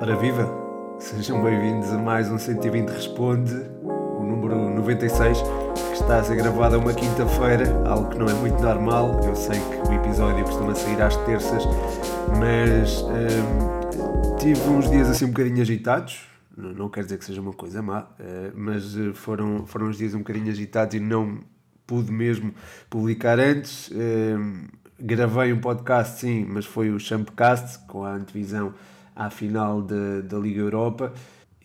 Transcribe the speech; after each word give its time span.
Ora 0.00 0.14
viva! 0.20 0.48
Sejam 1.00 1.42
bem-vindos 1.42 1.90
a 1.90 1.98
mais 1.98 2.30
um 2.30 2.38
120 2.38 2.90
Responde, 2.90 3.52
o 3.82 4.22
número 4.22 4.54
96, 4.76 5.38
que 5.42 5.94
está 5.94 6.18
a 6.20 6.22
ser 6.22 6.36
gravado 6.36 6.76
a 6.76 6.78
uma 6.78 6.94
quinta-feira, 6.94 7.66
algo 7.88 8.08
que 8.08 8.18
não 8.18 8.28
é 8.28 8.34
muito 8.34 8.62
normal. 8.62 9.20
Eu 9.24 9.34
sei 9.34 9.58
que 9.58 9.88
o 9.88 9.92
episódio 9.92 10.44
costuma 10.44 10.76
sair 10.76 11.02
às 11.02 11.16
terças, 11.24 11.64
mas 12.38 13.02
hum, 13.02 14.36
tive 14.38 14.60
uns 14.68 14.88
dias 14.88 15.08
assim 15.08 15.24
um 15.24 15.30
bocadinho 15.30 15.60
agitados. 15.60 16.28
Não, 16.56 16.88
quer 16.88 17.02
dizer 17.02 17.18
que 17.18 17.24
seja 17.24 17.40
uma 17.40 17.52
coisa 17.52 17.82
má, 17.82 18.02
uh, 18.02 18.06
mas 18.54 18.96
eh, 18.96 19.12
foram, 19.14 19.66
foram 19.66 19.86
uns 19.86 19.96
dias 19.96 20.14
um 20.14 20.18
bocadinho 20.18 20.50
agitados 20.50 20.94
e 20.94 21.00
não 21.00 21.40
pude 21.84 22.12
mesmo 22.12 22.54
publicar 22.88 23.40
antes. 23.40 23.90
Gravei 25.04 25.52
um 25.52 25.58
podcast, 25.58 26.20
sim, 26.20 26.46
mas 26.48 26.64
foi 26.64 26.88
o 26.88 27.00
Champcast, 27.00 27.88
com 27.88 28.04
a 28.04 28.14
antevisão 28.14 28.72
à 29.16 29.30
final 29.30 29.82
da 29.82 30.38
Liga 30.38 30.60
Europa. 30.60 31.12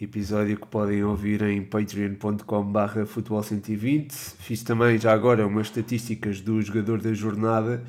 Episódio 0.02 0.58
que 0.58 0.66
podem 0.66 1.04
ouvir 1.04 1.44
em 1.44 1.62
patreon.com.br 1.62 3.06
futebol 3.06 3.44
120. 3.44 4.12
Fiz 4.12 4.64
também 4.64 4.98
já 4.98 5.14
agora 5.14 5.46
umas 5.46 5.68
estatísticas 5.68 6.42
do 6.42 6.60
jogador 6.64 7.00
da 7.00 7.14
jornada. 7.14 7.84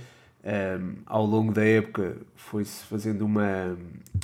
Um, 0.45 0.97
ao 1.07 1.25
longo 1.25 1.51
da 1.51 1.65
época 1.65 2.19
foi-se 2.37 2.85
fazendo 2.85 3.23
uma, 3.23 3.75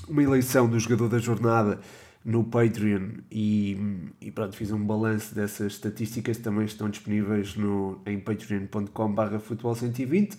uma 0.07 0.23
eleição 0.23 0.69
do 0.69 0.79
jogador 0.79 1.09
da 1.09 1.19
jornada 1.19 1.81
no 2.23 2.45
Patreon 2.45 3.13
e, 3.33 3.79
e 4.21 4.31
pronto, 4.31 4.55
fiz 4.55 4.71
um 4.71 4.85
balanço 4.85 5.35
dessas 5.35 5.73
estatísticas 5.73 6.37
também 6.37 6.67
estão 6.67 6.91
disponíveis 6.91 7.57
no, 7.57 7.99
em 8.05 8.21
patreon.com.br 8.21 9.39
futebol 9.39 9.75
120 9.75 10.37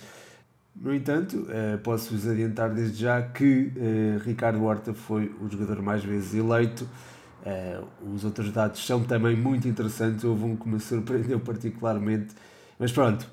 no 0.76 0.94
entanto, 0.94 1.48
eh, 1.50 1.78
posso-vos 1.78 2.28
adiantar 2.28 2.70
desde 2.74 3.02
já 3.02 3.22
que 3.22 3.72
eh, 3.78 4.20
Ricardo 4.24 4.64
Horta 4.64 4.94
foi 4.94 5.34
o 5.42 5.50
jogador 5.50 5.82
mais 5.82 6.04
vezes 6.04 6.34
eleito. 6.34 6.88
Eh, 7.46 7.80
os 8.14 8.26
outros 8.26 8.52
dados 8.52 8.86
são 8.86 9.04
também 9.04 9.36
muito 9.36 9.68
interessantes. 9.68 10.24
Houve 10.24 10.44
um 10.44 10.56
que 10.56 10.68
me 10.68 10.80
surpreendeu 10.80 11.40
particularmente 11.40 12.36
mas 12.78 12.92
pronto, 12.92 13.26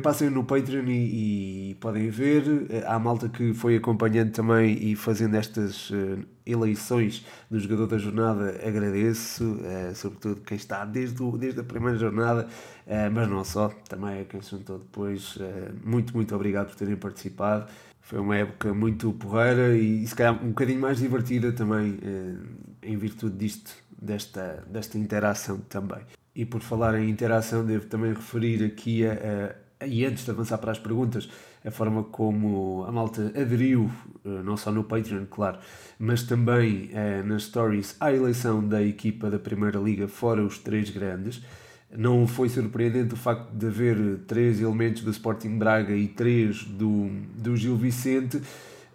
passem 0.00 0.30
no 0.30 0.44
Patreon 0.44 0.84
e, 0.86 1.70
e, 1.70 1.74
podem 1.74 2.08
ver. 2.08 2.44
Há 2.86 2.98
malta 3.00 3.28
que 3.28 3.52
foi 3.52 3.76
acompanhando 3.76 4.30
também 4.30 4.78
e 4.80 4.94
fazendo 4.94 5.34
estas 5.34 5.90
uh, 5.90 6.24
eleições 6.46 7.26
do 7.50 7.58
jogador 7.58 7.88
da 7.88 7.98
jornada. 7.98 8.60
Agradeço, 8.64 9.44
uh, 9.44 9.94
sobretudo 9.96 10.40
quem 10.42 10.56
está 10.56 10.84
desde, 10.84 11.20
o, 11.20 11.36
desde 11.36 11.60
a 11.60 11.64
primeira 11.64 11.98
jornada, 11.98 12.46
mas 13.12 13.28
não 13.28 13.42
só, 13.42 13.70
também 13.88 14.20
a 14.20 14.24
quem 14.24 14.40
se 14.40 14.50
juntou 14.50 14.78
depois. 14.78 15.36
muito, 15.84 16.14
muito 16.14 16.34
obrigado 16.34 16.68
por 16.68 16.76
terem 16.76 16.96
participado. 16.96 17.66
Foi 18.02 18.20
uma 18.20 18.36
época 18.36 18.72
muito 18.72 19.12
porreira 19.14 19.76
e, 19.76 20.06
se 20.06 20.14
calhar 20.14 20.34
um 20.44 20.48
bocadinho 20.48 20.80
mais 20.80 20.98
divertida 20.98 21.50
também, 21.50 21.98
em 22.82 22.96
virtude 22.96 23.36
disto, 23.36 23.72
desta, 24.00 24.62
desta 24.68 24.98
interação 24.98 25.58
também. 25.58 26.02
E 26.34 26.44
por 26.44 26.60
falar 26.60 26.98
em 26.98 27.08
interação, 27.08 27.64
devo 27.64 27.86
também 27.86 28.12
referir 28.12 28.64
aqui, 28.64 29.06
a, 29.06 29.54
a, 29.80 29.86
e 29.86 30.04
antes 30.04 30.24
de 30.24 30.30
avançar 30.30 30.58
para 30.58 30.72
as 30.72 30.78
perguntas, 30.78 31.28
a 31.64 31.70
forma 31.70 32.04
como 32.04 32.84
a 32.86 32.92
malta 32.92 33.32
aderiu, 33.34 33.90
eh, 34.24 34.42
não 34.42 34.56
só 34.56 34.70
no 34.70 34.84
Patreon, 34.84 35.24
claro, 35.30 35.58
mas 35.98 36.22
também 36.22 36.90
eh, 36.92 37.22
nas 37.22 37.44
stories, 37.44 37.96
à 37.98 38.12
eleição 38.12 38.66
da 38.66 38.82
equipa 38.82 39.30
da 39.30 39.38
Primeira 39.38 39.78
Liga, 39.78 40.06
fora 40.06 40.44
os 40.44 40.58
três 40.58 40.90
grandes. 40.90 41.42
Não 41.96 42.26
foi 42.26 42.48
surpreendente 42.48 43.14
o 43.14 43.16
facto 43.16 43.52
de 43.52 43.66
haver 43.66 44.18
três 44.26 44.60
elementos 44.60 45.02
do 45.02 45.10
Sporting 45.10 45.56
Braga 45.56 45.94
e 45.94 46.08
três 46.08 46.64
do, 46.64 47.08
do 47.36 47.56
Gil 47.56 47.76
Vicente, 47.76 48.42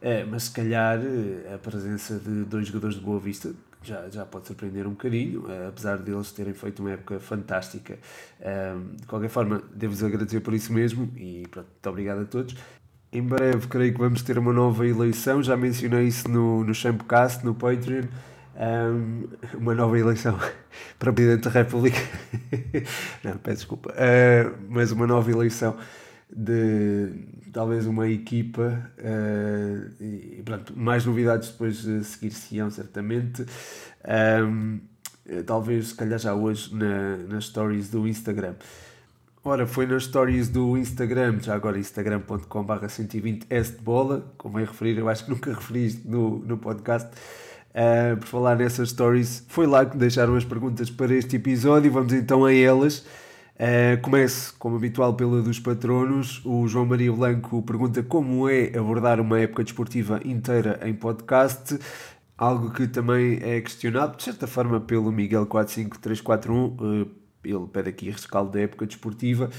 eh, 0.02 0.26
mas 0.26 0.44
se 0.44 0.52
calhar 0.52 1.00
a 1.54 1.58
presença 1.58 2.20
de 2.20 2.44
dois 2.44 2.68
jogadores 2.68 2.98
de 2.98 3.02
Boa 3.02 3.20
Vista, 3.20 3.54
já, 3.82 4.10
já 4.10 4.26
pode 4.26 4.48
surpreender 4.48 4.86
um 4.86 4.92
bocadinho, 4.92 5.42
uh, 5.42 5.70
apesar 5.70 5.98
deles 5.98 6.32
terem 6.32 6.54
feito 6.54 6.80
uma 6.80 6.92
época 6.92 7.20
fantástica. 7.20 7.98
Uh, 8.40 8.96
de 8.96 9.08
qualquer 9.08 9.30
forma, 9.30 9.62
devo-vos 9.74 10.04
agradecer 10.04 10.40
por 10.42 10.54
isso 10.54 10.74
mesmo 10.74 11.12
e 11.16 11.48
pronto, 11.50 11.68
muito 11.68 11.90
obrigado 11.90 12.22
a 12.22 12.26
todos. 12.26 12.56
Em 13.12 13.24
breve, 13.24 13.68
creio 13.68 13.94
que 13.94 14.00
vamos 14.00 14.22
ter 14.22 14.38
uma 14.38 14.54
nova 14.54 14.86
eleição. 14.86 15.42
Já 15.42 15.58
mencionei 15.58 16.08
isso 16.08 16.30
no, 16.30 16.64
no 16.64 16.76
Champcast, 16.76 17.44
no 17.44 17.56
Patreon. 17.56 18.06
Um, 18.56 19.24
uma 19.58 19.74
nova 19.74 19.98
eleição 19.98 20.38
para 21.00 21.12
Presidente 21.12 21.46
da 21.46 21.50
República. 21.50 21.98
Não, 23.24 23.38
peço 23.38 23.58
desculpa. 23.58 23.92
Uh, 23.92 24.56
mas 24.70 24.92
uma 24.92 25.08
nova 25.08 25.32
eleição 25.32 25.76
de 26.36 27.12
talvez 27.52 27.86
uma 27.86 28.08
equipa 28.08 28.92
uh, 29.00 30.04
e 30.04 30.42
pronto, 30.46 30.74
mais 30.76 31.06
novidades 31.06 31.50
depois 31.50 31.86
uh, 31.86 32.04
seguir-se-ão 32.04 32.70
certamente. 32.70 33.46
Um, 34.46 34.80
talvez 35.46 35.90
se 35.90 35.96
calhar 35.96 36.20
já 36.20 36.34
hoje 36.34 36.74
na, 36.76 37.18
nas 37.18 37.46
stories 37.46 37.90
do 37.90 38.08
Instagram. 38.08 38.56
Ora 39.44 39.66
foi 39.66 39.88
nas 39.88 40.04
stories 40.04 40.50
do 40.50 40.78
Instagram 40.78 41.40
já 41.40 41.56
agora 41.56 41.80
instagram.com.br 41.80 42.86
120s 42.86 43.78
de 43.78 43.82
bola 43.82 44.32
como 44.38 44.60
é 44.60 44.64
referir, 44.64 44.98
eu 44.98 45.08
acho 45.08 45.26
que 45.26 45.32
nunca 45.32 45.54
referi 45.54 45.88
isto 45.88 46.08
no, 46.10 46.40
no 46.40 46.58
podcast. 46.58 47.10
Uh, 47.70 48.18
por 48.18 48.28
falar 48.28 48.56
nessas 48.56 48.90
stories 48.90 49.46
foi 49.48 49.66
lá 49.66 49.86
que 49.86 49.96
deixaram 49.96 50.36
as 50.36 50.44
perguntas 50.44 50.90
para 50.90 51.14
este 51.14 51.36
episódio 51.36 51.92
vamos 51.92 52.12
então 52.14 52.44
a 52.44 52.52
elas 52.52 53.06
Uh, 53.60 54.00
comece, 54.02 54.54
como 54.54 54.78
habitual, 54.78 55.14
pela 55.16 55.42
dos 55.42 55.60
patronos. 55.60 56.42
O 56.46 56.66
João 56.66 56.86
Maria 56.86 57.12
Blanco 57.12 57.62
pergunta 57.62 58.02
como 58.02 58.48
é 58.48 58.72
abordar 58.78 59.20
uma 59.20 59.38
época 59.38 59.66
desportiva 59.66 60.22
inteira 60.24 60.80
em 60.82 60.94
podcast. 60.94 61.78
Algo 62.38 62.72
que 62.72 62.88
também 62.88 63.38
é 63.42 63.60
questionado, 63.60 64.16
de 64.16 64.24
certa 64.24 64.48
forma, 64.48 64.80
pelo 64.80 65.12
Miguel 65.12 65.46
45341. 65.46 66.66
Uh, 66.66 67.12
ele 67.44 67.68
pede 67.68 67.90
aqui 67.90 68.10
rescaldo 68.10 68.52
da 68.52 68.62
época 68.62 68.86
desportiva. 68.86 69.50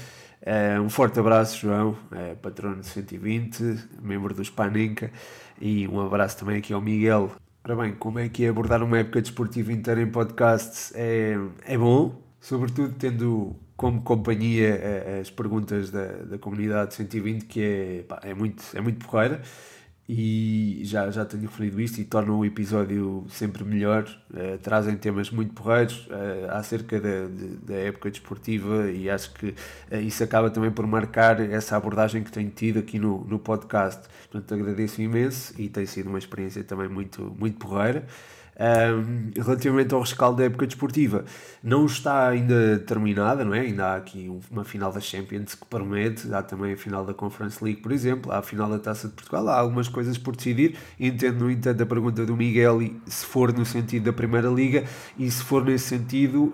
Uh, 0.41 0.81
um 0.81 0.89
forte 0.89 1.19
abraço, 1.19 1.59
João, 1.59 1.91
uh, 2.11 2.35
patrono 2.41 2.83
120, 2.83 3.87
membro 4.01 4.33
do 4.33 4.43
Spaninca. 4.43 5.11
E 5.59 5.87
um 5.87 5.99
abraço 6.01 6.39
também 6.39 6.57
aqui 6.57 6.73
ao 6.73 6.81
Miguel. 6.81 7.31
Ora 7.63 7.75
bem, 7.75 7.93
como 7.93 8.17
é 8.17 8.27
que 8.27 8.45
é 8.45 8.49
abordar 8.49 8.81
uma 8.81 8.97
época 8.97 9.21
desportiva 9.21 9.71
inteira 9.71 10.01
em 10.01 10.09
podcast? 10.09 10.91
É, 10.95 11.37
é 11.67 11.77
bom, 11.77 12.19
sobretudo 12.39 12.95
tendo 12.97 13.55
como 13.81 14.01
companhia 14.03 15.19
as 15.19 15.31
perguntas 15.31 15.89
da, 15.89 16.05
da 16.05 16.37
comunidade 16.37 16.93
120, 16.93 17.45
que 17.45 17.61
é, 17.61 18.03
pá, 18.07 18.19
é, 18.23 18.33
muito, 18.33 18.63
é 18.75 18.79
muito 18.79 19.03
porreira 19.03 19.41
e 20.13 20.81
já, 20.83 21.09
já 21.09 21.23
tenho 21.23 21.43
referido 21.43 21.79
isto 21.79 22.01
e 22.01 22.03
tornam 22.03 22.39
o 22.39 22.45
episódio 22.45 23.25
sempre 23.29 23.63
melhor. 23.63 24.03
Uh, 24.29 24.57
trazem 24.57 24.97
temas 24.97 25.31
muito 25.31 25.53
porreiros 25.53 26.05
uh, 26.07 26.51
acerca 26.51 26.99
da, 26.99 27.27
de, 27.27 27.55
da 27.57 27.75
época 27.75 28.11
desportiva 28.11 28.91
e 28.91 29.09
acho 29.09 29.33
que 29.33 29.47
uh, 29.47 29.95
isso 30.01 30.21
acaba 30.21 30.49
também 30.49 30.69
por 30.69 30.85
marcar 30.85 31.39
essa 31.39 31.77
abordagem 31.77 32.23
que 32.23 32.31
tenho 32.31 32.49
tido 32.49 32.79
aqui 32.79 32.99
no, 32.99 33.23
no 33.23 33.39
podcast. 33.39 34.01
Portanto, 34.29 34.53
agradeço 34.53 35.01
imenso 35.01 35.53
e 35.57 35.69
tem 35.69 35.85
sido 35.85 36.09
uma 36.09 36.19
experiência 36.19 36.61
também 36.61 36.89
muito, 36.89 37.33
muito 37.39 37.57
porreira. 37.57 38.05
Um, 38.61 39.31
relativamente 39.41 39.91
ao 39.91 40.01
rescaldo 40.01 40.37
da 40.37 40.43
época 40.43 40.67
desportiva, 40.67 41.25
não 41.63 41.87
está 41.87 42.27
ainda 42.27 42.77
terminada, 42.85 43.43
não 43.43 43.55
é? 43.55 43.61
Ainda 43.61 43.87
há 43.87 43.95
aqui 43.95 44.31
uma 44.51 44.63
final 44.63 44.91
da 44.91 44.99
Champions 44.99 45.55
que 45.55 45.65
promete, 45.65 46.31
há 46.31 46.43
também 46.43 46.73
a 46.73 46.77
final 46.77 47.03
da 47.03 47.11
Conference 47.11 47.63
League, 47.63 47.81
por 47.81 47.91
exemplo, 47.91 48.31
há 48.31 48.37
a 48.37 48.41
final 48.43 48.69
da 48.69 48.77
Taça 48.77 49.07
de 49.07 49.15
Portugal, 49.15 49.47
há 49.49 49.57
algumas 49.57 49.87
coisas 49.87 50.15
por 50.15 50.35
decidir. 50.35 50.77
Entendo, 50.99 51.45
no 51.45 51.49
entanto, 51.49 51.81
a 51.81 51.85
pergunta 51.87 52.23
do 52.23 52.37
Miguel 52.37 52.81
se 53.07 53.25
for 53.25 53.51
no 53.51 53.65
sentido 53.65 54.05
da 54.05 54.13
Primeira 54.13 54.49
Liga 54.49 54.83
e 55.17 55.31
se 55.31 55.43
for 55.43 55.65
nesse 55.65 55.85
sentido, 55.85 56.53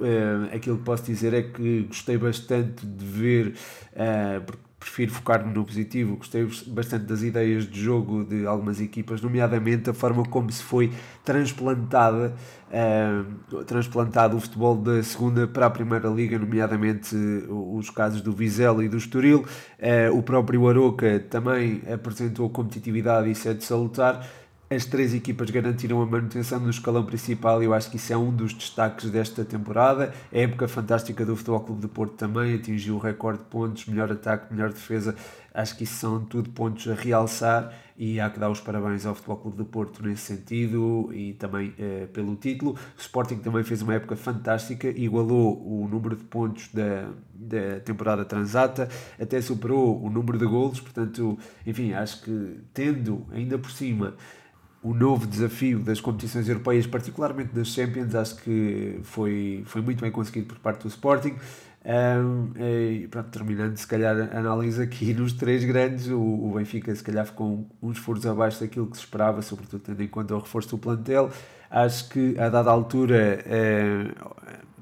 aquilo 0.53 0.77
que 0.77 0.83
posso 0.83 1.03
dizer 1.03 1.33
é 1.33 1.41
que 1.41 1.83
gostei 1.83 2.17
bastante 2.17 2.85
de 2.85 3.05
ver, 3.05 3.53
uh, 3.93 4.41
porque 4.45 4.66
prefiro 4.79 5.11
focar-me 5.11 5.53
no 5.53 5.65
positivo. 5.65 6.17
Gostei 6.17 6.47
bastante 6.67 7.05
das 7.05 7.23
ideias 7.23 7.69
de 7.69 7.81
jogo 7.81 8.23
de 8.23 8.45
algumas 8.45 8.79
equipas, 8.79 9.21
nomeadamente 9.21 9.89
a 9.89 9.93
forma 9.93 10.23
como 10.23 10.51
se 10.51 10.61
foi 10.61 10.91
transplantada, 11.23 12.35
uh, 12.69 13.63
transplantado 13.63 14.37
o 14.37 14.39
futebol 14.39 14.75
da 14.75 15.01
segunda 15.01 15.47
para 15.47 15.65
a 15.65 15.69
primeira 15.69 16.07
liga, 16.09 16.37
nomeadamente 16.37 17.15
uh, 17.15 17.75
os 17.75 17.89
casos 17.89 18.21
do 18.21 18.31
Vizela 18.31 18.83
e 18.83 18.89
do 18.89 18.97
Estoril. 18.97 19.45
Uh, 19.79 20.15
o 20.15 20.21
próprio 20.21 20.67
Aroca 20.67 21.19
também 21.29 21.81
apresentou 21.91 22.49
competitividade 22.49 23.29
e 23.29 23.53
de 23.53 23.63
salutar. 23.63 24.27
As 24.69 24.83
três 24.83 25.13
equipas 25.13 25.49
garantiram 25.49 26.01
a 26.01 26.05
manutenção 26.05 26.59
no 26.59 26.69
escalão 26.69 27.05
principal 27.05 27.63
e 27.63 27.65
eu 27.65 27.73
acho 27.73 27.89
que 27.89 27.95
isso 27.95 28.11
é 28.11 28.17
um 28.17 28.31
dos 28.31 28.53
destaques 28.53 29.09
desta 29.09 29.45
temporada. 29.45 30.13
A 30.31 30.37
época 30.37 30.67
fantástica 30.67 31.25
do 31.25 31.37
Futebol 31.37 31.61
Clube 31.61 31.81
de 31.81 31.87
Porto 31.87 32.15
também 32.15 32.53
atingiu 32.53 32.95
o 32.95 32.99
recorde 32.99 33.39
de 33.39 33.45
pontos, 33.45 33.85
melhor 33.85 34.11
ataque, 34.11 34.53
melhor 34.53 34.69
defesa. 34.73 35.15
Acho 35.53 35.77
que 35.77 35.85
isso 35.85 35.95
são 35.95 36.19
tudo 36.19 36.49
pontos 36.49 36.85
a 36.87 36.93
realçar 36.93 37.73
e 37.97 38.19
há 38.19 38.29
que 38.29 38.37
dar 38.37 38.49
os 38.51 38.59
parabéns 38.59 39.05
ao 39.05 39.15
Futebol 39.15 39.37
Clube 39.37 39.57
de 39.57 39.63
Porto 39.63 40.03
nesse 40.03 40.35
sentido 40.35 41.09
e 41.13 41.33
também 41.33 41.73
eh, 41.79 42.07
pelo 42.13 42.35
título. 42.35 42.73
O 42.73 43.01
Sporting 43.01 43.37
também 43.37 43.63
fez 43.63 43.81
uma 43.81 43.95
época 43.95 44.17
fantástica, 44.17 44.89
igualou 44.89 45.65
o 45.65 45.87
número 45.87 46.15
de 46.15 46.25
pontos 46.25 46.69
da, 46.73 47.09
da 47.33 47.79
temporada 47.79 48.23
transata, 48.25 48.87
até 49.19 49.41
superou 49.41 50.03
o 50.03 50.09
número 50.09 50.37
de 50.37 50.45
golos, 50.45 50.79
portanto, 50.79 51.39
enfim, 51.65 51.93
acho 51.93 52.21
que 52.21 52.59
tendo 52.73 53.25
ainda 53.31 53.57
por 53.57 53.71
cima 53.71 54.13
o 54.87 54.93
novo 54.93 55.27
desafio 55.27 55.79
das 55.79 55.99
competições 55.99 56.47
europeias, 56.47 56.87
particularmente 56.87 57.53
das 57.53 57.67
Champions, 57.67 58.15
acho 58.15 58.37
que 58.37 58.99
foi, 59.03 59.63
foi 59.65 59.81
muito 59.81 59.99
bem 59.99 60.09
conseguido 60.09 60.47
por 60.47 60.57
parte 60.59 60.83
do 60.83 60.87
Sporting. 60.87 61.35
Um, 61.85 62.51
e 62.57 63.07
pronto, 63.07 63.29
terminando 63.29 63.75
se 63.77 63.85
calhar 63.85 64.15
a 64.33 64.39
análise 64.39 64.81
aqui 64.81 65.11
nos 65.15 65.33
três 65.33 65.63
grandes, 65.65 66.07
o, 66.07 66.19
o 66.19 66.53
Benfica 66.55 66.93
se 66.95 67.03
calhar 67.03 67.25
ficou 67.25 67.65
uns 67.81 67.97
furos 67.97 68.25
abaixo 68.25 68.61
daquilo 68.61 68.87
que 68.87 68.95
se 68.95 69.03
esperava, 69.03 69.41
sobretudo 69.41 69.81
tendo 69.81 70.01
em 70.01 70.07
conta 70.07 70.33
o 70.35 70.39
reforço 70.39 70.69
do 70.69 70.77
plantel. 70.77 71.29
Acho 71.69 72.07
que 72.07 72.39
a 72.39 72.47
dada 72.47 72.71
altura 72.71 73.43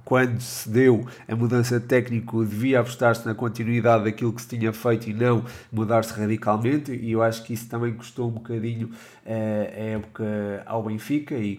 quando 0.06 0.40
se 0.40 0.70
deu 0.70 1.06
a 1.28 1.36
mudança 1.36 1.80
de 1.80 1.88
técnico, 1.88 2.46
devia 2.46 2.80
apostar-se 2.80 3.26
na 3.26 3.34
continuidade 3.34 4.04
daquilo 4.06 4.32
que 4.32 4.42
se 4.42 4.48
tinha 4.48 4.72
feito 4.72 5.10
e 5.10 5.14
não 5.14 5.44
mudar-se 5.72 6.14
radicalmente, 6.14 6.94
e 6.94 7.12
eu 7.12 7.24
acho 7.24 7.44
que 7.44 7.54
isso 7.54 7.68
também 7.68 7.92
custou 7.94 8.30
um 8.30 8.34
bocadinho 8.34 8.88
uh, 8.88 9.30
a 9.76 9.82
época 9.98 10.64
ao 10.66 10.84
Benfica, 10.84 11.36
e 11.36 11.58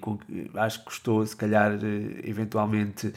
acho 0.54 0.78
que 0.78 0.84
custou, 0.86 1.26
se 1.26 1.36
calhar, 1.36 1.72
uh, 1.72 1.78
eventualmente. 2.24 3.12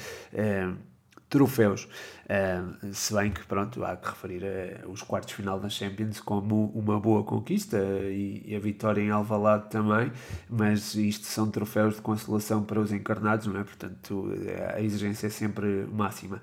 Troféus. 1.29 1.87
Uh, 2.25 2.93
se 2.93 3.13
bem 3.13 3.31
que, 3.31 3.43
pronto, 3.45 3.83
há 3.83 3.95
que 3.95 4.07
referir 4.07 4.43
uh, 4.43 4.91
os 4.91 5.01
quartos 5.01 5.33
final 5.33 5.59
da 5.59 5.69
Champions 5.69 6.19
como 6.19 6.67
uma 6.75 6.99
boa 6.99 7.23
conquista 7.23 7.77
e, 7.77 8.43
e, 8.45 8.55
a 8.55 8.59
vitória 8.59 9.01
em 9.01 9.09
Alvalade 9.09 9.69
também, 9.69 10.11
mas 10.49 10.93
isto 10.95 11.25
são 11.25 11.49
troféus 11.49 11.95
de 11.95 12.01
consolação 12.01 12.63
para 12.63 12.79
os 12.79 12.91
encarnados, 12.91 13.47
não 13.47 13.59
é? 13.59 13.63
Portanto, 13.63 14.31
a 14.75 14.81
exigência 14.81 15.27
é 15.27 15.29
sempre 15.29 15.87
máxima. 15.91 16.41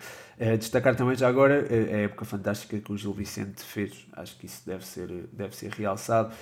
Destacar 0.58 0.94
também 0.96 1.16
já 1.16 1.28
agora 1.28 1.66
a 1.70 1.96
época 1.98 2.24
fantástica 2.24 2.78
que 2.78 2.92
o 2.92 2.96
Gil 2.96 3.12
Vicente 3.12 3.62
fez, 3.62 4.06
acho 4.12 4.36
que 4.38 4.46
isso 4.46 4.62
deve 4.66 4.84
ser, 4.84 5.08
deve 5.32 5.56
ser 5.56 5.70
realçado 5.70 6.34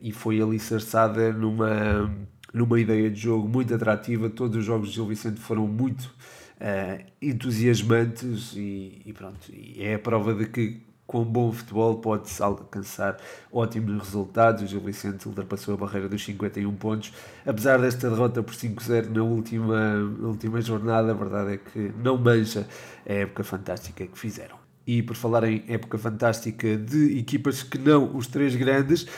e 0.00 0.12
foi 0.12 0.40
alicerçada 0.40 1.32
numa, 1.32 2.10
numa 2.52 2.80
ideia 2.80 3.10
de 3.10 3.20
jogo 3.20 3.46
muito 3.46 3.74
atrativa. 3.74 4.28
Todos 4.30 4.56
os 4.56 4.64
jogos 4.64 4.88
de 4.88 4.94
Gil 4.94 5.06
Vicente 5.06 5.40
foram 5.40 5.66
muito 5.68 6.12
uh, 6.60 7.04
entusiasmantes 7.20 8.54
e, 8.54 9.02
e, 9.04 9.12
pronto, 9.12 9.52
e 9.52 9.82
é 9.82 9.94
a 9.94 9.98
prova 9.98 10.34
de 10.34 10.46
que 10.46 10.86
com 11.06 11.24
bom 11.24 11.52
futebol 11.52 11.98
pode-se 11.98 12.42
alcançar 12.42 13.16
ótimos 13.52 14.02
resultados. 14.02 14.62
O 14.62 14.66
Gil 14.66 14.80
Vicente 14.80 15.28
ultrapassou 15.28 15.74
a 15.74 15.76
barreira 15.76 16.08
dos 16.08 16.24
51 16.24 16.74
pontos. 16.74 17.12
Apesar 17.46 17.80
desta 17.80 18.10
derrota 18.10 18.42
por 18.42 18.54
5-0 18.54 19.10
na 19.10 19.22
última, 19.22 19.94
na 19.94 20.28
última 20.28 20.60
jornada, 20.60 21.12
a 21.12 21.14
verdade 21.14 21.54
é 21.54 21.56
que 21.58 21.92
não 22.02 22.18
mancha 22.18 22.66
a 23.08 23.12
época 23.12 23.44
fantástica 23.44 24.04
que 24.06 24.18
fizeram. 24.18 24.65
E 24.86 25.02
por 25.02 25.16
falar 25.16 25.44
em 25.44 25.64
época 25.66 25.98
fantástica 25.98 26.76
de 26.76 27.18
equipas 27.18 27.62
que 27.62 27.76
não 27.76 28.16
os 28.16 28.26
três 28.28 28.54
grandes, 28.54 29.02
uh, 29.02 29.08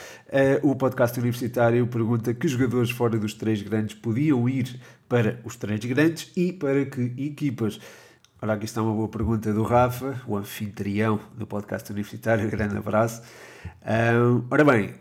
o 0.62 0.74
podcast 0.74 1.18
universitário 1.20 1.86
pergunta 1.86 2.32
que 2.32 2.48
jogadores 2.48 2.90
fora 2.90 3.18
dos 3.18 3.34
três 3.34 3.60
grandes 3.60 3.94
podiam 3.94 4.48
ir 4.48 4.80
para 5.08 5.38
os 5.44 5.56
três 5.56 5.84
grandes 5.84 6.32
e 6.36 6.52
para 6.52 6.86
que 6.86 7.12
equipas. 7.18 7.78
Ora, 8.40 8.52
aqui 8.52 8.66
está 8.66 8.80
uma 8.80 8.94
boa 8.94 9.08
pergunta 9.08 9.52
do 9.52 9.64
Rafa, 9.64 10.22
o 10.24 10.36
anfitrião 10.36 11.18
do 11.36 11.44
podcast 11.44 11.90
universitário. 11.90 12.48
Grande 12.48 12.76
abraço. 12.76 13.20
Um, 13.84 14.44
ora 14.48 14.64
bem, 14.64 14.94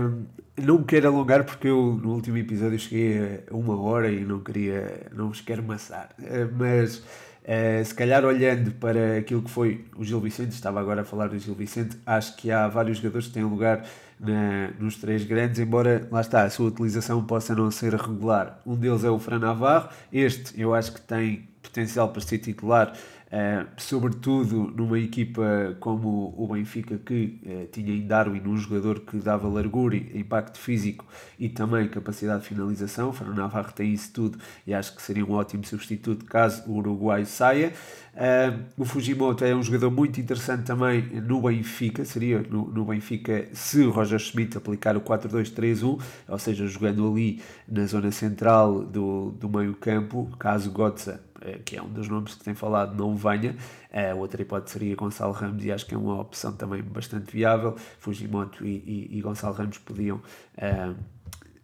um, 0.00 0.24
não 0.56 0.78
me 0.78 0.84
quero 0.84 1.08
alongar 1.08 1.44
porque 1.44 1.66
eu 1.66 1.98
no 2.00 2.14
último 2.14 2.36
episódio 2.38 2.78
cheguei 2.78 3.42
a 3.50 3.56
uma 3.56 3.76
hora 3.80 4.08
e 4.08 4.24
não 4.24 4.38
queria, 4.38 5.08
não 5.12 5.28
vos 5.28 5.40
quero 5.40 5.64
maçar, 5.64 6.14
uh, 6.20 6.54
mas 6.56 7.02
Uh, 7.46 7.84
se 7.84 7.94
calhar 7.94 8.24
olhando 8.24 8.72
para 8.72 9.18
aquilo 9.18 9.40
que 9.40 9.50
foi 9.50 9.84
o 9.96 10.04
Gil 10.04 10.18
Vicente, 10.18 10.50
estava 10.50 10.80
agora 10.80 11.02
a 11.02 11.04
falar 11.04 11.28
do 11.28 11.38
Gil 11.38 11.54
Vicente, 11.54 11.96
acho 12.04 12.34
que 12.34 12.50
há 12.50 12.66
vários 12.66 12.96
jogadores 12.98 13.28
que 13.28 13.34
têm 13.34 13.44
lugar 13.44 13.84
na, 14.18 14.72
nos 14.80 14.96
três 14.96 15.24
grandes, 15.24 15.60
embora 15.60 16.08
lá 16.10 16.20
está, 16.20 16.42
a 16.42 16.50
sua 16.50 16.66
utilização 16.66 17.24
possa 17.24 17.54
não 17.54 17.70
ser 17.70 17.94
regular. 17.94 18.60
Um 18.66 18.74
deles 18.74 19.04
é 19.04 19.10
o 19.10 19.18
Fran 19.20 19.38
Navarro, 19.38 19.90
este 20.12 20.60
eu 20.60 20.74
acho 20.74 20.92
que 20.92 21.00
tem 21.00 21.48
potencial 21.62 22.08
para 22.08 22.20
ser 22.20 22.38
titular 22.38 22.92
Uh, 23.26 23.66
sobretudo 23.76 24.72
numa 24.76 25.00
equipa 25.00 25.76
como 25.80 26.32
o 26.38 26.46
Benfica, 26.46 26.96
que 26.96 27.40
uh, 27.44 27.66
tinha 27.72 27.92
em 27.92 28.06
Darwin 28.06 28.40
um 28.46 28.56
jogador 28.56 29.00
que 29.00 29.16
dava 29.18 29.48
largura, 29.48 29.96
impacto 29.96 30.58
físico 30.58 31.04
e 31.36 31.48
também 31.48 31.88
capacidade 31.88 32.42
de 32.42 32.48
finalização. 32.48 33.12
Fernando 33.12 33.38
Navarro 33.38 33.72
tem 33.72 33.92
isso 33.92 34.12
tudo 34.12 34.38
e 34.64 34.72
acho 34.72 34.94
que 34.94 35.02
seria 35.02 35.26
um 35.26 35.32
ótimo 35.32 35.64
substituto 35.64 36.24
caso 36.24 36.70
o 36.70 36.76
Uruguai 36.76 37.24
saia. 37.24 37.72
Uh, 38.14 38.64
o 38.78 38.84
Fujimoto 38.84 39.44
é 39.44 39.54
um 39.54 39.62
jogador 39.62 39.90
muito 39.90 40.20
interessante 40.20 40.62
também 40.62 41.02
no 41.20 41.42
Benfica, 41.42 42.02
seria 42.04 42.40
no, 42.48 42.66
no 42.66 42.84
Benfica 42.84 43.46
se 43.52 43.80
o 43.80 43.90
Roger 43.90 44.18
Schmidt 44.18 44.56
aplicar 44.56 44.96
o 44.96 45.02
4-2-3-1, 45.02 46.00
ou 46.28 46.38
seja, 46.38 46.66
jogando 46.66 47.06
ali 47.10 47.42
na 47.68 47.84
zona 47.84 48.10
central 48.10 48.84
do, 48.84 49.32
do 49.32 49.50
meio 49.50 49.74
campo, 49.74 50.30
caso 50.38 50.70
Gotza 50.70 51.20
eh, 51.35 51.35
que 51.64 51.76
é 51.76 51.82
um 51.82 51.88
dos 51.88 52.08
nomes 52.08 52.34
que 52.34 52.44
tem 52.44 52.54
falado, 52.54 52.96
não 52.96 53.14
venha. 53.14 53.56
A 53.92 54.14
outra 54.14 54.42
hipótese 54.42 54.74
seria 54.74 54.94
Gonçalo 54.94 55.32
Ramos 55.32 55.64
e 55.64 55.72
acho 55.72 55.86
que 55.86 55.94
é 55.94 55.98
uma 55.98 56.20
opção 56.20 56.52
também 56.52 56.82
bastante 56.82 57.32
viável. 57.32 57.76
Fujimoto 57.98 58.64
e, 58.64 59.08
e, 59.10 59.18
e 59.18 59.20
Gonçalo 59.20 59.54
Ramos 59.54 59.78
podiam, 59.78 60.16
uh, 60.16 60.94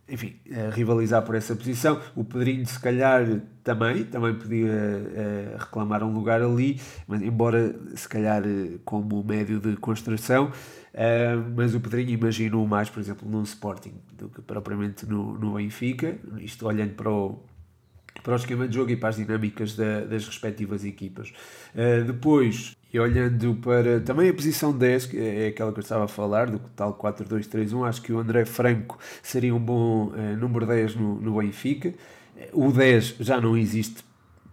enfim, 0.08 0.36
uh, 0.46 0.70
rivalizar 0.70 1.22
por 1.22 1.34
essa 1.34 1.54
posição. 1.54 2.00
O 2.14 2.24
Pedrinho, 2.24 2.66
se 2.66 2.78
calhar, 2.80 3.42
também, 3.62 4.04
também 4.04 4.34
podia 4.34 4.70
uh, 4.70 5.58
reclamar 5.58 6.02
um 6.02 6.12
lugar 6.12 6.42
ali, 6.42 6.80
mas 7.06 7.20
embora 7.22 7.74
se 7.94 8.08
calhar 8.08 8.42
como 8.84 9.22
médio 9.22 9.60
de 9.60 9.76
construção. 9.76 10.50
mas 11.54 11.74
o 11.74 11.80
Pedrinho 11.80 12.10
imagino 12.10 12.66
mais, 12.66 12.88
por 12.88 13.00
exemplo, 13.00 13.28
no 13.28 13.42
Sporting 13.42 13.94
do 14.12 14.28
que 14.28 14.40
propriamente 14.40 15.06
no, 15.06 15.38
no 15.38 15.54
Benfica. 15.54 16.16
Isto 16.38 16.66
olhando 16.66 16.94
para 16.94 17.10
o 17.10 17.42
para 18.22 18.34
o 18.34 18.36
esquema 18.36 18.68
de 18.68 18.74
jogo 18.74 18.90
e 18.90 18.96
para 18.96 19.08
as 19.08 19.16
dinâmicas 19.16 19.74
da, 19.74 20.00
das 20.00 20.26
respectivas 20.26 20.84
equipas. 20.84 21.32
Uh, 21.74 22.04
depois, 22.04 22.76
e 22.92 22.98
olhando 23.00 23.54
para 23.56 24.00
também 24.00 24.28
a 24.28 24.34
posição 24.34 24.76
10, 24.76 25.06
que 25.06 25.18
é 25.18 25.46
aquela 25.48 25.72
que 25.72 25.78
eu 25.78 25.82
estava 25.82 26.04
a 26.04 26.08
falar, 26.08 26.50
do 26.50 26.58
tal 26.76 26.94
4-2-3-1, 26.94 27.88
acho 27.88 28.02
que 28.02 28.12
o 28.12 28.18
André 28.18 28.44
Franco 28.44 28.98
seria 29.22 29.54
um 29.54 29.60
bom 29.60 30.08
uh, 30.08 30.36
número 30.38 30.66
10 30.66 30.96
no, 30.96 31.20
no 31.20 31.38
Benfica. 31.38 31.94
O 32.52 32.70
10 32.70 33.16
já 33.20 33.40
não 33.40 33.56
existe, 33.56 34.04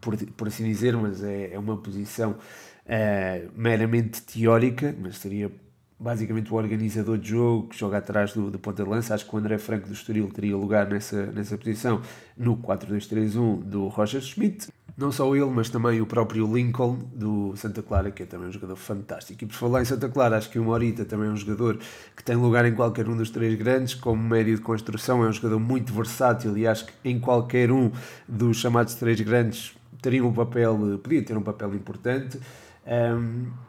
por, 0.01 0.17
por 0.17 0.47
assim 0.47 0.63
dizer, 0.63 0.95
mas 0.95 1.23
é, 1.23 1.53
é 1.53 1.59
uma 1.59 1.77
posição 1.77 2.31
uh, 2.31 3.49
meramente 3.55 4.21
teórica, 4.21 4.95
mas 4.99 5.17
seria 5.17 5.51
basicamente 5.99 6.51
o 6.53 6.55
organizador 6.55 7.17
de 7.17 7.29
jogo 7.29 7.67
que 7.67 7.77
joga 7.77 7.97
atrás 7.97 8.33
do, 8.33 8.49
do 8.49 8.57
ponta 8.57 8.83
de 8.83 8.89
lança. 8.89 9.13
Acho 9.13 9.27
que 9.27 9.35
o 9.35 9.37
André 9.37 9.57
Franco 9.57 9.87
do 9.87 9.93
Estoril 9.93 10.29
teria 10.29 10.55
lugar 10.55 10.87
nessa, 10.87 11.25
nessa 11.27 11.57
posição 11.57 12.01
no 12.37 12.55
4-2-3-1 12.57 13.63
do 13.63 13.87
Roger 13.87 14.21
Schmidt. 14.21 14.69
Não 14.97 15.11
só 15.11 15.33
ele, 15.35 15.45
mas 15.45 15.69
também 15.69 16.01
o 16.01 16.05
próprio 16.05 16.45
Lincoln 16.53 16.97
do 17.13 17.55
Santa 17.55 17.81
Clara, 17.81 18.11
que 18.11 18.23
é 18.23 18.25
também 18.25 18.47
um 18.47 18.51
jogador 18.51 18.75
fantástico. 18.75 19.43
E 19.43 19.47
por 19.47 19.53
falar 19.53 19.81
em 19.81 19.85
Santa 19.85 20.09
Clara, 20.09 20.37
acho 20.37 20.49
que 20.49 20.59
o 20.59 20.63
Morita 20.63 21.05
também 21.05 21.29
é 21.29 21.31
um 21.31 21.37
jogador 21.37 21.79
que 22.15 22.23
tem 22.23 22.35
lugar 22.35 22.65
em 22.65 22.73
qualquer 22.73 23.07
um 23.07 23.15
dos 23.15 23.29
três 23.29 23.57
grandes, 23.57 23.93
como 23.93 24.21
médio 24.21 24.55
de 24.55 24.61
construção, 24.61 25.23
é 25.23 25.29
um 25.29 25.31
jogador 25.31 25.59
muito 25.59 25.93
versátil 25.93 26.57
e 26.57 26.67
acho 26.67 26.85
que 26.85 26.93
em 27.05 27.17
qualquer 27.17 27.71
um 27.71 27.91
dos 28.27 28.57
chamados 28.57 28.93
três 28.95 29.19
grandes 29.21 29.73
teria 30.01 30.25
um 30.25 30.33
papel, 30.33 30.99
podia 31.01 31.23
ter 31.23 31.37
um 31.37 31.43
papel 31.43 31.75
importante. 31.75 32.37
Um, 32.85 33.68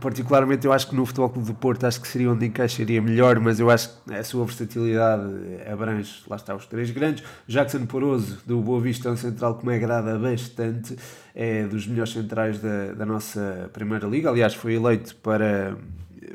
particularmente 0.00 0.66
eu 0.66 0.72
acho 0.72 0.88
que 0.88 0.94
no 0.94 1.04
Futebol 1.04 1.28
Clube 1.28 1.46
do 1.48 1.54
Porto 1.54 1.84
acho 1.84 2.00
que 2.00 2.08
seria 2.08 2.30
onde 2.30 2.46
encaixaria 2.46 3.00
melhor, 3.02 3.38
mas 3.38 3.60
eu 3.60 3.70
acho 3.70 3.90
que 4.04 4.14
a 4.14 4.24
sua 4.24 4.44
versatilidade 4.44 5.22
abrange, 5.70 6.22
lá 6.28 6.36
está, 6.36 6.54
os 6.54 6.66
três 6.66 6.90
grandes. 6.90 7.22
Jackson 7.46 7.84
Poroso, 7.86 8.38
do 8.46 8.60
Boa 8.60 8.80
Vista, 8.80 9.08
é 9.08 9.12
um 9.12 9.16
central 9.16 9.58
que 9.58 9.66
me 9.66 9.74
agrada 9.74 10.18
bastante, 10.18 10.96
é 11.34 11.66
dos 11.66 11.86
melhores 11.86 12.12
centrais 12.12 12.58
da, 12.60 12.92
da 12.94 13.06
nossa 13.06 13.70
Primeira 13.72 14.06
Liga, 14.06 14.30
aliás 14.30 14.54
foi 14.54 14.74
eleito 14.74 15.14
para, 15.16 15.76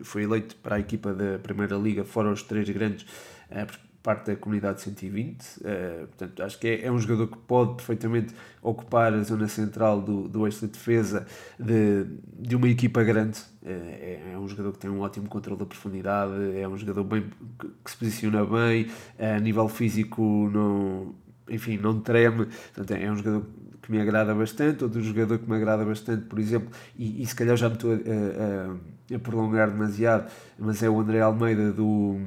foi 0.03 0.23
eleito 0.23 0.55
para 0.57 0.75
a 0.75 0.79
equipa 0.79 1.13
da 1.13 1.39
Primeira 1.39 1.75
Liga, 1.75 2.03
fora 2.03 2.31
os 2.31 2.43
três 2.43 2.69
grandes, 2.69 3.05
eh, 3.49 3.65
parte 4.03 4.31
da 4.31 4.35
comunidade 4.35 4.81
120. 4.81 5.41
Uh, 5.41 6.07
portanto, 6.07 6.43
acho 6.43 6.59
que 6.59 6.67
é, 6.67 6.85
é, 6.85 6.91
um 6.91 6.99
jogador 6.99 7.27
que 7.27 7.37
pode 7.37 7.75
perfeitamente 7.75 8.33
ocupar 8.61 9.13
a 9.13 9.21
zona 9.21 9.47
central 9.47 10.01
do, 10.01 10.27
do 10.27 10.45
eixo 10.45 10.65
de 10.65 10.73
defesa 10.73 11.25
de, 11.59 12.05
de 12.39 12.55
uma 12.55 12.67
equipa 12.67 13.03
grande. 13.03 13.39
Uh, 13.61 13.67
é, 13.69 14.31
é, 14.33 14.37
um 14.37 14.47
jogador 14.47 14.73
que 14.73 14.79
tem 14.79 14.89
um 14.89 15.01
ótimo 15.01 15.27
controle 15.27 15.59
da 15.59 15.65
profundidade, 15.65 16.33
é 16.59 16.67
um 16.67 16.77
jogador 16.77 17.03
bem, 17.03 17.25
que, 17.59 17.67
que 17.67 17.91
se 17.91 17.97
posiciona 17.97 18.45
bem, 18.45 18.87
a 19.19 19.39
nível 19.39 19.67
físico 19.67 20.49
não, 20.51 21.15
enfim, 21.49 21.77
não 21.77 21.99
treme. 21.99 22.47
Portanto, 22.73 22.91
é 22.91 23.11
um 23.11 23.15
jogador 23.15 23.45
que 23.81 23.91
me 23.91 23.99
agrada 23.99 24.33
bastante, 24.33 24.83
outro 24.83 25.01
jogador 25.01 25.37
que 25.39 25.49
me 25.49 25.55
agrada 25.55 25.83
bastante, 25.85 26.25
por 26.25 26.39
exemplo, 26.39 26.69
e, 26.97 27.21
e 27.21 27.25
se 27.25 27.35
calhar 27.35 27.55
já 27.55 27.67
me 27.67 27.75
estou 27.75 27.91
a, 27.91 27.95
a, 27.95 29.15
a 29.15 29.19
prolongar 29.19 29.69
demasiado, 29.69 30.31
mas 30.57 30.81
é 30.81 30.89
o 30.89 30.99
André 30.99 31.19
Almeida 31.19 31.71
do 31.71 32.19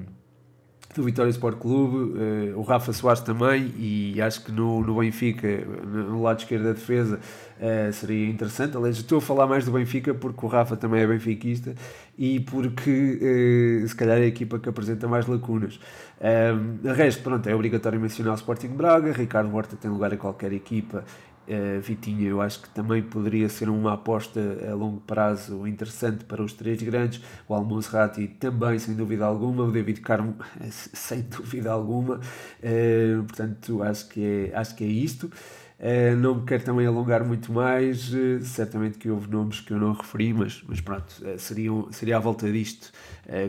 do 0.97 1.05
Vitória 1.05 1.31
Sport 1.31 1.59
Clube, 1.59 2.19
uh, 2.19 2.59
o 2.59 2.63
Rafa 2.63 2.93
Soares 2.93 3.21
também, 3.21 3.73
e 3.77 4.21
acho 4.21 4.45
que 4.45 4.53
no, 4.53 4.81
no 4.81 4.99
Benfica, 4.99 5.49
no 5.85 6.23
lado 6.23 6.39
esquerdo 6.39 6.65
da 6.65 6.73
defesa, 6.73 7.19
uh, 7.19 7.93
seria 7.93 8.29
interessante. 8.29 8.77
Aliás, 8.77 8.97
estou 8.97 9.19
a 9.19 9.21
falar 9.21 9.47
mais 9.47 9.65
do 9.65 9.73
Benfica 9.73 10.15
porque 10.15 10.45
o 10.45 10.49
Rafa 10.49 10.77
também 10.77 11.03
é 11.03 11.07
benfiquista 11.07 11.75
e 12.17 12.41
porque 12.41 13.83
uh, 13.83 13.89
se 13.89 13.95
calhar 13.95 14.19
é 14.19 14.23
a 14.23 14.27
equipa 14.27 14.59
que 14.59 14.69
apresenta 14.69 15.09
mais 15.09 15.27
lacunas. 15.27 15.79
Um, 16.21 16.93
resto, 16.93 17.23
pronto, 17.23 17.49
é 17.49 17.55
obrigatório 17.55 18.01
mencionar 18.01 18.35
o 18.35 18.37
Sporting 18.37 18.69
Braga, 18.69 19.13
Ricardo 19.13 19.55
Horta 19.55 19.77
tem 19.77 19.91
lugar 19.91 20.13
a 20.15 20.17
qualquer 20.17 20.53
equipa 20.53 21.05
Uh, 21.47 21.81
Vitinha, 21.81 22.29
eu 22.29 22.41
acho 22.41 22.63
que 22.63 22.71
também 22.71 23.03
poderia 23.03 23.49
ser 23.49 23.69
uma 23.69 23.93
aposta 23.93 24.41
a 24.71 24.75
longo 24.75 25.01
prazo 25.01 25.67
interessante 25.67 26.25
para 26.25 26.43
os 26.43 26.53
três 26.53 26.83
grandes. 26.83 27.21
O 27.47 27.55
Almonserrati 27.55 28.27
também, 28.27 28.79
sem 28.79 28.95
dúvida 28.95 29.27
alguma. 29.27 29.65
O 29.65 29.71
David 29.73 30.01
Carmo, 30.01 30.37
sem 30.71 31.23
dúvida 31.23 31.71
alguma. 31.71 32.17
Uh, 32.17 33.23
portanto, 33.25 33.83
acho 33.83 34.09
que 34.09 34.51
é, 34.53 34.57
acho 34.57 34.75
que 34.75 34.85
é 34.85 34.89
isto. 34.89 35.31
Uh, 35.79 36.17
não 36.17 36.37
me 36.37 36.47
quero 36.47 36.65
também 36.65 36.87
alongar 36.87 37.25
muito 37.25 37.53
mais. 37.53 38.13
certamente 38.43 38.99
que 38.99 39.11
houve 39.11 39.29
nomes 39.29 39.61
que 39.61 39.73
eu 39.73 39.79
não 39.79 39.93
referi, 39.93 40.33
mas, 40.33 40.63
mas 40.67 40.81
pronto, 40.81 41.15
seria, 41.39 41.71
seria 41.91 42.17
à 42.17 42.21
volta 42.21 42.51
disto 42.51 42.93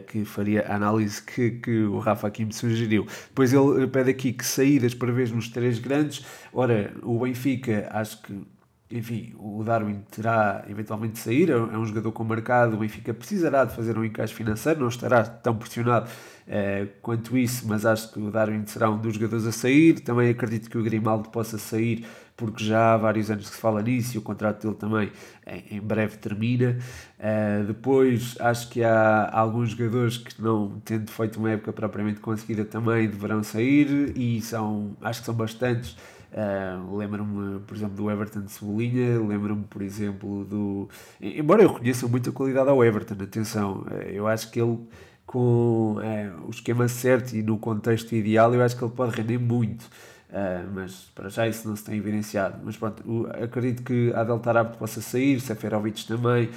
que 0.08 0.24
faria 0.24 0.66
a 0.68 0.76
análise 0.76 1.22
que, 1.22 1.52
que 1.52 1.84
o 1.84 2.00
Rafa 2.00 2.28
aqui 2.28 2.46
me 2.46 2.54
sugeriu. 2.54 3.06
Depois 3.28 3.52
ele 3.54 3.88
pede 3.88 4.10
aqui 4.10 4.32
que 4.32 4.46
saídas 4.46 4.94
para 4.94 5.12
ver 5.12 5.30
nos 5.32 5.50
três 5.50 5.80
grandes. 5.80 6.26
Ora, 6.54 6.94
o 7.04 7.20
Benfica, 7.20 7.90
acho 7.92 8.22
que 8.22 8.42
enfim, 8.90 9.34
o 9.38 9.64
Darwin 9.64 10.04
terá 10.12 10.64
eventualmente 10.70 11.14
de 11.14 11.20
sair, 11.20 11.50
é 11.50 11.58
um 11.58 11.86
jogador 11.86 12.12
com 12.12 12.24
mercado, 12.24 12.76
o 12.76 12.78
Benfica 12.78 13.14
precisará 13.14 13.66
de 13.66 13.76
fazer 13.76 13.98
um 13.98 14.06
encaixe 14.06 14.34
financeiro, 14.34 14.80
não 14.80 14.88
estará 14.88 15.24
tão 15.24 15.56
pressionado 15.56 16.10
eh, 16.48 16.88
quanto 17.02 17.36
isso, 17.38 17.68
mas 17.68 17.86
acho 17.86 18.12
que 18.14 18.20
o 18.20 18.30
Darwin 18.30 18.66
será 18.68 18.90
um 18.90 18.98
dos 18.98 19.16
jogadores 19.16 19.46
a 19.46 19.52
sair. 19.52 20.00
Também 20.02 20.30
acredito 20.30 20.70
que 20.70 20.78
o 20.78 20.84
Grimaldo 20.84 21.30
possa 21.30 21.58
sair, 21.58 22.06
porque 22.38 22.64
já 22.64 22.94
há 22.94 22.98
vários 22.98 23.32
anos 23.32 23.50
que 23.50 23.56
se 23.56 23.62
fala 23.62 23.82
nisso 23.82 24.16
e 24.16 24.20
o 24.20 24.22
contrato 24.22 24.62
dele 24.62 24.76
também 24.76 25.12
em, 25.48 25.78
em 25.78 25.82
breve 25.82 26.18
termina. 26.18 26.78
Uh, 27.20 27.66
depois, 27.66 28.36
acho 28.40 28.70
que 28.70 28.84
há 28.84 29.30
alguns 29.32 29.72
jogadores 29.72 30.18
que 30.18 30.40
não 30.42 30.80
tendo 30.86 31.10
feito 31.10 31.40
uma 31.40 31.52
época 31.52 31.74
propriamente 31.74 32.20
conseguida 32.20 32.64
também 32.64 33.10
deverão 33.10 33.42
sair 33.44 34.14
e 34.16 34.42
são, 34.42 34.96
acho 35.02 35.22
que 35.22 35.26
são 35.26 35.36
bastantes. 35.36 35.98
Uh, 36.32 36.98
lembro-me, 36.98 37.62
por 37.62 37.78
exemplo, 37.78 37.96
do 37.96 38.12
Everton 38.12 38.42
de 38.42 38.52
Cebolinha, 38.52 39.20
lembro-me, 39.22 39.64
por 39.64 39.82
exemplo, 39.82 40.44
do. 40.44 40.90
Embora 41.22 41.64
eu 41.64 41.70
reconheça 41.70 42.08
muita 42.08 42.30
qualidade 42.32 42.70
ao 42.70 42.84
Everton, 42.84 43.16
atenção, 43.24 43.86
uh, 43.90 43.94
eu 44.10 44.28
acho 44.28 44.52
que 44.52 44.60
ele 44.60 44.78
com 45.26 45.98
é, 46.02 46.32
o 46.46 46.50
esquema 46.50 46.88
certo 46.88 47.34
e 47.36 47.42
no 47.42 47.58
contexto 47.58 48.14
ideal, 48.14 48.54
eu 48.54 48.62
acho 48.62 48.78
que 48.78 48.84
ele 48.84 48.94
pode 48.94 49.16
render 49.16 49.38
muito. 49.38 49.90
Uh, 50.30 50.68
mas 50.74 51.12
para 51.16 51.30
já 51.30 51.48
isso 51.48 51.68
não 51.68 51.76
se 51.76 51.84
tem 51.84 51.98
evidenciado. 51.98 52.60
Mas 52.64 52.76
pronto, 52.76 53.28
acredito 53.42 53.84
que 53.84 54.12
Adel 54.14 54.40
Tarab 54.40 54.78
possa 54.78 55.02
sair, 55.02 55.40
Seferovic 55.40 56.06
também, 56.06 56.50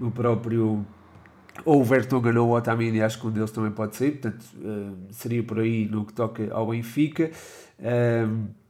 um, 0.00 0.06
o 0.06 0.10
próprio 0.10 0.84
ou 1.64 1.80
o 1.80 1.84
Vertonghen 1.84 2.36
ou 2.36 2.48
o 2.48 2.56
Otamendi, 2.56 3.00
acho 3.00 3.20
que 3.20 3.26
um 3.26 3.30
deles 3.30 3.50
também 3.50 3.70
pode 3.70 3.94
sair, 3.94 4.12
portanto 4.12 4.44
uh, 4.56 4.96
seria 5.10 5.42
por 5.42 5.60
aí 5.60 5.86
no 5.86 6.04
que 6.04 6.12
toca 6.12 6.52
ao 6.52 6.68
Benfica. 6.68 7.30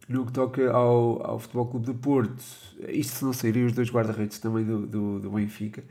no 0.08 0.26
que 0.26 0.32
toca 0.32 0.70
ao, 0.70 1.24
ao 1.26 1.38
Futebol 1.38 1.66
Clube 1.66 1.86
de 1.86 1.94
Porto, 1.94 2.44
isto 2.88 3.24
não 3.24 3.32
seria 3.32 3.64
os 3.64 3.72
dois 3.72 3.90
guarda-redes 3.90 4.38
também 4.38 4.64
do, 4.64 4.86
do, 4.86 5.20
do 5.20 5.30
Benfica. 5.30 5.82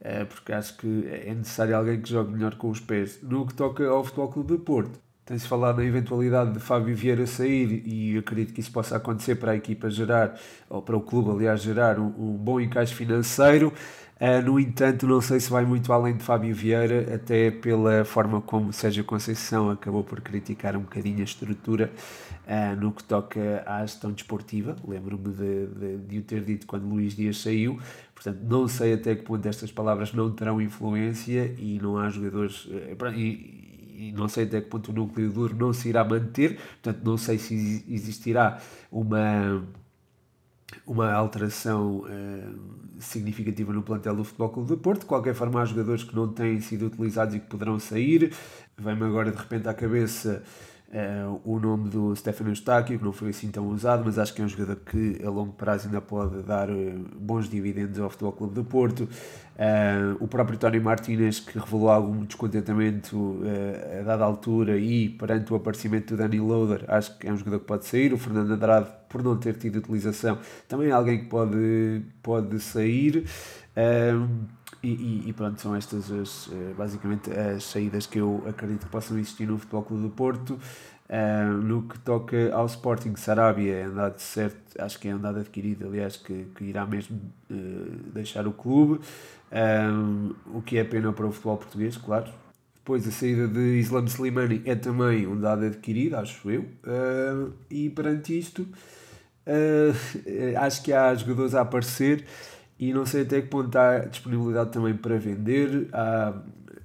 Eh, 0.00 0.24
porque 0.24 0.52
acho 0.52 0.76
que 0.76 1.06
é 1.08 1.34
necessário 1.34 1.76
alguém 1.76 2.00
que 2.00 2.08
jogue 2.08 2.32
melhor 2.32 2.54
com 2.56 2.70
os 2.70 2.80
pés. 2.80 3.18
No 3.22 3.46
que 3.46 3.54
toca 3.54 3.86
ao 3.86 4.04
Futebol 4.04 4.28
Clube 4.28 4.52
de 4.52 4.58
Porto, 4.58 5.00
tem-se 5.24 5.48
falado 5.48 5.78
na 5.78 5.84
eventualidade 5.84 6.52
de 6.52 6.60
Fábio 6.60 6.94
Vieira 6.94 7.26
sair 7.26 7.82
e 7.84 8.16
acredito 8.16 8.52
que 8.52 8.60
isso 8.60 8.70
possa 8.70 8.96
acontecer 8.96 9.34
para 9.36 9.52
a 9.52 9.56
equipa 9.56 9.90
gerar, 9.90 10.38
ou 10.70 10.80
para 10.80 10.96
o 10.96 11.00
clube, 11.00 11.30
aliás, 11.30 11.60
gerar 11.62 11.98
um, 11.98 12.14
um 12.16 12.36
bom 12.36 12.60
encaixe 12.60 12.94
financeiro. 12.94 13.72
Uh, 14.18 14.40
no 14.42 14.58
entanto, 14.58 15.06
não 15.06 15.20
sei 15.20 15.38
se 15.38 15.50
vai 15.50 15.66
muito 15.66 15.92
além 15.92 16.16
de 16.16 16.22
Fábio 16.24 16.54
Vieira, 16.54 17.14
até 17.14 17.50
pela 17.50 18.02
forma 18.02 18.40
como 18.40 18.72
Sérgio 18.72 19.04
Conceição 19.04 19.68
acabou 19.68 20.02
por 20.02 20.22
criticar 20.22 20.74
um 20.74 20.80
bocadinho 20.80 21.20
a 21.20 21.24
estrutura 21.24 21.92
uh, 22.46 22.80
no 22.80 22.92
que 22.92 23.04
toca 23.04 23.62
à 23.66 23.84
gestão 23.84 24.10
desportiva. 24.10 24.74
Lembro-me 24.88 25.34
de, 25.34 25.66
de, 25.66 25.96
de 25.98 26.18
o 26.18 26.22
ter 26.22 26.42
dito 26.42 26.66
quando 26.66 26.88
Luís 26.88 27.14
Dias 27.14 27.42
saiu, 27.42 27.78
portanto, 28.14 28.38
não 28.42 28.66
sei 28.66 28.94
até 28.94 29.14
que 29.14 29.22
ponto 29.22 29.46
estas 29.46 29.70
palavras 29.70 30.14
não 30.14 30.30
terão 30.30 30.62
influência 30.62 31.54
e 31.58 31.78
não 31.82 31.98
há 31.98 32.08
jogadores. 32.08 32.64
Uh, 32.64 32.96
e, 33.14 33.66
e 33.98 34.12
não 34.12 34.28
sei 34.28 34.44
até 34.44 34.62
que 34.62 34.68
ponto 34.68 34.92
o 34.92 34.94
núcleo 34.94 35.30
duro 35.30 35.54
não 35.54 35.74
se 35.74 35.90
irá 35.90 36.02
manter, 36.02 36.56
portanto, 36.56 37.04
não 37.04 37.18
sei 37.18 37.36
se 37.38 37.84
existirá 37.86 38.58
uma 38.90 39.62
uma 40.86 41.12
alteração 41.12 41.98
uh, 41.98 42.58
significativa 42.98 43.72
no 43.72 43.82
plantel 43.82 44.16
do 44.16 44.24
Futebol 44.24 44.48
Clube 44.48 44.68
do 44.68 44.78
Porto. 44.78 45.00
De 45.00 45.06
qualquer 45.06 45.34
forma, 45.34 45.60
há 45.60 45.64
jogadores 45.64 46.02
que 46.02 46.14
não 46.14 46.28
têm 46.28 46.60
sido 46.60 46.86
utilizados 46.86 47.34
e 47.34 47.40
que 47.40 47.46
poderão 47.46 47.78
sair. 47.78 48.32
Vem-me 48.76 49.04
agora 49.04 49.30
de 49.30 49.36
repente 49.36 49.68
à 49.68 49.74
cabeça 49.74 50.42
uh, 50.92 51.40
o 51.44 51.58
nome 51.58 51.88
do 51.88 52.14
Stefano 52.14 52.50
Eustáquio, 52.50 52.98
que 52.98 53.04
não 53.04 53.12
foi 53.12 53.30
assim 53.30 53.50
tão 53.50 53.66
usado, 53.68 54.02
mas 54.04 54.18
acho 54.18 54.34
que 54.34 54.42
é 54.42 54.44
um 54.44 54.48
jogador 54.48 54.76
que 54.76 55.20
a 55.24 55.30
longo 55.30 55.52
prazo 55.52 55.86
ainda 55.86 56.00
pode 56.00 56.42
dar 56.42 56.70
uh, 56.70 57.04
bons 57.18 57.48
dividendos 57.48 57.98
ao 57.98 58.10
Futebol 58.10 58.32
Clube 58.32 58.54
do 58.54 58.64
Porto. 58.64 59.00
Uh, 59.02 60.16
o 60.20 60.28
próprio 60.28 60.58
Tony 60.58 60.78
Martinez, 60.78 61.40
que 61.40 61.58
revelou 61.58 61.90
algum 61.90 62.24
descontentamento 62.24 63.40
a 63.98 64.02
dada 64.02 64.24
altura 64.24 64.76
e 64.76 65.08
perante 65.08 65.52
o 65.52 65.56
aparecimento 65.56 66.14
do 66.14 66.18
Danny 66.18 66.40
Loader, 66.40 66.84
acho 66.88 67.16
que 67.18 67.26
é 67.26 67.32
um 67.32 67.36
jogador 67.36 67.60
que 67.60 67.66
pode 67.66 67.86
sair. 67.86 68.12
O 68.12 68.18
Fernando 68.18 68.52
Andrade, 68.52 68.88
por 69.08 69.22
não 69.22 69.36
ter 69.36 69.56
tido 69.56 69.76
utilização, 69.76 70.38
também 70.68 70.88
é 70.88 70.92
alguém 70.92 71.20
que 71.20 71.26
pode, 71.26 72.02
pode 72.22 72.60
sair. 72.60 73.24
E, 74.88 75.28
e, 75.28 75.32
pronto, 75.32 75.60
são 75.60 75.74
estas 75.74 76.10
as, 76.10 76.50
basicamente 76.76 77.30
as 77.30 77.64
saídas 77.64 78.06
que 78.06 78.18
eu 78.18 78.44
acredito 78.48 78.86
que 78.86 78.92
possam 78.92 79.18
existir 79.18 79.46
no 79.46 79.58
Futebol 79.58 79.82
Clube 79.82 80.02
do 80.04 80.10
Porto. 80.10 80.58
Uh, 81.08 81.62
no 81.62 81.82
que 81.82 81.96
toca 82.00 82.52
ao 82.52 82.66
Sporting 82.66 83.14
Sarabia, 83.14 83.76
é 83.76 83.82
andado 83.84 84.18
certo, 84.18 84.58
acho 84.80 84.98
que 84.98 85.06
é 85.06 85.12
andado 85.12 85.38
adquirido, 85.38 85.86
aliás, 85.86 86.16
que, 86.16 86.48
que 86.56 86.64
irá 86.64 86.84
mesmo 86.84 87.16
uh, 87.48 88.10
deixar 88.12 88.44
o 88.48 88.52
clube, 88.52 89.00
um, 89.52 90.34
o 90.52 90.60
que 90.60 90.76
é 90.78 90.82
pena 90.82 91.12
para 91.12 91.24
o 91.24 91.30
futebol 91.30 91.58
português, 91.58 91.96
claro. 91.96 92.32
Depois 92.74 93.06
a 93.06 93.12
saída 93.12 93.46
de 93.46 93.78
Islam 93.78 94.06
Slimani 94.06 94.62
é 94.64 94.74
também 94.74 95.28
um 95.28 95.38
dado 95.38 95.64
adquirido, 95.66 96.16
acho 96.16 96.50
eu, 96.50 96.62
uh, 96.62 97.52
e 97.70 97.88
perante 97.88 98.36
isto, 98.36 98.66
acho 100.60 100.82
que 100.82 100.92
há 100.92 101.14
jogadores 101.14 101.54
a 101.54 101.60
aparecer 101.60 102.24
e 102.78 102.92
não 102.92 103.06
sei 103.06 103.22
até 103.22 103.40
que 103.40 103.48
ponto 103.48 103.76
há 103.76 104.00
disponibilidade 104.00 104.70
também 104.70 104.94
para 104.94 105.18
vender. 105.18 105.88
Há, 105.92 106.34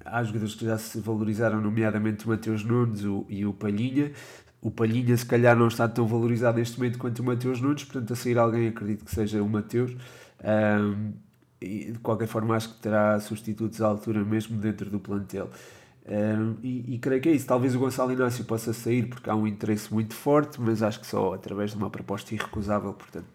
há 0.04 0.22
jogadores 0.22 0.54
que 0.54 0.64
já 0.64 0.78
se 0.78 1.00
valorizaram, 1.00 1.60
nomeadamente 1.60 2.26
o 2.26 2.28
Mateus 2.28 2.64
Nunes 2.64 3.04
o, 3.04 3.26
e 3.28 3.44
o 3.44 3.52
Palhinha. 3.52 4.12
O 4.60 4.70
Palhinha, 4.70 5.16
se 5.16 5.26
calhar, 5.26 5.56
não 5.56 5.68
está 5.68 5.88
tão 5.88 6.06
valorizado 6.06 6.58
neste 6.58 6.78
momento 6.78 6.98
quanto 6.98 7.18
o 7.18 7.24
Mateus 7.24 7.60
Nunes, 7.60 7.84
portanto, 7.84 8.12
a 8.12 8.16
sair 8.16 8.38
alguém, 8.38 8.68
acredito 8.68 9.04
que 9.04 9.14
seja 9.14 9.42
o 9.42 9.48
Mateus. 9.48 9.92
Um, 10.42 11.12
e 11.60 11.92
de 11.92 11.98
qualquer 11.98 12.26
forma, 12.26 12.56
acho 12.56 12.74
que 12.74 12.80
terá 12.80 13.18
substitutos 13.20 13.80
à 13.80 13.86
altura 13.86 14.24
mesmo 14.24 14.56
dentro 14.56 14.88
do 14.88 14.98
plantel. 14.98 15.50
Um, 16.04 16.56
e, 16.62 16.94
e, 16.94 16.98
creio 16.98 17.20
que 17.20 17.28
é 17.28 17.32
isso. 17.32 17.46
Talvez 17.46 17.74
o 17.76 17.78
Gonçalo 17.78 18.12
Inácio 18.12 18.44
possa 18.44 18.72
sair 18.72 19.08
porque 19.08 19.30
há 19.30 19.36
um 19.36 19.46
interesse 19.46 19.92
muito 19.92 20.14
forte, 20.14 20.60
mas 20.60 20.82
acho 20.82 21.00
que 21.00 21.06
só 21.06 21.34
através 21.34 21.70
de 21.70 21.76
uma 21.76 21.90
proposta 21.90 22.34
irrecusável. 22.34 22.92
Portanto, 22.92 23.26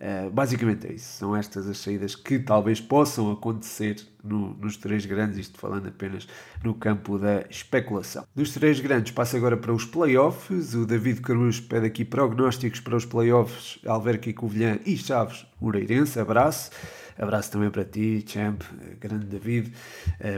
uh, 0.00 0.30
basicamente 0.30 0.86
é 0.86 0.92
isso. 0.92 1.18
São 1.18 1.36
estas 1.36 1.68
as 1.68 1.78
saídas 1.78 2.14
que 2.14 2.38
talvez 2.38 2.80
possam 2.80 3.30
acontecer 3.30 3.96
no, 4.22 4.54
nos 4.54 4.76
três 4.76 5.06
grandes, 5.06 5.38
isto 5.38 5.58
falando 5.58 5.88
apenas 5.88 6.26
no 6.62 6.74
campo 6.74 7.18
da 7.18 7.44
especulação. 7.48 8.24
Dos 8.34 8.52
três 8.52 8.80
grandes, 8.80 9.12
passa 9.12 9.36
agora 9.36 9.56
para 9.56 9.72
os 9.72 9.84
playoffs. 9.84 10.74
O 10.74 10.86
David 10.86 11.20
Cruz 11.20 11.60
pede 11.60 11.86
aqui 11.86 12.04
prognósticos 12.04 12.80
para 12.80 12.96
os 12.96 13.04
playoffs 13.04 13.78
Alverca 13.86 14.28
e 14.28 14.32
Covilhã 14.32 14.78
e 14.84 14.96
Chaves 14.96 15.46
Moreirense. 15.60 16.18
Abraço. 16.18 16.70
Abraço 17.20 17.52
também 17.52 17.68
para 17.68 17.84
ti, 17.84 18.24
Champ, 18.26 18.62
grande 18.98 19.26
David, 19.26 19.72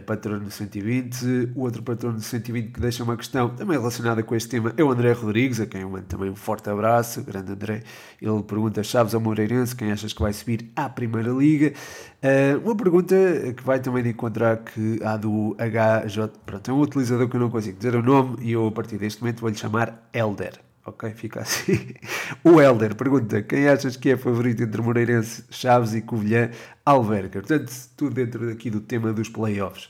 patrono 0.04 0.50
120. 0.50 1.52
O 1.54 1.60
outro 1.60 1.80
patrono 1.80 2.18
120 2.18 2.72
que 2.72 2.80
deixa 2.80 3.04
uma 3.04 3.16
questão 3.16 3.50
também 3.50 3.78
relacionada 3.78 4.20
com 4.22 4.34
este 4.34 4.48
tema 4.48 4.74
é 4.76 4.82
o 4.82 4.90
André 4.90 5.12
Rodrigues, 5.12 5.60
a 5.60 5.66
quem 5.66 5.82
eu 5.82 5.90
mando 5.90 6.06
também 6.06 6.28
um 6.28 6.34
forte 6.34 6.68
abraço, 6.68 7.22
grande 7.22 7.52
André. 7.52 7.82
Ele 8.20 8.42
pergunta: 8.42 8.82
Chaves 8.82 9.14
ao 9.14 9.20
Moreirense, 9.20 9.76
quem 9.76 9.92
achas 9.92 10.12
que 10.12 10.20
vai 10.20 10.32
subir 10.32 10.70
à 10.74 10.88
Primeira 10.88 11.30
Liga? 11.30 11.72
uma 12.64 12.76
pergunta 12.76 13.14
que 13.56 13.62
vai 13.62 13.80
também 13.80 14.06
encontrar 14.08 14.58
que 14.58 14.98
há 15.04 15.16
do 15.16 15.56
HJ, 15.58 16.28
pronto, 16.46 16.70
é 16.70 16.74
um 16.74 16.80
utilizador 16.80 17.28
que 17.28 17.36
eu 17.36 17.40
não 17.40 17.50
consigo 17.50 17.76
dizer 17.76 17.94
o 17.94 18.02
nome 18.02 18.36
e 18.40 18.52
eu 18.52 18.66
a 18.66 18.72
partir 18.72 18.98
deste 18.98 19.20
momento 19.20 19.40
vou-lhe 19.40 19.56
chamar 19.56 20.08
Elder. 20.12 20.71
Ok, 20.84 21.10
fica 21.14 21.40
assim. 21.40 21.94
O 22.42 22.60
Helder 22.60 22.94
pergunta: 22.96 23.42
quem 23.42 23.68
achas 23.68 23.96
que 23.96 24.10
é 24.10 24.16
favorito 24.16 24.62
entre 24.62 24.82
Moreirense, 24.82 25.44
Chaves 25.50 25.94
e 25.94 26.02
Covilhã, 26.02 26.50
Alverca? 26.84 27.40
Portanto, 27.40 27.72
tudo 27.96 28.14
dentro 28.14 28.50
aqui 28.50 28.68
do 28.70 28.80
tema 28.80 29.12
dos 29.12 29.28
playoffs. 29.28 29.88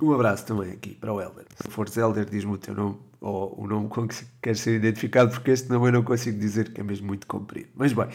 Um 0.00 0.12
abraço 0.12 0.46
também 0.46 0.72
aqui 0.72 0.94
para 0.94 1.12
o 1.12 1.20
Helder. 1.20 1.44
Se 1.62 1.70
fores 1.70 1.96
Helder, 1.96 2.24
diz-me 2.24 2.52
o 2.52 2.58
teu 2.58 2.74
nome 2.74 2.96
ou 3.20 3.60
o 3.60 3.66
nome 3.66 3.88
com 3.88 4.06
que 4.06 4.24
queres 4.40 4.60
ser 4.60 4.76
identificado, 4.76 5.30
porque 5.30 5.50
este 5.50 5.70
eu 5.70 5.92
não 5.92 6.02
consigo 6.02 6.38
dizer 6.38 6.72
que 6.72 6.80
é 6.80 6.84
mesmo 6.84 7.06
muito 7.06 7.26
comprido. 7.26 7.68
Mas 7.74 7.92
bem, 7.92 8.08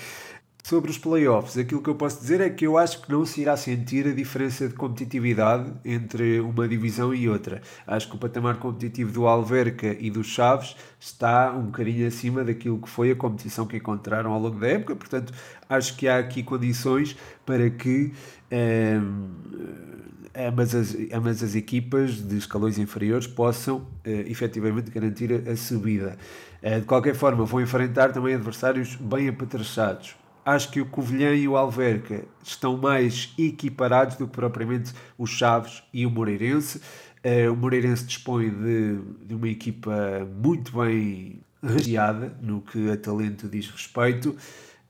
Sobre 0.72 0.90
os 0.90 0.98
playoffs, 0.98 1.58
aquilo 1.58 1.82
que 1.82 1.90
eu 1.90 1.96
posso 1.96 2.22
dizer 2.22 2.40
é 2.40 2.50
que 2.50 2.66
eu 2.66 2.78
acho 2.78 3.02
que 3.02 3.12
não 3.12 3.26
se 3.26 3.42
irá 3.42 3.58
sentir 3.58 4.08
a 4.08 4.14
diferença 4.14 4.70
de 4.70 4.74
competitividade 4.74 5.70
entre 5.84 6.40
uma 6.40 6.66
divisão 6.66 7.14
e 7.14 7.28
outra. 7.28 7.62
Acho 7.86 8.08
que 8.08 8.16
o 8.16 8.18
patamar 8.18 8.56
competitivo 8.56 9.12
do 9.12 9.28
Alverca 9.28 9.94
e 10.00 10.10
do 10.10 10.24
Chaves 10.24 10.78
está 10.98 11.52
um 11.52 11.64
bocadinho 11.64 12.08
acima 12.08 12.42
daquilo 12.46 12.80
que 12.80 12.88
foi 12.88 13.12
a 13.12 13.16
competição 13.18 13.68
que 13.68 13.76
encontraram 13.76 14.32
ao 14.32 14.40
longo 14.40 14.62
da 14.62 14.70
época, 14.70 14.96
portanto, 14.96 15.34
acho 15.68 15.98
que 15.98 16.08
há 16.08 16.20
aqui 16.20 16.42
condições 16.42 17.18
para 17.46 17.70
que 17.70 18.14
ehm, 18.50 19.28
ambas, 20.34 20.74
as, 20.74 20.96
ambas 21.12 21.44
as 21.44 21.54
equipas 21.54 22.26
de 22.26 22.38
escalões 22.38 22.78
inferiores 22.78 23.28
possam 23.28 23.80
uh, 23.80 24.10
efetivamente 24.26 24.90
garantir 24.90 25.34
a, 25.50 25.54
subida. 25.58 26.18
Uh, 26.64 26.80
de 26.80 26.86
qualquer 26.86 27.14
forma, 27.14 27.44
vão 27.44 27.60
enfrentar 27.60 28.14
também 28.14 28.36
adversários 28.36 28.96
bem 28.96 29.28
apetrechados 29.28 30.21
acho 30.46 30.72
que 30.72 30.82
o 30.82 30.86
Covilhã 30.86 31.34
e 31.34 31.48
o 31.48 31.56
Alverca 31.56 32.26
estão 32.44 32.78
mais 32.78 33.34
equiparados 33.38 34.16
do 34.16 34.28
que 34.28 34.34
propriamente 34.34 34.94
os 35.18 35.30
Chaves 35.30 35.84
e 35.94 36.06
o 36.06 36.12
Moreirense. 36.12 36.82
Uh, 37.24 37.52
o 37.52 37.56
Moreirense 37.56 38.06
dispõe 38.06 38.50
de, 38.50 39.00
de 39.26 39.36
uma 39.36 39.48
equipa 39.48 40.28
muito 40.42 40.78
bem 40.80 41.42
regiada 41.64 42.36
no 42.42 42.62
que 42.62 42.90
a 42.90 42.98
talento 42.98 43.48
diz 43.48 43.70
respeito. 43.70 44.36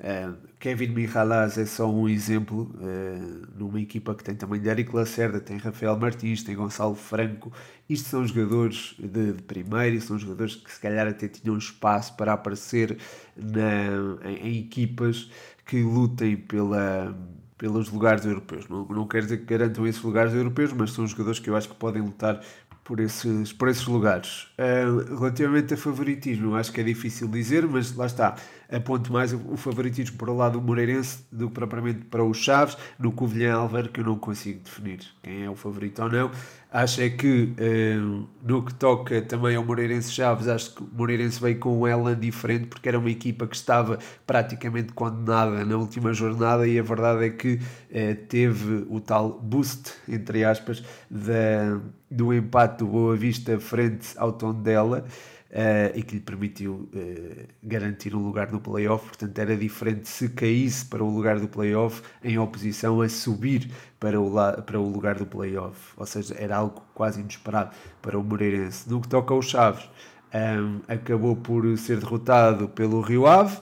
Uh, 0.01 0.35
Kevin 0.59 0.87
Mihalaz 0.87 1.59
é 1.59 1.65
só 1.65 1.87
um 1.87 2.09
exemplo 2.09 2.73
uh, 2.75 3.47
numa 3.55 3.79
equipa 3.79 4.15
que 4.15 4.23
tem 4.23 4.33
também 4.33 4.59
de 4.59 4.67
Eric 4.67 4.95
Lacerda, 4.95 5.39
tem 5.39 5.57
Rafael 5.57 5.95
Martins, 5.95 6.41
tem 6.41 6.55
Gonçalo 6.55 6.95
Franco. 6.95 7.53
Isto 7.87 8.09
são 8.09 8.25
jogadores 8.25 8.95
de, 8.97 9.33
de 9.33 9.43
primeiro 9.43 9.95
e 9.95 10.01
são 10.01 10.17
jogadores 10.17 10.55
que 10.55 10.71
se 10.71 10.79
calhar 10.79 11.07
até 11.07 11.27
tinham 11.27 11.55
espaço 11.55 12.15
para 12.17 12.33
aparecer 12.33 12.97
na, 13.37 14.27
em, 14.27 14.47
em 14.47 14.59
equipas 14.59 15.29
que 15.67 15.83
lutem 15.83 16.35
pela, 16.35 17.15
pelos 17.55 17.87
lugares 17.91 18.25
europeus. 18.25 18.67
Não, 18.67 18.83
não 18.85 19.07
quer 19.07 19.21
dizer 19.21 19.37
que 19.37 19.45
garantam 19.45 19.85
esses 19.85 20.01
lugares 20.01 20.33
europeus, 20.33 20.73
mas 20.73 20.93
são 20.93 21.05
jogadores 21.05 21.37
que 21.37 21.47
eu 21.47 21.55
acho 21.55 21.69
que 21.69 21.75
podem 21.75 22.01
lutar 22.01 22.41
por 22.83 22.99
esses, 22.99 23.53
por 23.53 23.67
esses 23.69 23.85
lugares. 23.85 24.47
Uh, 24.57 25.15
relativamente 25.19 25.73
a 25.73 25.77
favoritismo, 25.77 26.55
acho 26.55 26.71
que 26.73 26.81
é 26.81 26.83
difícil 26.83 27.27
dizer, 27.27 27.67
mas 27.67 27.95
lá 27.95 28.05
está. 28.05 28.35
Aponto 28.71 29.11
mais 29.11 29.33
o 29.33 29.57
favoritismo 29.57 30.17
para 30.17 30.31
o 30.31 30.37
lado 30.37 30.59
do 30.59 30.65
Moreirense 30.65 31.25
do 31.29 31.47
que 31.47 31.53
propriamente 31.53 32.05
para 32.05 32.23
os 32.23 32.37
Chaves. 32.37 32.77
No 32.97 33.11
Covilhã 33.11 33.55
Alver, 33.55 33.91
que 33.91 33.99
eu 33.99 34.05
não 34.05 34.17
consigo 34.17 34.61
definir 34.63 34.99
quem 35.21 35.43
é 35.43 35.49
o 35.49 35.55
favorito 35.55 36.01
ou 36.01 36.09
não. 36.09 36.31
Acho 36.71 37.01
é 37.01 37.09
que 37.09 37.53
uh, 37.59 38.27
no 38.41 38.63
que 38.63 38.73
toca 38.73 39.21
também 39.21 39.57
ao 39.57 39.65
Moreirense 39.65 40.09
Chaves, 40.09 40.47
acho 40.47 40.73
que 40.73 40.83
o 40.83 40.89
Moreirense 40.93 41.37
veio 41.41 41.59
com 41.59 41.81
um 41.81 41.85
elan 41.85 42.17
diferente 42.17 42.67
porque 42.67 42.87
era 42.87 42.97
uma 42.97 43.09
equipa 43.09 43.45
que 43.45 43.57
estava 43.57 43.99
praticamente 44.25 44.93
condenada 44.93 45.65
na 45.65 45.75
última 45.75 46.13
jornada 46.13 46.65
e 46.65 46.79
a 46.79 46.83
verdade 46.83 47.25
é 47.25 47.29
que 47.29 47.55
uh, 47.55 48.15
teve 48.29 48.85
o 48.89 49.01
tal 49.01 49.37
boost, 49.41 49.91
entre 50.07 50.45
aspas, 50.45 50.81
da, 51.09 51.77
do 52.09 52.33
empate 52.33 52.77
do 52.77 52.87
Boa 52.87 53.17
Vista 53.17 53.59
frente 53.59 54.13
ao 54.15 54.31
Tondela. 54.31 55.03
Uh, 55.51 55.91
e 55.95 56.01
que 56.01 56.15
lhe 56.15 56.21
permitiu 56.21 56.89
uh, 56.93 57.47
garantir 57.61 58.15
um 58.15 58.23
lugar 58.23 58.49
no 58.53 58.61
playoff. 58.61 59.05
Portanto, 59.05 59.37
era 59.37 59.57
diferente 59.57 60.07
se 60.07 60.29
caísse 60.29 60.85
para 60.85 61.03
o 61.03 61.13
lugar 61.13 61.41
do 61.41 61.47
playoff 61.49 62.01
em 62.23 62.39
oposição 62.39 63.01
a 63.01 63.09
subir 63.09 63.69
para 63.99 64.19
o, 64.21 64.31
para 64.61 64.79
o 64.79 64.89
lugar 64.89 65.15
do 65.15 65.25
playoff. 65.25 65.77
Ou 65.97 66.05
seja, 66.05 66.33
era 66.39 66.55
algo 66.55 66.81
quase 66.93 67.19
inesperado 67.19 67.71
para 68.01 68.17
o 68.17 68.23
Moreirense. 68.23 68.89
No 68.89 69.01
que 69.01 69.09
toca 69.09 69.33
aos 69.33 69.47
Chaves, 69.47 69.83
um, 69.83 70.37
ehm, 70.37 70.79
acabou 70.87 71.35
por 71.35 71.77
ser 71.77 71.99
derrotado 71.99 72.69
pelo 72.69 73.01
Rio 73.01 73.27
Ave. 73.27 73.57
Um, 73.57 73.61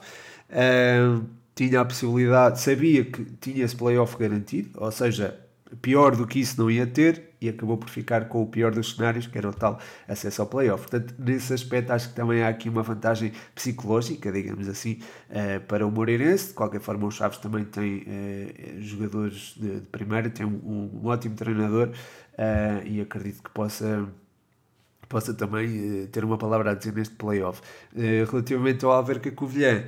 ehm, 0.52 1.22
tinha 1.56 1.80
a 1.80 1.84
possibilidade, 1.84 2.60
sabia 2.60 3.04
que 3.04 3.24
tinha 3.40 3.64
esse 3.64 3.76
playoff 3.76 4.16
garantido, 4.16 4.70
ou 4.80 4.90
seja, 4.90 5.38
pior 5.82 6.16
do 6.16 6.26
que 6.26 6.40
isso 6.40 6.58
não 6.58 6.70
ia 6.70 6.86
ter, 6.86 7.29
e 7.40 7.48
acabou 7.48 7.76
por 7.78 7.88
ficar 7.88 8.28
com 8.28 8.42
o 8.42 8.46
pior 8.46 8.70
dos 8.72 8.94
cenários, 8.94 9.26
que 9.26 9.38
era 9.38 9.48
o 9.48 9.52
tal 9.52 9.78
acesso 10.06 10.42
ao 10.42 10.48
playoff. 10.48 10.86
Portanto, 10.88 11.14
nesse 11.18 11.54
aspecto, 11.54 11.90
acho 11.90 12.10
que 12.10 12.14
também 12.14 12.42
há 12.42 12.48
aqui 12.48 12.68
uma 12.68 12.82
vantagem 12.82 13.32
psicológica, 13.54 14.30
digamos 14.30 14.68
assim, 14.68 14.98
uh, 15.30 15.60
para 15.66 15.86
o 15.86 15.90
Moreirense. 15.90 16.48
De 16.48 16.54
qualquer 16.54 16.80
forma, 16.80 17.06
o 17.06 17.10
Chaves 17.10 17.38
também 17.38 17.64
tem 17.64 18.02
uh, 18.02 18.82
jogadores 18.82 19.54
de, 19.56 19.80
de, 19.80 19.86
primeira, 19.86 20.28
tem 20.28 20.44
um, 20.44 21.00
um 21.02 21.06
ótimo 21.06 21.34
treinador 21.34 21.88
uh, 21.88 22.86
e 22.86 23.00
acredito 23.00 23.42
que 23.42 23.50
possa 23.50 24.06
possa 25.08 25.34
também 25.34 26.06
ter 26.12 26.24
uma 26.24 26.38
palavra 26.38 26.70
a 26.70 26.74
dizer 26.74 26.94
neste 26.94 27.16
playoff. 27.16 27.60
Uh, 27.92 28.30
relativamente 28.30 28.84
ao 28.84 28.92
Alverca 28.92 29.28
Covilhã, 29.32 29.82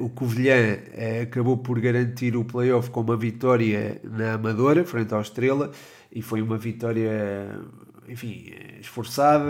o 0.00 0.08
Covilhã 0.08 0.78
acabou 1.22 1.58
por 1.58 1.78
garantir 1.78 2.36
o 2.36 2.44
playoff 2.44 2.88
com 2.88 3.00
uma 3.02 3.16
vitória 3.18 4.00
na 4.02 4.34
Amadora, 4.34 4.82
frente 4.82 5.12
ao 5.12 5.20
Estrela, 5.20 5.72
e 6.16 6.22
foi 6.22 6.40
uma 6.40 6.56
vitória, 6.56 7.60
enfim, 8.08 8.50
esforçada. 8.80 9.44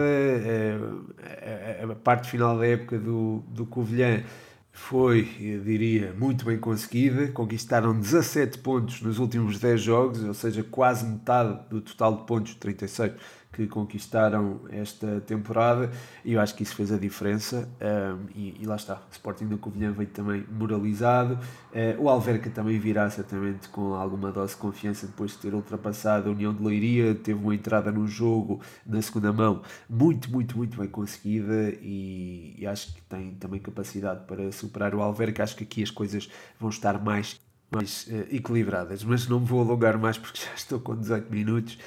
A, 1.23 1.85
a, 1.85 1.93
a 1.93 1.95
parte 1.95 2.29
final 2.29 2.59
da 2.59 2.67
época 2.67 2.99
do, 2.99 3.45
do 3.47 3.65
Covilhã 3.65 4.25
foi, 4.73 5.29
eu 5.41 5.61
diria, 5.61 6.13
muito 6.19 6.45
bem 6.45 6.59
conseguida. 6.59 7.29
Conquistaram 7.29 7.97
17 7.97 8.59
pontos 8.59 9.01
nos 9.01 9.21
últimos 9.21 9.61
10 9.61 9.81
jogos, 9.81 10.25
ou 10.25 10.35
seja, 10.35 10.65
quase 10.65 11.07
metade 11.07 11.57
do 11.71 11.81
total 11.81 12.17
de 12.17 12.27
pontos, 12.27 12.57
36 12.57 13.01
que 13.57 13.67
conquistaram 13.67 14.61
esta 14.69 15.23
temporada 15.23 15.91
e 16.23 16.35
eu 16.35 16.41
acho 16.41 16.55
que 16.55 16.63
isso 16.63 16.77
fez 16.77 16.93
a 16.93 16.99
diferença 16.99 17.67
um, 17.81 18.27
e, 18.35 18.55
e, 18.61 18.67
lá 18.67 18.77
está, 18.77 18.97
o 18.97 19.13
Sporting 19.13 19.47
da 19.47 19.57
Covilhã 19.57 19.93
veio 19.93 20.11
também 20.11 20.45
moralizado. 20.53 21.39
Uh, 21.73 22.03
o 22.03 22.11
Alverca 22.11 22.51
também 22.51 22.79
virá 22.79 23.09
certamente 23.09 23.71
com 23.71 23.95
alguma 23.95 24.31
dose 24.31 24.53
de 24.53 24.61
confiança 24.61 25.07
depois 25.07 25.31
de 25.31 25.39
ter 25.39 25.55
ultrapassado 25.55 26.29
a 26.29 26.33
União 26.33 26.53
de 26.53 26.63
Leiria, 26.63 27.15
teve 27.15 27.43
uma 27.43 27.55
entrada 27.55 27.91
no 27.91 28.07
jogo 28.07 28.61
na 28.85 29.01
segunda 29.01 29.33
mão 29.33 29.63
muito, 29.89 30.31
muito, 30.31 30.55
muito 30.59 30.79
bem 30.79 30.89
conseguida 30.89 31.71
e, 31.81 32.57
e 32.59 32.67
acho 32.67 32.95
que 32.95 33.01
tem 33.03 33.31
também 33.37 33.59
capacidade 33.59 34.27
para 34.27 34.53
superar 34.53 34.95
o 34.95 35.01
Alverca, 35.01 35.43
acho 35.43 35.57
que 35.57 35.65
aqui 35.65 35.83
as 35.83 35.91
coisas 35.91 36.29
vão 36.61 36.69
estar 36.69 37.03
mais 37.03 37.41
mais 37.69 38.07
uh, 38.07 38.27
equilibradas, 38.31 39.03
mas 39.03 39.27
não 39.27 39.41
me 39.41 39.47
vou 39.47 39.61
alongar 39.61 39.99
mais 39.99 40.17
porque 40.17 40.39
já 40.45 40.55
estou 40.55 40.79
com 40.79 40.95
18 40.95 41.31
minutos 41.33 41.79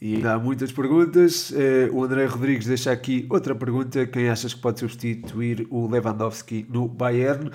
e 0.00 0.26
há 0.26 0.38
muitas 0.38 0.72
perguntas. 0.72 1.50
Uh, 1.50 1.92
o 1.92 2.04
André 2.04 2.26
Rodrigues 2.26 2.66
deixa 2.66 2.92
aqui 2.92 3.26
outra 3.30 3.54
pergunta: 3.54 4.06
quem 4.06 4.28
achas 4.28 4.54
que 4.54 4.60
pode 4.60 4.80
substituir 4.80 5.66
o 5.70 5.86
Lewandowski 5.86 6.66
no 6.68 6.86
Bayern? 6.86 7.50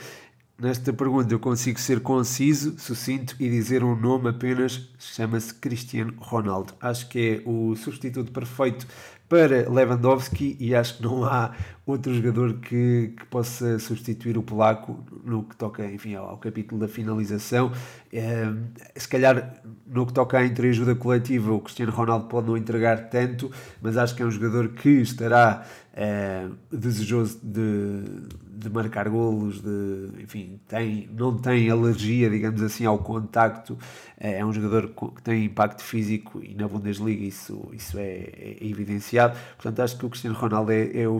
Nesta 0.61 0.93
pergunta 0.93 1.33
eu 1.33 1.39
consigo 1.39 1.79
ser 1.79 2.01
conciso, 2.01 2.77
sucinto 2.77 3.35
e 3.39 3.49
dizer 3.49 3.83
um 3.83 3.95
nome 3.95 4.29
apenas, 4.29 4.89
chama-se 4.99 5.51
Cristiano 5.55 6.13
Ronaldo. 6.19 6.73
Acho 6.79 7.09
que 7.09 7.41
é 7.43 7.49
o 7.49 7.75
substituto 7.75 8.31
perfeito 8.31 8.85
para 9.27 9.67
Lewandowski 9.67 10.55
e 10.59 10.75
acho 10.75 10.97
que 10.97 11.03
não 11.03 11.25
há 11.25 11.55
outro 11.85 12.13
jogador 12.13 12.59
que, 12.59 13.13
que 13.17 13.25
possa 13.25 13.79
substituir 13.79 14.37
o 14.37 14.43
polaco 14.43 15.03
no 15.23 15.43
que 15.43 15.55
toca 15.55 15.85
enfim, 15.85 16.15
ao, 16.15 16.29
ao 16.29 16.37
capítulo 16.37 16.79
da 16.79 16.87
finalização. 16.87 17.71
É, 18.13 18.51
se 18.95 19.07
calhar 19.07 19.61
no 19.85 20.05
que 20.05 20.13
toca 20.13 20.37
à 20.37 20.45
entreajuda 20.45 20.95
coletiva, 20.95 21.51
o 21.51 21.59
Cristiano 21.59 21.91
Ronaldo 21.91 22.27
pode 22.27 22.47
não 22.47 22.55
entregar 22.55 23.09
tanto, 23.09 23.51
mas 23.81 23.97
acho 23.97 24.15
que 24.15 24.21
é 24.21 24.25
um 24.25 24.31
jogador 24.31 24.69
que 24.69 24.89
estará 24.89 25.65
é, 25.93 26.47
desejoso 26.71 27.39
de, 27.43 28.03
de 28.49 28.69
marcar 28.69 29.09
golos, 29.09 29.61
de, 29.61 30.21
enfim, 30.21 30.59
tem, 30.67 31.09
não 31.11 31.35
tem 31.37 31.69
alergia, 31.69 32.29
digamos 32.29 32.61
assim, 32.61 32.85
ao 32.85 32.99
contacto. 32.99 33.77
É, 34.17 34.39
é 34.39 34.45
um 34.45 34.53
jogador 34.53 34.89
que 35.15 35.21
tem 35.21 35.45
impacto 35.45 35.81
físico 35.83 36.41
e 36.43 36.53
na 36.55 36.67
Bundesliga 36.67 37.23
isso, 37.23 37.69
isso 37.73 37.97
é, 37.97 38.29
é 38.33 38.57
evidenciado. 38.61 39.37
Portanto, 39.55 39.81
acho 39.81 39.97
que 39.97 40.05
o 40.05 40.09
Cristiano 40.09 40.37
Ronaldo 40.37 40.71
é, 40.71 41.01
é 41.01 41.07
o 41.07 41.19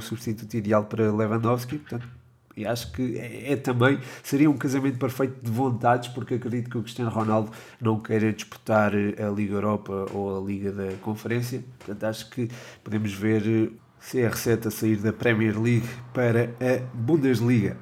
ideal 0.57 0.83
para 0.85 1.11
Lewandowski. 1.11 1.77
Portanto, 1.77 2.07
E 2.55 2.65
acho 2.65 2.91
que 2.91 3.17
é, 3.17 3.53
é, 3.53 3.55
também, 3.55 3.99
seria 4.21 4.49
um 4.49 4.57
casamento 4.57 4.97
perfeito 4.97 5.43
de 5.43 5.49
vontades, 5.49 6.09
porque 6.09 6.35
acredito 6.35 6.69
que 6.69 6.77
o 6.77 6.81
Cristiano 6.81 7.09
Ronaldo 7.09 7.51
não 7.79 7.99
queira 7.99 8.31
disputar 8.33 8.93
a 8.93 9.29
Liga 9.29 9.55
Europa 9.55 10.05
ou 10.13 10.37
a 10.37 10.45
Liga 10.45 10.71
da 10.71 10.91
Conferência. 11.01 11.63
Portanto, 11.79 12.03
acho 12.03 12.29
que 12.29 12.49
podemos 12.83 13.13
ver 13.13 13.71
CR7 14.01 14.67
a 14.67 14.71
sair 14.71 14.97
da 14.97 15.13
Premier 15.13 15.59
League 15.59 15.87
para 16.13 16.45
a 16.59 16.79
Bundesliga. 16.93 17.77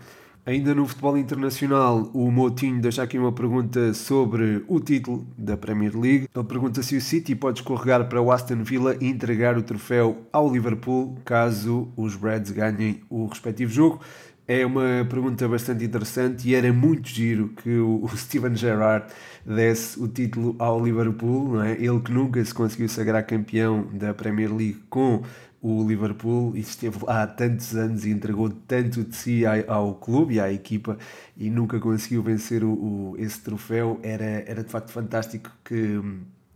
Ainda 0.50 0.74
no 0.74 0.88
futebol 0.88 1.16
internacional, 1.16 2.10
o 2.12 2.32
Moutinho 2.32 2.82
deixa 2.82 3.04
aqui 3.04 3.20
uma 3.20 3.32
pergunta 3.32 3.94
sobre 3.94 4.66
o 4.68 4.80
título 4.80 5.28
da 5.38 5.56
Premier 5.56 5.96
League. 5.96 6.28
Ele 6.36 6.44
pergunta 6.44 6.82
se 6.82 6.98
o 6.98 7.02
City 7.02 7.36
pode 7.36 7.60
escorregar 7.60 8.10
para 8.10 8.20
o 8.20 8.32
Aston 8.32 8.64
Villa 8.64 8.98
e 9.00 9.06
entregar 9.06 9.60
o 9.60 9.62
troféu 9.62 10.26
ao 10.34 10.52
Liverpool 10.52 11.16
caso 11.24 11.90
os 11.96 12.16
Reds 12.16 12.50
ganhem 12.50 13.00
o 13.12 13.28
respectivo 13.28 13.72
jogo. 13.72 14.02
É 14.48 14.66
uma 14.66 15.06
pergunta 15.08 15.48
bastante 15.48 15.86
interessante 15.86 16.50
e 16.50 16.56
era 16.56 16.74
muito 16.74 17.08
giro 17.08 17.50
que 17.50 17.78
o, 17.78 18.10
Steven 18.18 18.56
Gerrard 18.56 19.06
desse 19.46 20.02
o 20.02 20.08
título 20.08 20.56
ao 20.58 20.84
Liverpool, 20.84 21.50
não 21.50 21.62
é? 21.62 21.74
Ele 21.74 22.00
que 22.00 22.12
nunca 22.12 22.44
se 22.44 22.56
conseguiu 22.56 22.90
sagrar 22.90 23.24
campeão 23.24 23.88
da 23.94 24.16
Premier 24.16 24.50
League 24.50 24.80
com 24.90 25.22
o 25.62 25.86
Liverpool 25.86 26.56
esteve 26.56 27.04
lá 27.06 27.24
há 27.24 27.28
tantos 27.28 27.76
anos 27.76 28.06
e 28.06 28.12
entregou 28.12 28.50
tanto 28.50 29.04
de 29.04 29.16
si 29.16 29.44
ao, 29.68 29.96
clube 29.96 30.36
e 30.36 30.40
à 30.40 30.52
equipa 30.52 30.98
e 31.36 31.50
nunca 31.50 31.80
conseguiu 31.80 32.24
vencer 32.24 32.64
o, 32.64 32.72
o, 32.72 33.16
esse 33.18 33.42
troféu. 33.42 34.00
Era, 34.02 34.24
era 34.24 34.64
de 34.64 34.70
facto 34.70 34.92
fantástico 34.92 35.52
que, 35.64 36.02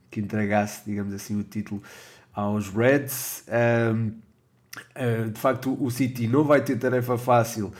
que 0.09 0.19
entregasse, 0.21 0.83
digamos 0.85 1.13
assim, 1.13 1.37
o 1.37 1.43
título 1.43 1.83
aos 2.33 2.69
Reds. 2.69 3.43
Um, 3.49 4.11
uh, 4.95 5.29
de 5.29 5.39
facto, 5.39 5.77
o 5.83 5.91
City 5.91 6.27
não 6.27 6.45
vai 6.45 6.61
ter 6.61 6.77
tarefa 6.77 7.17
fácil 7.17 7.73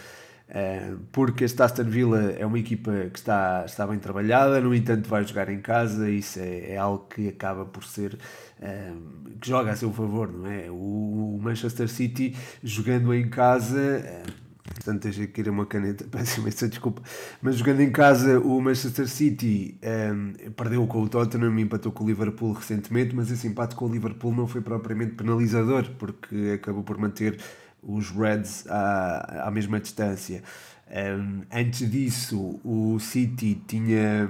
porque 1.11 1.45
este 1.45 1.61
Aston 1.61 1.85
Villa 1.85 2.31
é 2.37 2.45
uma 2.45 2.59
equipa 2.59 2.91
que 3.11 3.17
está, 3.17 3.63
está 3.65 3.87
bem 3.87 3.97
trabalhada, 3.97 4.59
no 4.61 4.73
entanto 4.75 5.09
vai 5.09 5.25
jogar 5.25 5.49
em 5.49 5.59
casa, 5.59 6.09
isso 6.09 6.39
é, 6.39 6.73
é 6.73 6.77
algo 6.77 7.07
que 7.07 7.27
acaba 7.29 7.65
por 7.65 7.83
ser 7.83 8.13
uh, 8.59 9.29
que 9.39 9.47
joga 9.47 9.71
a 9.71 9.75
seu 9.75 9.91
favor, 9.91 10.31
não 10.31 10.49
é? 10.49 10.69
O, 10.69 11.39
Manchester 11.41 11.89
City 11.89 12.35
jogando 12.61 13.13
em 13.13 13.29
casa, 13.29 14.03
uh, 14.27 14.31
portanto 14.75 15.03
deixa 15.03 15.23
aqui 15.23 15.41
uma 15.49 15.65
caneta, 15.65 16.05
peço 16.11 16.39
imensa 16.39 16.67
desculpa, 16.67 17.01
mas 17.41 17.55
jogando 17.55 17.81
em 17.81 17.91
casa 17.91 18.39
o 18.39 18.61
Manchester 18.61 19.07
City 19.07 19.79
um, 19.83 20.51
perdeu 20.51 20.85
com 20.85 21.01
o 21.01 21.09
Tottenham, 21.09 21.57
empatou 21.57 21.91
com 21.91 22.03
o 22.03 22.07
Liverpool 22.07 22.53
recentemente, 22.53 23.15
mas 23.15 23.31
esse 23.31 23.47
empate 23.47 23.75
com 23.75 23.85
o 23.85 23.91
Liverpool 23.91 24.33
não 24.35 24.47
foi 24.47 24.61
propriamente 24.61 25.15
penalizador, 25.15 25.89
porque 25.97 26.51
acabou 26.55 26.83
por 26.83 26.97
manter 26.97 27.39
os 27.85 28.09
Reds 28.09 28.65
à, 28.67 29.47
à 29.47 29.51
mesma 29.51 29.79
distância. 29.79 30.43
Um, 30.89 31.41
antes 31.51 31.89
disso, 31.89 32.59
o 32.63 32.99
City 32.99 33.61
tinha 33.67 34.29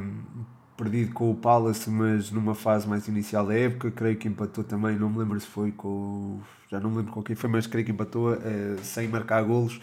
perdido 0.77 1.13
com 1.13 1.31
o 1.31 1.35
Palace, 1.35 1.89
mas 1.89 2.31
numa 2.31 2.55
fase 2.55 2.87
mais 2.87 3.07
inicial 3.07 3.45
da 3.45 3.53
época, 3.53 3.91
creio 3.91 4.17
que 4.17 4.27
empatou 4.27 4.63
também, 4.63 4.97
não 4.97 5.09
me 5.09 5.19
lembro 5.19 5.39
se 5.39 5.47
foi 5.47 5.71
com. 5.71 6.39
Já 6.69 6.79
não 6.79 6.89
me 6.89 6.97
lembro 6.97 7.11
com 7.11 7.21
quem 7.21 7.35
foi, 7.35 7.49
mas 7.49 7.67
creio 7.67 7.85
que 7.85 7.91
empatou 7.91 8.33
uh, 8.33 8.39
sem 8.81 9.07
marcar 9.07 9.43
golos 9.43 9.79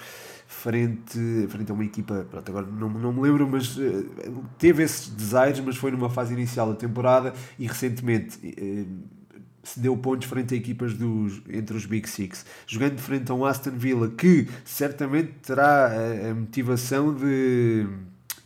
frente, 0.51 1.47
frente 1.49 1.71
a 1.71 1.75
uma 1.75 1.85
equipa, 1.85 2.27
pronto, 2.29 2.49
agora 2.51 2.67
não, 2.67 2.89
não 2.89 3.13
me 3.13 3.21
lembro, 3.21 3.49
mas 3.49 3.77
uh, 3.77 4.45
teve 4.59 4.83
esses 4.83 5.09
desaires, 5.09 5.61
mas 5.61 5.77
foi 5.77 5.93
numa 5.93 6.11
fase 6.11 6.35
inicial 6.35 6.69
da 6.71 6.75
temporada 6.75 7.33
e 7.59 7.67
recentemente. 7.67 8.39
Uh, 8.45 9.20
se 9.63 9.79
deu 9.81 9.97
pontos 9.97 10.29
frente 10.29 10.55
a 10.55 10.57
equipas 10.57 10.95
dos, 10.95 11.41
entre 11.49 11.77
os 11.77 11.87
Big 11.87 12.09
Six, 12.09 12.45
jogando 12.67 12.99
frente 12.99 13.31
a 13.31 13.35
um 13.35 13.45
Aston 13.45 13.73
Villa 13.73 14.09
que 14.09 14.49
certamente 14.65 15.33
terá 15.43 15.87
a, 15.87 16.31
a 16.31 16.35
motivação 16.35 17.15
de, 17.15 17.87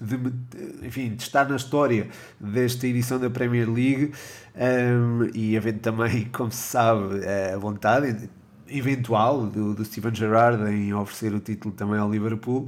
de, 0.00 0.86
enfim, 0.86 1.14
de 1.14 1.22
estar 1.22 1.48
na 1.48 1.56
história 1.56 2.08
desta 2.40 2.86
edição 2.86 3.18
da 3.18 3.30
Premier 3.30 3.70
League 3.70 4.12
um, 4.56 5.30
e 5.34 5.56
havendo 5.56 5.78
também, 5.78 6.26
como 6.32 6.50
se 6.50 6.58
sabe, 6.58 7.20
a 7.26 7.56
vontade 7.58 8.28
eventual 8.68 9.46
do, 9.46 9.74
do 9.74 9.84
Steven 9.84 10.14
Gerrard 10.14 10.62
em 10.70 10.92
oferecer 10.94 11.34
o 11.34 11.40
título 11.40 11.74
também 11.74 11.98
ao 11.98 12.10
Liverpool. 12.10 12.66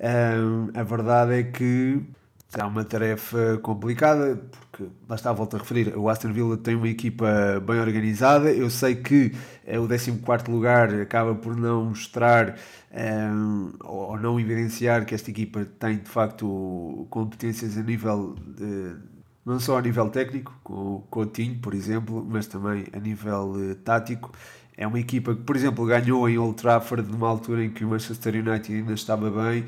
Um, 0.00 0.70
a 0.78 0.82
verdade 0.82 1.34
é 1.34 1.42
que 1.42 2.00
será 2.48 2.66
uma 2.66 2.82
tarefa 2.82 3.58
complicada, 3.62 4.40
porque 4.50 4.84
lá 5.06 5.16
está 5.16 5.30
a 5.30 5.32
volta 5.34 5.58
a 5.58 5.60
referir, 5.60 5.94
o 5.96 6.08
Aston 6.08 6.32
Villa 6.32 6.56
tem 6.56 6.74
uma 6.74 6.88
equipa 6.88 7.62
bem 7.66 7.78
organizada, 7.78 8.50
eu 8.50 8.70
sei 8.70 8.96
que 8.96 9.32
é 9.66 9.78
o 9.78 9.86
14 9.86 10.50
lugar 10.50 10.94
acaba 10.94 11.34
por 11.34 11.54
não 11.54 11.84
mostrar 11.86 12.56
um, 12.90 13.72
ou 13.84 14.18
não 14.18 14.40
evidenciar 14.40 15.04
que 15.04 15.14
esta 15.14 15.30
equipa 15.30 15.66
tem 15.78 15.98
de 15.98 16.08
facto 16.08 17.06
competências 17.10 17.76
a 17.76 17.82
nível 17.82 18.34
de, 18.46 18.96
não 19.44 19.60
só 19.60 19.78
a 19.78 19.82
nível 19.82 20.08
técnico, 20.08 20.58
com 20.64 20.96
o 20.96 21.00
Coutinho, 21.10 21.58
por 21.58 21.74
exemplo, 21.74 22.26
mas 22.28 22.46
também 22.46 22.86
a 22.92 22.98
nível 22.98 23.52
uh, 23.52 23.74
tático. 23.76 24.32
É 24.76 24.86
uma 24.86 25.00
equipa 25.00 25.34
que, 25.34 25.42
por 25.42 25.56
exemplo, 25.56 25.84
ganhou 25.86 26.28
em 26.28 26.38
Old 26.38 26.56
Trafford 26.60 27.10
numa 27.10 27.28
altura 27.28 27.64
em 27.64 27.70
que 27.70 27.84
o 27.84 27.88
Manchester 27.88 28.34
United 28.34 28.72
ainda 28.72 28.92
estava 28.92 29.30
bem. 29.30 29.64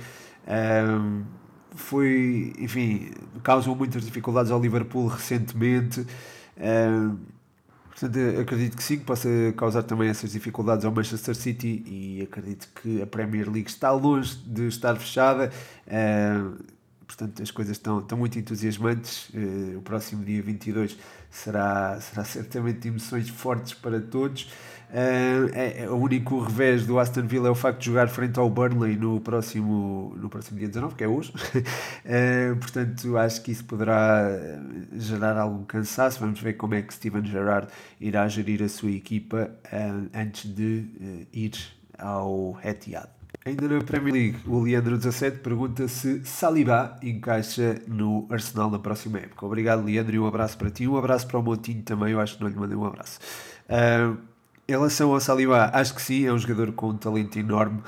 Um, 0.47 1.25
foi, 1.75 2.53
enfim, 2.59 3.11
causou 3.43 3.75
muitas 3.75 4.05
dificuldades 4.05 4.51
ao 4.51 4.61
Liverpool 4.61 5.07
recentemente. 5.07 6.01
Uh, 6.57 7.17
portanto, 7.89 8.19
acredito 8.41 8.77
que 8.77 8.83
sim, 8.83 8.99
que 8.99 9.05
possa 9.05 9.29
causar 9.57 9.83
também 9.83 10.09
essas 10.09 10.33
dificuldades 10.33 10.85
ao 10.85 10.93
Manchester 10.93 11.35
City 11.35 11.83
e 11.87 12.23
acredito 12.23 12.69
que 12.83 13.01
a 13.03 13.07
Premier 13.07 13.51
League 13.51 13.69
está 13.69 13.91
longe 13.93 14.37
de 14.47 14.67
estar 14.69 14.97
fechada. 14.97 15.51
Uh, 15.87 16.63
portanto, 17.07 17.43
as 17.43 17.51
coisas 17.51 17.77
estão, 17.77 18.01
estão 18.01 18.19
muito 18.19 18.39
entusiasmantes. 18.39 19.29
Uh, 19.31 19.79
o 19.79 19.83
próximo 19.83 20.25
dia 20.25 20.43
22 20.43 20.97
será, 21.31 22.01
será 22.01 22.25
certamente 22.25 22.89
emoções 22.89 23.29
fortes 23.29 23.75
para 23.75 24.01
todos. 24.01 24.51
Uh, 24.91 25.49
é, 25.55 25.85
é, 25.85 25.89
o 25.89 25.95
único 25.95 26.41
revés 26.41 26.85
do 26.85 26.99
Aston 26.99 27.23
Villa 27.23 27.47
é 27.47 27.51
o 27.51 27.55
facto 27.55 27.79
de 27.79 27.87
jogar 27.87 28.09
frente 28.09 28.41
ao 28.41 28.51
Burnley 28.51 28.97
no 28.97 29.21
próximo, 29.21 30.17
no 30.17 30.29
próximo 30.29 30.59
dia 30.59 30.67
19, 30.67 30.97
que 30.97 31.05
é 31.05 31.09
hoje. 31.09 31.33
uh, 31.33 32.57
portanto, 32.59 33.17
acho 33.17 33.41
que 33.43 33.53
isso 33.53 33.65
poderá 33.65 34.29
gerar 34.93 35.37
algum 35.37 35.65
cansaço. 35.65 36.19
Vamos 36.19 36.41
ver 36.41 36.55
como 36.55 36.75
é 36.75 36.83
que 36.83 36.93
Steven 36.93 37.25
Gerrard 37.25 37.69
irá 38.01 38.27
gerir 38.27 38.63
a 38.65 38.69
sua 38.69 38.91
equipa 38.91 39.51
uh, 39.67 40.11
antes 40.13 40.53
de 40.53 41.27
ir 41.33 41.53
ao 41.97 42.59
Etihad. 42.65 43.09
Ainda 43.45 43.69
na 43.69 43.83
Premier 43.83 44.13
League, 44.13 44.39
o 44.47 44.61
Leandro 44.61 44.99
17 44.99 45.39
pergunta 45.39 45.87
se 45.89 46.23
Saliba 46.25 46.99
encaixa 47.01 47.81
no 47.87 48.27
Arsenal 48.29 48.71
na 48.71 48.79
próxima 48.79 49.19
época. 49.19 49.47
Obrigado, 49.47 49.85
Leandro, 49.85 50.15
e 50.15 50.19
um 50.19 50.27
abraço 50.27 50.59
para 50.59 50.69
ti. 50.69 50.87
Um 50.87 50.97
abraço 50.97 51.27
para 51.27 51.39
o 51.39 51.43
Montinho 51.43 51.83
também. 51.83 52.13
Eu 52.13 52.21
acho 52.21 52.37
que 52.37 52.43
não 52.43 52.51
lhe 52.51 52.57
mandei 52.57 52.77
um 52.77 52.85
abraço. 52.85 53.19
Uh, 53.67 54.30
em 54.71 54.73
relação 54.73 55.13
ao 55.13 55.21
Saliba, 55.21 55.69
acho 55.73 55.93
que 55.95 56.01
sim, 56.01 56.27
é 56.27 56.33
um 56.33 56.39
jogador 56.39 56.73
com 56.73 56.91
um 56.91 56.97
talento 56.97 57.37
enorme. 57.39 57.83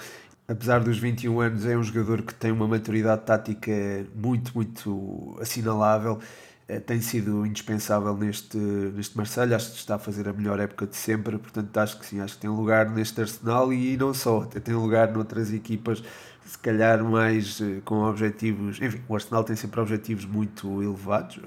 Apesar 0.48 0.80
dos 0.80 0.98
21 0.98 1.40
anos, 1.40 1.64
é 1.64 1.76
um 1.76 1.82
jogador 1.82 2.22
que 2.22 2.34
tem 2.34 2.50
uma 2.50 2.66
maturidade 2.66 3.22
tática 3.22 3.72
muito, 4.12 4.52
muito 4.52 5.38
assinalável. 5.40 6.18
Eh, 6.66 6.80
tem 6.80 7.00
sido 7.00 7.46
indispensável 7.46 8.16
neste, 8.16 8.56
neste 8.56 9.16
Marseille. 9.16 9.54
Acho 9.54 9.70
que 9.70 9.76
está 9.76 9.94
a 9.94 9.98
fazer 9.98 10.28
a 10.28 10.32
melhor 10.32 10.58
época 10.58 10.84
de 10.86 10.96
sempre. 10.96 11.38
Portanto, 11.38 11.76
acho 11.78 11.98
que 12.00 12.04
sim, 12.04 12.20
acho 12.20 12.34
que 12.34 12.40
tem 12.40 12.50
lugar 12.50 12.90
neste 12.90 13.20
Arsenal 13.20 13.72
e 13.72 13.96
não 13.96 14.12
só, 14.12 14.44
tem 14.44 14.74
lugar 14.74 15.12
noutras 15.12 15.52
equipas, 15.52 16.02
se 16.44 16.58
calhar 16.58 17.02
mais 17.04 17.60
eh, 17.60 17.80
com 17.84 18.02
objetivos. 18.02 18.82
Enfim, 18.82 19.00
o 19.08 19.14
Arsenal 19.14 19.44
tem 19.44 19.54
sempre 19.54 19.80
objetivos 19.80 20.24
muito 20.24 20.82
elevados, 20.82 21.38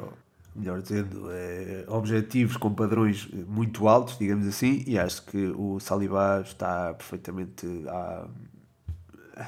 melhor 0.55 0.81
dizendo, 0.81 1.27
é, 1.31 1.83
objetivos 1.87 2.55
com 2.55 2.73
padrões 2.73 3.27
muito 3.47 3.87
altos, 3.87 4.17
digamos 4.17 4.47
assim, 4.47 4.83
e 4.87 4.97
acho 4.97 5.25
que 5.25 5.47
o 5.55 5.79
Saliba 5.79 6.41
está 6.45 6.93
perfeitamente 6.93 7.67
à... 7.87 8.27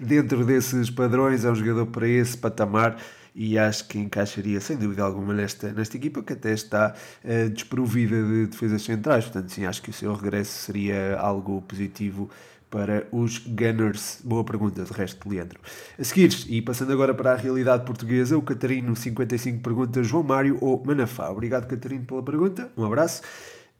dentro 0.00 0.44
desses 0.46 0.88
padrões, 0.88 1.44
é 1.44 1.50
um 1.50 1.54
jogador 1.54 1.86
para 1.86 2.08
esse 2.08 2.38
patamar 2.38 2.96
e 3.34 3.58
acho 3.58 3.86
que 3.86 3.98
encaixaria 3.98 4.58
sem 4.62 4.78
dúvida 4.78 5.02
alguma 5.02 5.34
nesta, 5.34 5.70
nesta 5.70 5.98
equipa 5.98 6.22
que 6.22 6.32
até 6.32 6.54
está 6.54 6.94
uh, 7.22 7.50
desprovida 7.50 8.22
de 8.22 8.46
defesas 8.46 8.80
centrais, 8.80 9.24
portanto 9.24 9.50
sim, 9.50 9.66
acho 9.66 9.82
que 9.82 9.90
o 9.90 9.92
seu 9.92 10.14
regresso 10.14 10.52
seria 10.52 11.18
algo 11.18 11.60
positivo 11.60 12.30
para 12.76 13.06
os 13.10 13.38
Gunners? 13.38 14.20
Boa 14.22 14.44
pergunta, 14.44 14.84
de 14.84 14.92
resto, 14.92 15.26
Leandro. 15.26 15.58
A 15.98 16.04
seguir, 16.04 16.30
e 16.46 16.60
passando 16.60 16.92
agora 16.92 17.14
para 17.14 17.32
a 17.32 17.34
realidade 17.34 17.86
portuguesa, 17.86 18.36
o 18.36 18.42
Catarino55 18.42 19.62
pergunta 19.62 20.04
João 20.04 20.22
Mário 20.22 20.58
ou 20.60 20.84
Manafá. 20.84 21.30
Obrigado, 21.30 21.66
Catarino, 21.66 22.04
pela 22.04 22.22
pergunta. 22.22 22.70
Um 22.76 22.84
abraço. 22.84 23.22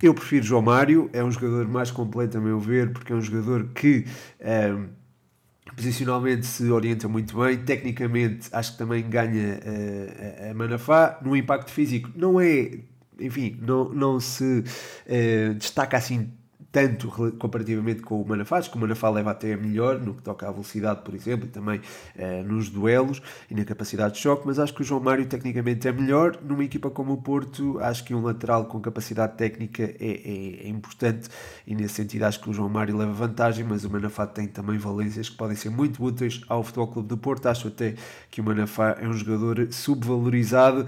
Eu 0.03 0.15
prefiro 0.15 0.47
João 0.47 0.63
Mário, 0.63 1.11
é 1.13 1.23
um 1.23 1.31
jogador 1.31 1.69
mais 1.69 1.91
completo, 1.91 2.39
a 2.39 2.41
meu 2.41 2.59
ver, 2.59 2.91
porque 2.95 3.13
é 3.13 3.17
um 3.17 3.21
jogador 3.21 3.69
que. 3.75 4.07
Um, 4.41 4.47
ehm, 4.49 4.89
posicionalmente 5.77 6.47
se 6.47 6.71
orienta 6.71 7.07
muito 7.07 7.39
bem, 7.39 7.59
tecnicamente 7.59 8.49
acho 8.51 8.73
que 8.73 8.79
também 8.79 9.07
ganha 9.07 9.59
uh, 9.59 10.51
a 10.51 10.55
Manafá, 10.55 11.19
no 11.23 11.37
impacto 11.37 11.71
físico 11.71 12.09
não 12.15 12.41
é, 12.41 12.79
enfim, 13.21 13.59
não, 13.61 13.91
não 13.91 14.19
se 14.19 14.65
uh, 14.65 15.55
destaca 15.55 15.99
assim 15.99 16.31
tanto 16.77 17.09
comparativamente 17.39 18.03
com 18.03 18.21
o 18.21 18.29
Manafá, 18.29 18.59
acho 18.59 18.71
que 18.71 18.77
o 18.77 18.79
Manafá 18.79 19.09
leva 19.09 19.31
até 19.31 19.55
a 19.55 19.57
melhor 19.57 19.99
no 19.99 20.13
que 20.13 20.21
toca 20.21 20.47
à 20.47 20.53
velocidade, 20.53 21.01
por 21.03 21.15
exemplo, 21.15 21.47
e 21.47 21.49
também 21.49 21.79
uh, 21.79 22.45
nos 22.47 22.69
duelos 22.69 23.23
e 23.51 23.55
na 23.55 23.65
capacidade 23.65 24.17
de 24.17 24.21
choque, 24.21 24.43
mas 24.47 24.59
acho 24.59 24.75
que 24.75 24.83
o 24.83 24.85
João 24.85 25.01
Mário 25.01 25.25
tecnicamente 25.25 25.89
é 25.89 25.93
melhor. 25.93 26.37
Numa 26.43 26.63
equipa 26.63 26.91
como 26.91 27.15
o 27.15 27.17
Porto, 27.17 27.79
acho 27.81 28.05
que 28.05 28.15
um 28.15 28.21
lateral 28.21 28.67
com 28.67 28.79
capacidade 28.79 29.39
técnica 29.39 29.85
é, 29.85 29.97
é, 29.99 30.67
é 30.67 30.69
importante 30.69 31.31
e 31.67 31.75
nesse 31.75 31.95
sentido 31.95 32.25
acho 32.25 32.43
que 32.43 32.51
o 32.51 32.53
João 32.53 32.69
Mário 32.69 32.95
leva 32.95 33.11
vantagem, 33.11 33.65
mas 33.65 33.83
o 33.87 33.89
Manafá 33.89 34.27
tem 34.27 34.47
também 34.47 34.77
valências 34.77 35.31
que 35.31 35.37
podem 35.39 35.57
ser 35.57 35.71
muito 35.71 36.05
úteis 36.05 36.43
ao 36.47 36.63
Futebol 36.63 36.89
Clube 36.89 37.09
do 37.09 37.17
Porto. 37.17 37.47
Acho 37.47 37.69
até 37.69 37.95
que 38.31 38.43
o 38.43 38.45
Manafá 38.45 38.99
é 39.01 39.09
um 39.09 39.15
jogador 39.15 39.73
subvalorizado 39.73 40.87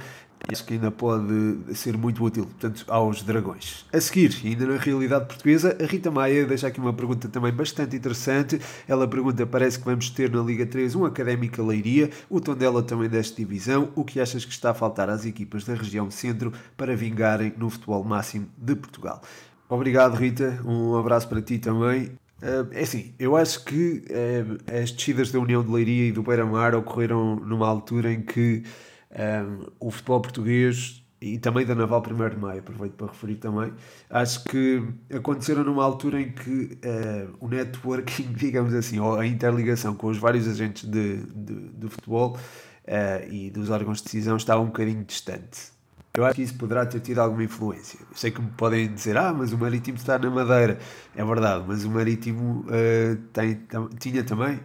acho 0.50 0.64
que 0.64 0.74
ainda 0.74 0.90
pode 0.90 1.74
ser 1.74 1.96
muito 1.96 2.22
útil, 2.22 2.44
portanto, 2.44 2.84
aos 2.88 3.22
dragões. 3.22 3.84
A 3.92 4.00
seguir, 4.00 4.34
ainda 4.44 4.66
na 4.66 4.76
realidade 4.76 5.26
portuguesa, 5.26 5.76
a 5.80 5.84
Rita 5.84 6.10
Maia 6.10 6.46
deixa 6.46 6.66
aqui 6.66 6.80
uma 6.80 6.92
pergunta 6.92 7.28
também 7.28 7.52
bastante 7.52 7.96
interessante. 7.96 8.60
Ela 8.86 9.06
pergunta: 9.06 9.46
parece 9.46 9.78
que 9.78 9.84
vamos 9.84 10.10
ter 10.10 10.30
na 10.30 10.42
Liga 10.42 10.66
3 10.66 10.94
um 10.94 11.04
Académica 11.04 11.62
Leiria, 11.62 12.10
o 12.30 12.40
tom 12.40 12.54
dela 12.54 12.82
também 12.82 13.08
desta 13.08 13.36
divisão. 13.36 13.90
O 13.94 14.04
que 14.04 14.20
achas 14.20 14.44
que 14.44 14.52
está 14.52 14.70
a 14.70 14.74
faltar 14.74 15.10
às 15.10 15.26
equipas 15.26 15.64
da 15.64 15.74
região 15.74 16.10
centro 16.10 16.52
para 16.76 16.96
vingarem 16.96 17.52
no 17.56 17.68
futebol 17.68 18.02
máximo 18.04 18.48
de 18.56 18.74
Portugal? 18.74 19.22
Obrigado, 19.68 20.14
Rita. 20.14 20.60
Um 20.64 20.96
abraço 20.96 21.28
para 21.28 21.42
ti 21.42 21.58
também. 21.58 22.10
Uh, 22.40 22.70
é 22.70 22.82
assim, 22.82 23.12
eu 23.18 23.36
acho 23.36 23.64
que 23.64 24.04
uh, 24.10 24.80
as 24.80 24.92
descidas 24.92 25.32
da 25.32 25.40
União 25.40 25.62
de 25.62 25.70
Leiria 25.70 26.08
e 26.08 26.12
do 26.12 26.22
Beira-Mar 26.22 26.74
ocorreram 26.74 27.34
numa 27.34 27.66
altura 27.66 28.12
em 28.12 28.22
que 28.22 28.62
um, 29.10 29.66
o 29.80 29.90
futebol 29.90 30.20
português 30.20 31.02
e 31.20 31.38
também 31.38 31.66
da 31.66 31.74
Naval 31.74 32.02
1 32.02 32.28
de 32.30 32.36
Maio, 32.36 32.60
aproveito 32.60 32.92
para 32.92 33.08
referir 33.08 33.36
também, 33.36 33.72
acho 34.08 34.44
que 34.44 34.82
aconteceram 35.12 35.64
numa 35.64 35.82
altura 35.82 36.20
em 36.20 36.30
que 36.30 36.78
uh, 36.84 37.34
o 37.40 37.48
networking, 37.48 38.32
digamos 38.34 38.72
assim, 38.72 39.00
ou 39.00 39.18
a 39.18 39.26
interligação 39.26 39.94
com 39.94 40.08
os 40.08 40.18
vários 40.18 40.46
agentes 40.46 40.88
de, 40.88 41.16
de, 41.16 41.68
de 41.70 41.88
futebol 41.88 42.36
uh, 42.36 43.32
e 43.32 43.50
dos 43.50 43.68
órgãos 43.68 43.98
de 43.98 44.04
decisão 44.04 44.36
estava 44.36 44.60
um 44.60 44.66
bocadinho 44.66 45.04
distante. 45.04 45.76
Eu 46.14 46.24
acho 46.24 46.36
que 46.36 46.42
isso 46.42 46.54
poderá 46.54 46.84
ter 46.84 47.00
tido 47.00 47.20
alguma 47.20 47.44
influência. 47.44 47.98
Sei 48.14 48.30
que 48.30 48.40
me 48.40 48.50
podem 48.50 48.92
dizer, 48.92 49.16
ah, 49.16 49.32
mas 49.32 49.52
o 49.52 49.58
Marítimo 49.58 49.98
está 49.98 50.18
na 50.18 50.28
Madeira. 50.28 50.78
É 51.14 51.24
verdade, 51.24 51.64
mas 51.66 51.84
o 51.84 51.90
Marítimo 51.90 52.64
uh, 52.66 53.16
tem, 53.32 53.60
tinha 53.98 54.24
também, 54.24 54.58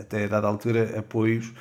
até 0.00 0.24
a 0.24 0.28
dada 0.28 0.46
altura, 0.46 0.98
apoios 0.98 1.52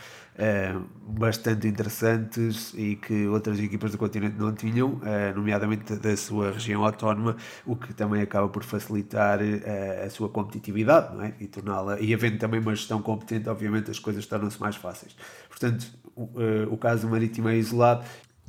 bastante 1.07 1.67
interessantes 1.67 2.73
e 2.75 2.95
que 2.95 3.27
outras 3.27 3.59
equipas 3.59 3.91
do 3.91 3.97
continente 3.97 4.35
não 4.37 4.53
tinham, 4.53 4.93
uh, 4.93 5.35
nomeadamente 5.35 5.95
da 5.95 6.15
sua 6.17 6.51
região 6.51 6.83
autónoma, 6.85 7.35
o 7.65 7.75
que 7.75 7.93
também 7.93 8.21
acaba 8.21 8.47
por 8.49 8.63
facilitar 8.63 9.39
uh, 9.39 10.05
a 10.05 10.09
sua 10.09 10.29
competitividade 10.29 11.15
não 11.15 11.23
é? 11.23 11.33
e 11.39 11.47
torná-la. 11.47 11.99
E 11.99 12.13
havendo 12.13 12.37
também 12.39 12.59
uma 12.59 12.73
gestão 12.73 13.01
competente, 13.01 13.49
obviamente 13.49 13.91
as 13.91 13.99
coisas 13.99 14.25
tornam-se 14.25 14.59
mais 14.59 14.75
fáceis. 14.75 15.15
Portanto, 15.49 15.85
o, 16.15 16.29
o 16.71 16.77
caso 16.77 17.07
Marítimo 17.07 17.49
é 17.49 17.57
isolado 17.57 18.03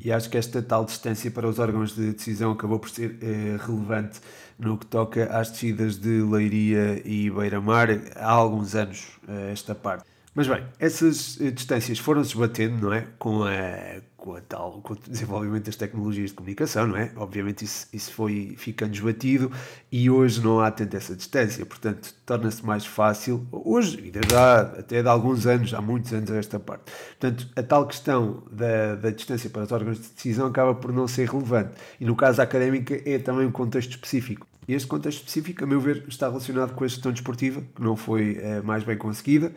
e 0.05 0.11
acho 0.11 0.29
que 0.29 0.37
esta 0.37 0.61
tal 0.61 0.85
distância 0.85 1.31
para 1.31 1.49
os 1.49 1.59
órgãos 1.61 1.95
de 1.95 2.13
decisão 2.13 2.53
acabou 2.53 2.79
por 2.81 2.91
ser 2.91 3.19
eh, 3.23 3.57
relevante 3.65 4.21
no 4.59 4.77
que 4.77 4.87
toca 4.87 5.27
às 5.27 5.51
descidas 5.51 5.97
de 5.97 6.23
Leiria 6.23 7.01
e 7.05 7.31
Beira-Mar 7.31 7.89
há 8.17 8.31
alguns 8.31 8.75
anos, 8.75 9.21
eh, 9.29 9.53
esta 9.53 9.77
parte. 9.77 10.12
Mas 10.35 10.49
bem, 10.49 10.64
essas 10.79 11.38
eh, 11.42 11.51
distâncias 11.51 11.99
foram-se 11.99 12.35
batendo, 12.35 12.87
não 12.87 12.92
é? 12.95 13.07
Com, 13.18 13.45
a, 13.45 14.01
com, 14.16 14.35
a 14.35 14.40
tal, 14.40 14.81
com 14.81 14.95
o 14.95 14.97
desenvolvimento 14.97 15.66
das 15.66 15.77
tecnologias 15.77 16.31
de 16.31 16.37
comunicação, 16.37 16.87
não 16.87 16.97
é? 16.97 17.12
Obviamente 17.16 17.66
isso, 17.66 17.87
isso 17.92 18.14
foi 18.14 18.55
ficando 18.57 18.95
esbatido 18.95 19.53
e 19.90 20.09
hoje 20.09 20.42
não 20.42 20.59
há 20.59 20.71
tanta 20.71 20.97
essa 20.97 21.14
distância, 21.14 21.66
portanto 21.66 22.14
torna-se 22.25 22.64
mais 22.64 22.87
fácil, 22.87 23.47
hoje, 23.53 24.01
ainda 24.05 24.21
já 24.27 24.61
até 24.62 25.03
de 25.03 25.09
alguns 25.09 25.47
anos, 25.47 25.75
há 25.75 25.83
muitos 25.83 26.11
anos 26.14 26.31
a 26.31 26.37
esta 26.37 26.59
parte. 26.59 26.85
Portanto, 27.21 27.49
a 27.55 27.62
tal 27.62 27.87
questão 27.87 28.42
da, 28.51 28.95
da 28.95 29.11
distância 29.11 29.51
para 29.51 29.64
os 29.64 29.71
órgãos 29.71 30.01
de 30.01 30.09
decisão 30.09 30.47
acaba 30.47 30.75
por 30.75 30.95
não 30.95 31.07
ser 31.07 31.29
relevante. 31.29 31.73
E 32.01 32.07
no 32.07 32.16
caso 32.16 32.40
académica 32.40 32.99
é 33.05 33.18
também 33.18 33.47
um 33.47 33.53
contexto 33.53 33.90
específico. 33.90 34.47
E 34.66 34.73
este 34.73 34.88
contexto 34.88 35.18
específico, 35.18 35.64
a 35.64 35.66
meu 35.66 35.81
ver, 35.81 36.05
está 36.09 36.29
relacionado 36.29 36.73
com 36.73 36.85
a 36.85 36.88
gestão 36.88 37.12
desportiva, 37.12 37.62
que 37.75 37.83
não 37.83 37.97
foi 37.97 38.38
é, 38.40 38.62
mais 38.62 38.85
bem 38.85 38.97
conseguida. 38.97 39.53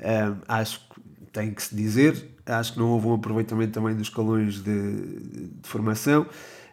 Um, 0.00 0.36
acho 0.46 0.80
que 0.88 1.00
tem 1.32 1.52
que 1.52 1.62
se 1.62 1.74
dizer, 1.74 2.30
acho 2.46 2.72
que 2.72 2.78
não 2.78 2.90
houve 2.90 3.06
um 3.06 3.14
aproveitamento 3.14 3.72
também 3.72 3.94
dos 3.94 4.08
escalões 4.08 4.62
de, 4.62 4.92
de 4.92 5.68
formação. 5.68 6.26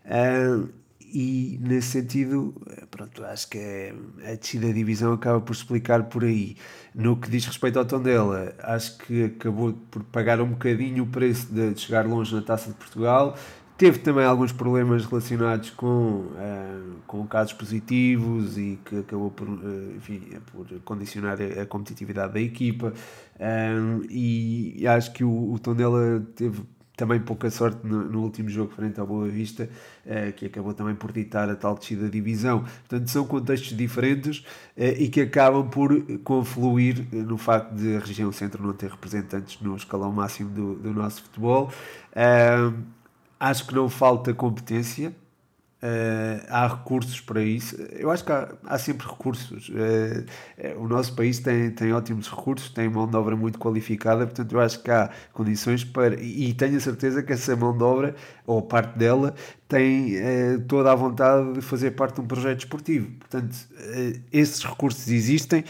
Um, 0.05 0.67
e 0.99 1.57
nesse 1.61 1.87
sentido, 1.87 2.53
pronto, 2.91 3.23
acho 3.23 3.49
que 3.49 3.57
é, 3.57 3.93
a 4.25 4.35
descida 4.35 4.67
da 4.67 4.73
divisão 4.73 5.13
acaba 5.13 5.39
por 5.39 5.53
explicar 5.53 6.03
por 6.03 6.25
aí. 6.25 6.57
No 6.93 7.15
que 7.15 7.29
diz 7.29 7.45
respeito 7.45 7.79
ao 7.79 7.85
Tondela, 7.85 8.53
acho 8.61 8.97
que 8.97 9.23
acabou 9.25 9.73
por 9.89 10.03
pagar 10.03 10.41
um 10.41 10.49
bocadinho 10.49 11.03
o 11.03 11.07
preço 11.07 11.47
de 11.53 11.79
chegar 11.79 12.05
longe 12.05 12.35
na 12.35 12.41
Taça 12.41 12.69
de 12.69 12.75
Portugal, 12.75 13.37
Teve 13.77 13.99
também 13.99 14.23
alguns 14.23 14.53
problemas 14.53 15.05
relacionados 15.05 15.69
com, 15.69 15.87
uh, 15.89 16.95
com 17.05 17.27
casos 17.27 17.51
positivos 17.51 18.57
e 18.57 18.79
que 18.85 18.99
acabou 18.99 19.29
por, 19.29 19.49
uh, 19.49 19.91
enfim, 19.97 20.21
por 20.49 20.65
condicionar 20.85 21.37
a, 21.41 21.65
competitividade 21.65 22.33
da 22.33 22.39
equipa. 22.39 22.93
Um, 23.37 24.01
eh, 24.03 24.07
e 24.09 24.87
acho 24.87 25.11
que 25.11 25.25
o, 25.25 25.51
o 25.51 25.59
Tondela 25.59 26.25
teve 26.37 26.61
também 26.95 27.19
pouca 27.19 27.51
sorte 27.51 27.85
no, 27.85 28.05
no, 28.09 28.21
último 28.21 28.47
jogo 28.47 28.71
frente 28.71 28.97
ao 28.97 29.05
Boa 29.05 29.27
Vista, 29.27 29.69
uh, 30.05 30.31
que 30.31 30.45
acabou 30.45 30.73
também 30.73 30.95
por 30.95 31.11
ditar 31.11 31.49
a 31.49 31.55
tal 31.57 31.75
descida 31.75 32.03
da 32.03 32.09
divisão. 32.09 32.61
Portanto, 32.87 33.09
são 33.09 33.27
contextos 33.27 33.75
diferentes 33.75 34.45
e 34.77 35.09
que 35.09 35.19
acabam 35.19 35.69
por 35.69 36.01
confluir 36.23 37.05
no 37.11 37.37
facto 37.37 37.73
de 37.75 37.97
a 37.97 37.99
região 37.99 38.31
centro 38.31 38.63
não 38.63 38.71
ter 38.71 38.89
representantes 38.89 39.59
no 39.59 39.75
escalão 39.75 40.13
máximo 40.13 40.49
do, 40.49 40.75
do 40.75 40.93
nosso 40.93 41.23
futebol. 41.23 41.69
Acho 43.45 43.67
que 43.67 43.75
não 43.75 43.87
falta 43.87 44.33
competência. 44.33 45.09
Uh, 45.83 46.41
há 46.49 46.65
recursos 46.65 47.21
para 47.21 47.43
isso. 47.43 47.75
Eu 47.91 48.09
acho 48.09 48.25
que 48.25 48.31
há, 48.31 48.51
há 48.65 48.79
sempre 48.79 49.07
recursos. 49.07 49.69
Uh, 49.69 50.25
o 50.81 50.87
nosso 50.87 51.15
país 51.15 51.37
tem, 51.37 51.69
tem 51.69 51.93
ótimos 51.93 52.27
recursos, 52.27 52.71
tem 52.71 52.89
mão 52.89 53.07
de 53.07 53.15
obra 53.15 53.35
muito 53.35 53.59
qualificada, 53.59 54.25
portanto, 54.25 54.51
eu 54.51 54.59
acho 54.59 54.81
que 54.81 54.89
há 54.89 55.11
condições 55.31 55.83
para. 55.83 56.19
E, 56.19 56.49
e 56.49 56.53
tenho 56.55 56.75
a 56.75 56.79
certeza 56.79 57.21
que 57.21 57.33
essa 57.33 57.55
mão 57.55 57.77
de 57.77 57.83
obra, 57.83 58.15
ou 58.47 58.63
parte 58.63 58.97
dela, 58.97 59.35
tem 59.67 60.15
uh, 60.15 60.61
toda 60.67 60.91
a 60.91 60.95
vontade 60.95 61.53
de 61.53 61.61
fazer 61.61 61.91
parte 61.91 62.15
de 62.15 62.21
um 62.21 62.25
projeto 62.25 62.61
esportivo. 62.61 63.11
Portanto, 63.19 63.55
esses 64.33 64.63
recursos 64.63 65.07
existem. 65.07 65.63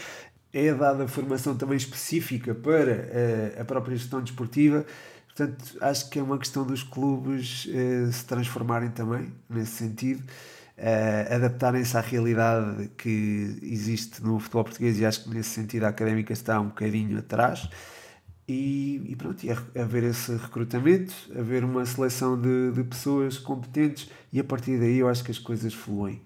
É 0.50 0.72
dada 0.72 1.06
formação 1.06 1.54
também 1.54 1.76
específica 1.76 2.54
para 2.54 3.60
a 3.60 3.64
própria 3.66 3.94
gestão 3.94 4.22
desportiva. 4.22 4.86
Portanto, 5.36 5.76
acho 5.82 6.08
que 6.08 6.18
é 6.18 6.22
uma 6.22 6.38
questão 6.38 6.66
dos 6.66 6.82
clubes 6.82 7.68
eh, 7.70 8.10
se 8.10 8.24
transformarem 8.24 8.88
também 8.88 9.30
nesse 9.50 9.72
sentido, 9.72 10.24
eh, 10.78 11.28
adaptarem-se 11.30 11.94
à 11.94 12.00
realidade 12.00 12.88
que 12.96 13.58
existe 13.62 14.24
no 14.24 14.40
futebol 14.40 14.64
português 14.64 14.98
e 14.98 15.04
acho 15.04 15.24
que 15.24 15.28
nesse 15.28 15.50
sentido 15.50 15.84
a 15.84 15.88
académica 15.88 16.32
está 16.32 16.58
um 16.58 16.68
bocadinho 16.68 17.18
atrás. 17.18 17.68
E, 18.48 19.02
e 19.06 19.14
pronto, 19.14 19.44
e 19.44 19.50
haver 19.78 20.04
esse 20.04 20.34
recrutamento, 20.36 21.12
haver 21.38 21.64
uma 21.64 21.84
seleção 21.84 22.40
de, 22.40 22.72
de 22.72 22.82
pessoas 22.84 23.36
competentes 23.36 24.08
e 24.32 24.40
a 24.40 24.44
partir 24.44 24.78
daí 24.78 24.98
eu 24.98 25.08
acho 25.08 25.22
que 25.22 25.30
as 25.30 25.38
coisas 25.38 25.74
fluem. 25.74 26.22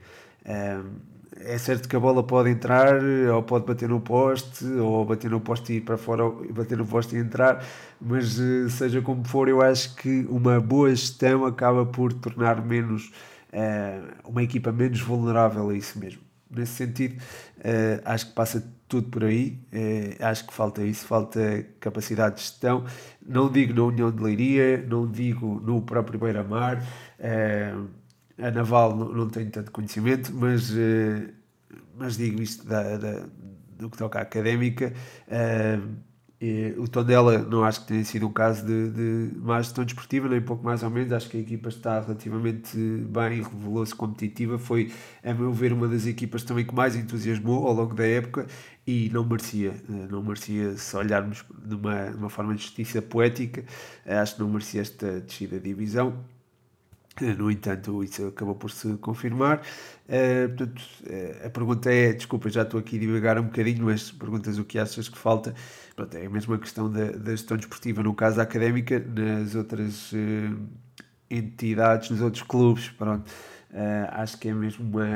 É 1.45 1.59
certo 1.59 1.89
que 1.89 1.97
a 1.97 2.01
bola 2.01 2.23
pode 2.23 2.51
entrar, 2.51 3.03
ou 3.35 3.43
pode 3.43 3.67
bater 3.67 3.89
no 3.89 4.01
poste, 4.01 4.65
ou 4.65 5.05
bater 5.05 5.31
no 5.31 5.41
poste 5.41 5.73
e 5.73 5.77
ir 5.77 5.81
para 5.81 5.97
fora, 5.97 6.25
ou 6.25 6.53
bater 6.53 6.77
no 6.77 6.87
poste 6.87 7.17
e 7.17 7.19
entrar, 7.19 7.65
mas 8.01 8.39
eh, 8.39 8.69
seja 8.69 9.01
como 9.01 9.25
for, 9.25 9.49
eu 9.49 9.63
acho 9.63 9.95
que 9.97 10.27
uma 10.29 10.61
boa 10.61 10.91
gestão 10.91 11.45
acaba 11.45 11.85
por 11.87 12.13
tornar 12.13 12.65
menos 12.65 13.13
uh, 13.53 14.29
uma 14.29 14.43
equipa 14.43 14.73
menos 14.73 15.01
vulnerável 15.01 15.71
a 15.71 15.75
isso 15.75 15.99
mesmo. 15.99 16.23
Nesse 16.51 16.73
sentido, 16.73 17.15
acho 18.05 18.27
que 18.27 18.33
passa 18.33 18.61
tudo 18.89 19.09
por 19.09 19.23
aí. 19.23 19.57
Acho 20.19 20.49
que 20.49 20.53
falta 20.53 20.83
isso, 20.83 21.07
falta 21.07 21.65
capacidade 21.79 22.35
de 22.35 22.41
gestão. 22.41 22.85
Não 23.25 23.49
digo 23.49 23.73
na 23.73 23.85
União 23.85 24.11
de 24.11 24.21
Leiria, 24.21 24.85
não 24.85 25.09
digo 25.09 25.61
no 25.65 25.81
próprio 25.81 26.19
Beira-Mar 26.19 26.83
a 28.43 28.51
Naval 28.51 28.97
não, 28.97 29.13
não 29.13 29.29
tenho 29.29 29.51
tanto 29.51 29.71
conhecimento, 29.71 30.33
mas, 30.35 30.71
uh, 30.71 31.29
mas 31.97 32.17
digo 32.17 32.41
isto 32.43 32.67
da, 32.67 32.97
da, 32.97 33.27
do 33.79 33.91
que 33.91 33.97
toca 33.97 34.19
à 34.19 34.23
académica. 34.23 34.93
Uh, 35.29 36.11
o 36.79 36.89
Tondela 36.89 37.37
não 37.39 37.63
acho 37.65 37.83
que 37.83 37.89
tenha 37.89 38.03
sido 38.03 38.27
um 38.27 38.33
caso 38.33 38.65
de, 38.65 38.91
de 38.91 39.39
má 39.39 39.61
gestão 39.61 39.85
desportiva, 39.85 40.27
nem 40.27 40.41
pouco 40.41 40.65
mais 40.65 40.83
ou 40.83 40.89
menos. 40.89 41.13
Acho 41.13 41.29
que 41.29 41.37
a 41.37 41.41
equipa 41.41 41.69
está 41.69 42.01
relativamente 42.01 42.79
bem, 42.79 43.43
revelou-se 43.43 43.95
competitiva. 43.95 44.59
Foi, 44.59 44.91
a 45.23 45.35
meu 45.35 45.53
ver, 45.53 45.71
uma 45.71 45.87
das 45.87 46.07
equipas 46.07 46.43
também 46.43 46.65
que 46.65 46.75
mais 46.75 46.97
entusiasmou 46.97 47.67
ao 47.67 47.75
longo 47.75 47.95
da 47.95 48.07
época 48.07 48.47
e 48.87 49.11
não 49.13 49.23
merecia. 49.23 49.75
Não 50.09 50.23
merecia, 50.23 50.79
se 50.79 50.97
olharmos 50.97 51.45
de 51.63 51.75
uma, 51.75 52.07
de 52.07 52.17
uma 52.17 52.31
forma 52.31 52.55
de 52.55 52.63
justiça 52.63 53.03
poética, 53.03 53.63
acho 54.07 54.37
que 54.37 54.41
não 54.41 54.49
merecia 54.49 54.81
esta 54.81 55.21
descida 55.21 55.61
de 55.61 55.69
divisão 55.69 56.25
No 57.19 57.51
entanto, 57.51 58.03
isso 58.03 58.29
acabou 58.29 58.55
por 58.55 58.71
se 58.71 58.97
confirmar. 58.99 59.61
Uh, 60.09 60.49
portanto, 60.49 60.83
uh, 61.07 61.47
a 61.47 61.51
pergunta 61.51 61.93
é: 61.93 62.13
desculpa, 62.13 62.49
já 62.49 62.63
estou 62.63 62.81
aqui 62.81 62.97
a 62.97 63.01
divagar 63.01 63.39
um 63.39 63.45
bocadinho, 63.45 63.85
mas 63.85 64.11
perguntas 64.11 64.59
o 64.59 64.65
que 64.65 64.79
achas 64.79 65.09
que 65.09 65.19
falta. 65.19 65.55
Pronto, 65.95 66.17
é 66.17 66.25
a 66.25 66.31
mesma 66.31 66.59
questão 66.59 66.91
da, 66.91 67.11
da 67.13 67.33
gestão 67.33 67.57
desportiva, 67.57 68.03
no 68.03 68.15
caso 68.15 68.41
académica, 68.41 68.99
nas 68.99 69.55
outras 69.55 70.13
uh, 70.13 70.17
entidades, 71.31 72.11
nos 72.11 72.23
outros 72.23 72.43
clubes. 72.43 72.89
Pronto, 72.91 73.31
acho 74.13 74.39
que 74.39 74.49
é 74.49 74.55
mesmo 74.55 74.85
uma. 74.89 75.07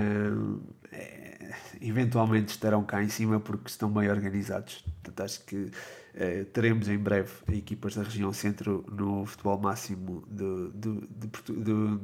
Eventualmente 1.80 2.52
estarão 2.52 2.82
cá 2.84 3.02
em 3.02 3.08
cima 3.08 3.40
porque 3.40 3.68
estão 3.68 3.90
bem 3.90 4.10
organizados. 4.10 4.84
Portanto, 5.02 5.20
acho 5.22 5.44
que 5.44 5.70
Uh, 6.14 6.44
teremos 6.52 6.88
em 6.88 6.96
breve 6.96 7.32
equipas 7.52 7.96
da 7.96 8.04
região 8.04 8.32
centro 8.32 8.84
no 8.88 9.26
futebol 9.26 9.58
máximo 9.58 10.22
do, 10.30 10.70
do, 10.70 11.00
do, 11.08 11.52
do, 11.52 12.00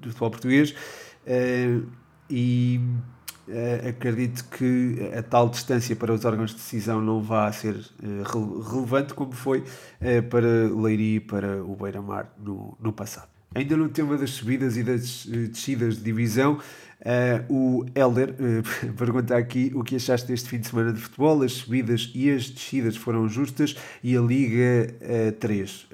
do 0.00 0.08
futebol 0.08 0.30
português 0.32 0.72
uh, 0.72 1.88
e 2.28 2.80
uh, 3.46 3.88
acredito 3.88 4.44
que 4.46 5.08
a 5.16 5.22
tal 5.22 5.48
distância 5.48 5.94
para 5.94 6.12
os 6.12 6.24
órgãos 6.24 6.50
de 6.50 6.56
decisão 6.56 7.00
não 7.00 7.22
vá 7.22 7.52
ser 7.52 7.76
relevante 8.32 9.14
como 9.14 9.30
foi 9.30 9.62
para 10.28 10.68
Leiria 10.74 11.18
e 11.18 11.20
para 11.20 11.62
o 11.62 11.76
Beira-Mar 11.76 12.34
no, 12.36 12.76
no 12.80 12.92
passado. 12.92 13.28
Ainda 13.54 13.76
no 13.76 13.88
tema 13.88 14.16
das 14.16 14.30
subidas 14.30 14.76
e 14.76 14.82
das 14.82 15.24
descidas 15.24 15.98
de 15.98 16.02
divisão, 16.02 16.58
Uh, 17.02 17.52
o 17.52 17.86
Helder 17.96 18.30
uh, 18.30 18.92
pergunta 18.94 19.36
aqui 19.36 19.72
o 19.74 19.82
que 19.82 19.96
achaste 19.96 20.28
deste 20.28 20.48
fim 20.48 20.60
de 20.60 20.68
semana 20.68 20.92
de 20.92 21.00
futebol. 21.00 21.42
As 21.42 21.52
subidas 21.52 22.10
e 22.14 22.30
as 22.30 22.48
descidas 22.48 22.96
foram 22.96 23.28
justas 23.28 23.76
e 24.02 24.16
a 24.16 24.20
Liga 24.20 24.94
uh, 25.00 25.32
3 25.32 25.88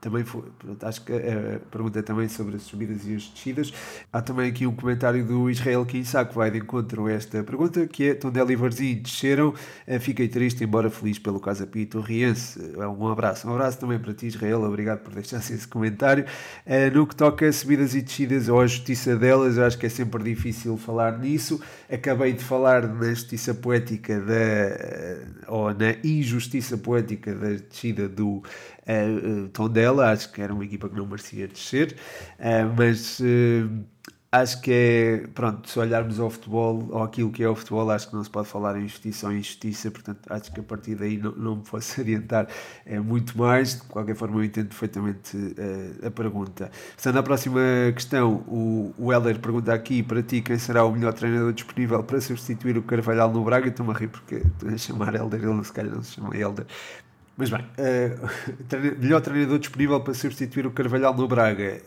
também 0.00 0.24
foi, 0.24 0.42
pronto, 0.58 0.86
acho 0.86 1.04
que 1.04 1.12
a 1.12 1.60
pergunta 1.70 1.98
é 1.98 2.02
também 2.02 2.26
sobre 2.28 2.56
as 2.56 2.62
subidas 2.62 3.06
e 3.06 3.14
as 3.14 3.24
descidas. 3.28 3.72
Há 4.10 4.22
também 4.22 4.48
aqui 4.48 4.66
um 4.66 4.74
comentário 4.74 5.24
do 5.24 5.50
Israel 5.50 5.84
Kinsá 5.84 6.24
que 6.24 6.34
vai 6.34 6.50
de 6.50 6.58
encontro 6.58 7.06
a 7.06 7.12
esta 7.12 7.42
pergunta, 7.44 7.86
que 7.86 8.08
é 8.08 8.14
Tondela 8.14 8.50
e 8.50 8.56
Varzim 8.56 8.94
desceram, 8.94 9.52
eh, 9.86 9.98
fiquei 9.98 10.26
triste, 10.26 10.64
embora 10.64 10.88
feliz 10.88 11.18
pelo 11.18 11.38
Casa 11.38 11.66
Pito 11.66 12.00
Riense. 12.00 12.58
Eh, 12.78 12.86
um 12.86 13.08
abraço. 13.08 13.46
Um 13.46 13.52
abraço 13.52 13.78
também 13.78 13.98
para 13.98 14.14
ti, 14.14 14.26
Israel, 14.26 14.62
obrigado 14.62 15.00
por 15.00 15.12
deixar 15.12 15.38
esse 15.38 15.68
comentário. 15.68 16.24
Eh, 16.64 16.90
no 16.90 17.06
que 17.06 17.14
toca 17.14 17.46
a 17.46 17.52
subidas 17.52 17.94
e 17.94 18.00
descidas 18.00 18.48
ou 18.48 18.60
a 18.60 18.66
justiça 18.66 19.16
delas, 19.16 19.58
acho 19.58 19.76
que 19.76 19.84
é 19.84 19.90
sempre 19.90 20.22
difícil 20.24 20.78
falar 20.78 21.18
nisso. 21.18 21.60
Acabei 21.92 22.32
de 22.32 22.42
falar 22.42 22.88
na 22.88 23.10
justiça 23.10 23.52
poética 23.52 24.18
da, 24.18 25.52
ou 25.52 25.74
na 25.74 25.94
injustiça 26.02 26.78
poética 26.78 27.34
da 27.34 27.50
descida 27.50 28.08
do 28.08 28.42
uh, 28.90 29.48
Tondela, 29.48 30.10
acho 30.10 30.32
que 30.32 30.40
era 30.40 30.52
uma 30.52 30.64
equipa 30.64 30.88
que 30.88 30.96
não 30.96 31.06
merecia 31.06 31.46
descer, 31.46 31.96
uh, 32.38 32.74
mas 32.76 33.20
uh, 33.20 33.84
acho 34.32 34.60
que 34.60 34.70
é, 34.72 35.26
pronto, 35.34 35.68
se 35.68 35.78
olharmos 35.78 36.20
ao 36.20 36.30
futebol, 36.30 36.88
ou 36.90 37.02
aquilo 37.02 37.32
que 37.32 37.42
é 37.42 37.48
o 37.48 37.54
futebol, 37.56 37.90
acho 37.90 38.08
que 38.08 38.14
não 38.14 38.22
se 38.22 38.30
pode 38.30 38.48
falar 38.48 38.78
em 38.78 38.86
justiça 38.86 39.26
ou 39.26 39.32
injustiça, 39.32 39.90
portanto 39.90 40.20
acho 40.30 40.52
que 40.52 40.60
a 40.60 40.62
partir 40.62 40.94
daí 40.94 41.16
não, 41.18 41.32
não 41.32 41.56
me 41.56 41.62
posso 41.62 41.98
orientar 42.00 42.46
é, 42.86 43.00
muito 43.00 43.36
mais, 43.36 43.80
de 43.80 43.82
qualquer 43.82 44.14
forma 44.14 44.36
eu 44.36 44.44
entendo 44.44 44.68
perfeitamente 44.68 45.36
uh, 45.36 46.06
a 46.06 46.10
pergunta. 46.10 46.70
Passando 46.94 47.18
à 47.18 47.22
próxima 47.22 47.60
questão, 47.94 48.44
o, 48.46 48.94
o 48.96 49.12
Helder 49.12 49.38
pergunta 49.40 49.74
aqui, 49.74 50.02
para 50.02 50.22
ti, 50.22 50.40
quem 50.40 50.58
será 50.58 50.84
o 50.84 50.92
melhor 50.92 51.12
treinador 51.12 51.52
disponível 51.52 52.02
para 52.04 52.20
substituir 52.20 52.78
o 52.78 52.82
Carvalhal 52.82 53.32
no 53.32 53.44
Braga? 53.44 53.68
Estou-me 53.68 53.92
a 53.92 53.94
rir 53.96 54.08
porque 54.08 54.36
estou 54.36 54.68
a 54.68 54.78
chamar 54.78 55.14
Helder, 55.14 55.42
ele 55.42 55.64
se 55.64 55.72
calhar 55.72 55.92
não 55.92 56.02
se 56.02 56.12
chama 56.12 56.36
Helder, 56.36 56.66
mas 57.40 57.48
bem, 57.48 57.60
uh, 57.80 59.00
melhor 59.00 59.22
treinador 59.22 59.58
disponível 59.58 59.98
para 60.00 60.12
substituir 60.12 60.66
o 60.66 60.70
Carvalhal 60.70 61.14
no 61.14 61.26
Braga. 61.26 61.80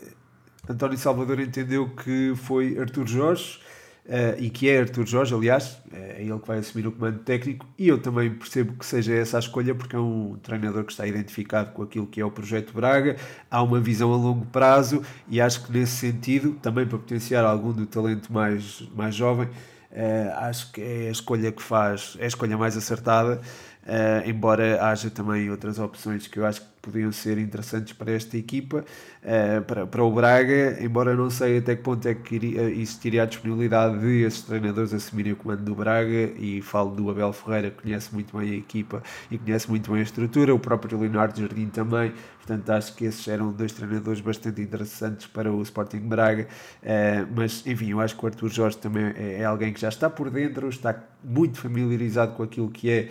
António 0.68 0.98
Salvador 0.98 1.40
entendeu 1.40 1.88
que 1.90 2.34
foi 2.36 2.80
Artur 2.80 3.06
Jorge, 3.06 3.60
uh, 4.06 4.42
e 4.42 4.50
que 4.50 4.68
é 4.68 4.80
Artur 4.80 5.06
Jorge, 5.06 5.36
aliás, 5.36 5.78
é 5.92 6.24
ele 6.24 6.40
que 6.40 6.48
vai 6.48 6.58
assumir 6.58 6.88
o 6.88 6.92
comando 6.92 7.20
técnico, 7.20 7.68
e 7.78 7.88
eu 7.88 8.02
também 8.02 8.32
percebo 8.34 8.74
que 8.74 8.84
seja 8.84 9.14
essa 9.14 9.38
a 9.38 9.40
escolha, 9.40 9.76
porque 9.76 9.96
é 9.96 10.00
um 10.00 10.38
treinador 10.42 10.84
que 10.86 10.92
está 10.92 11.06
identificado 11.06 11.72
com 11.72 11.84
aquilo 11.84 12.08
que 12.08 12.20
é 12.20 12.26
o 12.26 12.32
projeto 12.32 12.74
Braga, 12.74 13.16
há 13.52 13.62
uma 13.62 13.80
visão 13.80 14.12
a 14.12 14.18
longo 14.18 14.48
prazo, 14.48 15.04
e 15.30 15.40
acho 15.40 15.66
que 15.66 15.72
nesse 15.72 15.98
sentido, 15.98 16.54
também 16.64 16.88
para 16.88 16.98
potenciar 16.98 17.46
algum 17.46 17.72
do 17.72 17.86
talento 17.86 18.34
mais, 18.34 18.82
mais 18.96 19.14
jovem, 19.14 19.48
uh, 19.48 20.34
acho 20.38 20.72
que 20.72 20.82
é 20.82 21.10
a 21.10 21.12
escolha 21.12 21.52
que 21.52 21.62
faz, 21.62 22.18
é 22.18 22.24
a 22.24 22.28
escolha 22.28 22.58
mais 22.58 22.76
acertada. 22.76 23.40
Uh, 23.84 24.30
embora 24.30 24.82
haja 24.86 25.10
também 25.10 25.50
outras 25.50 25.78
opções 25.78 26.26
que 26.26 26.40
eu 26.40 26.46
acho 26.46 26.62
que 26.62 26.73
podiam 26.84 27.12
ser 27.14 27.38
interessantes 27.38 27.94
para 27.94 28.12
esta 28.12 28.38
equipa, 28.38 28.84
uh, 29.24 29.62
para, 29.64 29.88
para 29.88 30.04
o 30.04 30.12
Braga, 30.12 30.78
embora 30.82 31.16
não 31.16 31.30
sei 31.30 31.60
até 31.60 31.78
que 31.78 31.82
ponto 31.82 32.06
é 32.06 32.14
que 32.14 32.36
iria, 32.36 32.64
existiria 32.70 33.24
a 33.24 33.26
disponibilidade 33.26 34.00
de 34.00 34.24
esses 34.24 34.42
treinadores 34.42 34.94
assumirem 34.94 35.32
o 35.32 35.36
comando 35.38 35.64
do 35.64 35.74
Braga, 35.74 36.34
e 36.38 36.62
falo 36.62 36.94
do 36.94 37.10
Abel 37.10 37.32
Ferreira, 37.32 37.72
que 37.72 37.84
conhece 37.84 38.14
muito 38.14 38.38
bem 38.38 38.52
a 38.52 38.56
equipa 38.56 39.02
e 39.32 39.38
conhece 39.38 39.70
muito 39.70 39.90
bem 39.92 40.02
a 40.02 40.04
estrutura, 40.04 40.54
o 40.54 40.60
próprio 40.60 41.00
Leonardo 41.00 41.40
Jardim 41.40 41.68
também, 41.68 42.12
portanto 42.38 42.70
acho 42.70 42.94
que 42.96 43.06
esses 43.06 43.26
eram 43.30 43.54
dois 43.54 43.72
treinadores 43.72 44.20
bastante 44.20 44.62
interessantes 44.62 45.26
para 45.26 45.52
o 45.52 45.62
Sporting 45.62 46.02
Braga, 46.02 46.50
uh, 46.84 47.32
mas 47.34 47.66
enfim, 47.66 47.92
eu 47.92 48.02
acho 48.02 48.18
que 48.18 48.26
o 48.26 48.28
Arthur 48.28 48.50
Jorge 48.50 48.78
também 48.78 49.06
é, 49.16 49.40
é 49.40 49.46
alguém 49.46 49.72
que 49.72 49.80
já 49.80 49.88
está 49.88 50.10
por 50.10 50.30
dentro, 50.30 50.68
está 50.68 51.02
muito 51.24 51.58
familiarizado 51.58 52.34
com 52.34 52.44
aquilo 52.44 52.70
que 52.70 52.90
é 52.92 53.10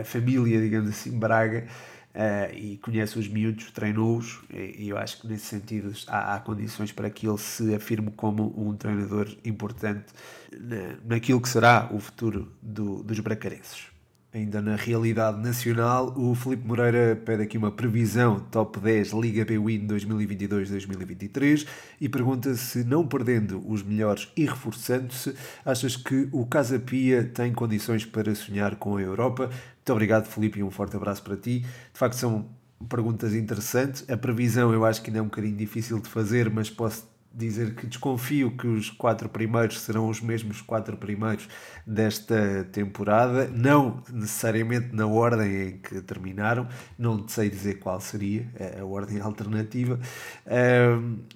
a 0.00 0.04
família, 0.04 0.60
digamos 0.60 0.90
assim, 0.90 1.18
Braga, 1.18 1.66
uh, 2.14 2.54
e 2.54 2.78
conhece 2.78 3.18
os 3.18 3.28
miúdos, 3.28 3.70
treinou-os, 3.70 4.40
e, 4.52 4.84
e, 4.84 4.88
eu 4.88 4.98
acho 4.98 5.20
que 5.20 5.26
nesse 5.26 5.46
sentido 5.46 5.92
há, 6.06 6.34
há, 6.34 6.40
condições 6.40 6.92
para 6.92 7.10
que 7.10 7.26
ele 7.26 7.38
se 7.38 7.74
afirme 7.74 8.10
como 8.10 8.52
um 8.56 8.74
treinador 8.76 9.28
importante 9.44 10.06
na, 10.52 10.96
naquilo 11.04 11.40
que 11.40 11.48
será 11.48 11.88
o 11.92 11.98
futuro 11.98 12.52
do, 12.60 13.02
dos 13.02 13.18
bracarenses. 13.20 13.91
Ainda 14.34 14.62
na 14.62 14.76
realidade 14.76 15.38
nacional, 15.42 16.14
o 16.16 16.34
Felipe 16.34 16.66
Moreira 16.66 17.14
pede 17.14 17.42
aqui 17.42 17.58
uma 17.58 17.70
previsão 17.70 18.40
top 18.40 18.80
10 18.80 19.12
Liga 19.12 19.44
B-Win 19.44 19.86
2022-2023 19.86 21.66
e 22.00 22.08
pergunta 22.08 22.54
se, 22.54 22.82
não 22.82 23.06
perdendo 23.06 23.62
os 23.70 23.82
melhores 23.82 24.32
e 24.34 24.46
reforçando-se, 24.46 25.34
achas 25.66 25.96
que 25.96 26.30
o 26.32 26.46
Casa 26.46 26.78
Pia 26.78 27.24
tem 27.24 27.52
condições 27.52 28.06
para 28.06 28.34
sonhar 28.34 28.76
com 28.76 28.96
a 28.96 29.02
Europa? 29.02 29.48
Muito 29.48 29.92
obrigado, 29.92 30.24
Felipe, 30.24 30.60
e 30.60 30.62
um 30.62 30.70
forte 30.70 30.96
abraço 30.96 31.22
para 31.22 31.36
ti. 31.36 31.58
De 31.58 31.66
facto, 31.92 32.14
são 32.14 32.46
perguntas 32.88 33.34
interessantes. 33.34 34.08
A 34.08 34.16
previsão 34.16 34.72
eu 34.72 34.86
acho 34.86 35.02
que 35.02 35.10
ainda 35.10 35.18
é 35.18 35.22
um 35.22 35.26
bocadinho 35.26 35.56
difícil 35.56 35.98
de 36.00 36.08
fazer, 36.08 36.48
mas 36.48 36.70
posso 36.70 37.06
dizer 37.34 37.74
que 37.74 37.86
desconfio 37.86 38.56
que 38.56 38.66
os 38.66 38.90
quatro 38.90 39.28
primeiros 39.28 39.80
serão 39.80 40.08
os 40.08 40.20
mesmos 40.20 40.60
quatro 40.60 40.96
primeiros 40.96 41.48
desta 41.86 42.64
temporada, 42.72 43.48
não 43.48 44.02
necessariamente 44.10 44.94
na 44.94 45.06
ordem 45.06 45.68
em 45.68 45.78
que 45.78 46.00
terminaram, 46.02 46.68
não 46.98 47.26
sei 47.26 47.48
dizer 47.48 47.78
qual 47.78 48.00
seria 48.00 48.48
a 48.78 48.84
ordem 48.84 49.20
alternativa. 49.20 49.98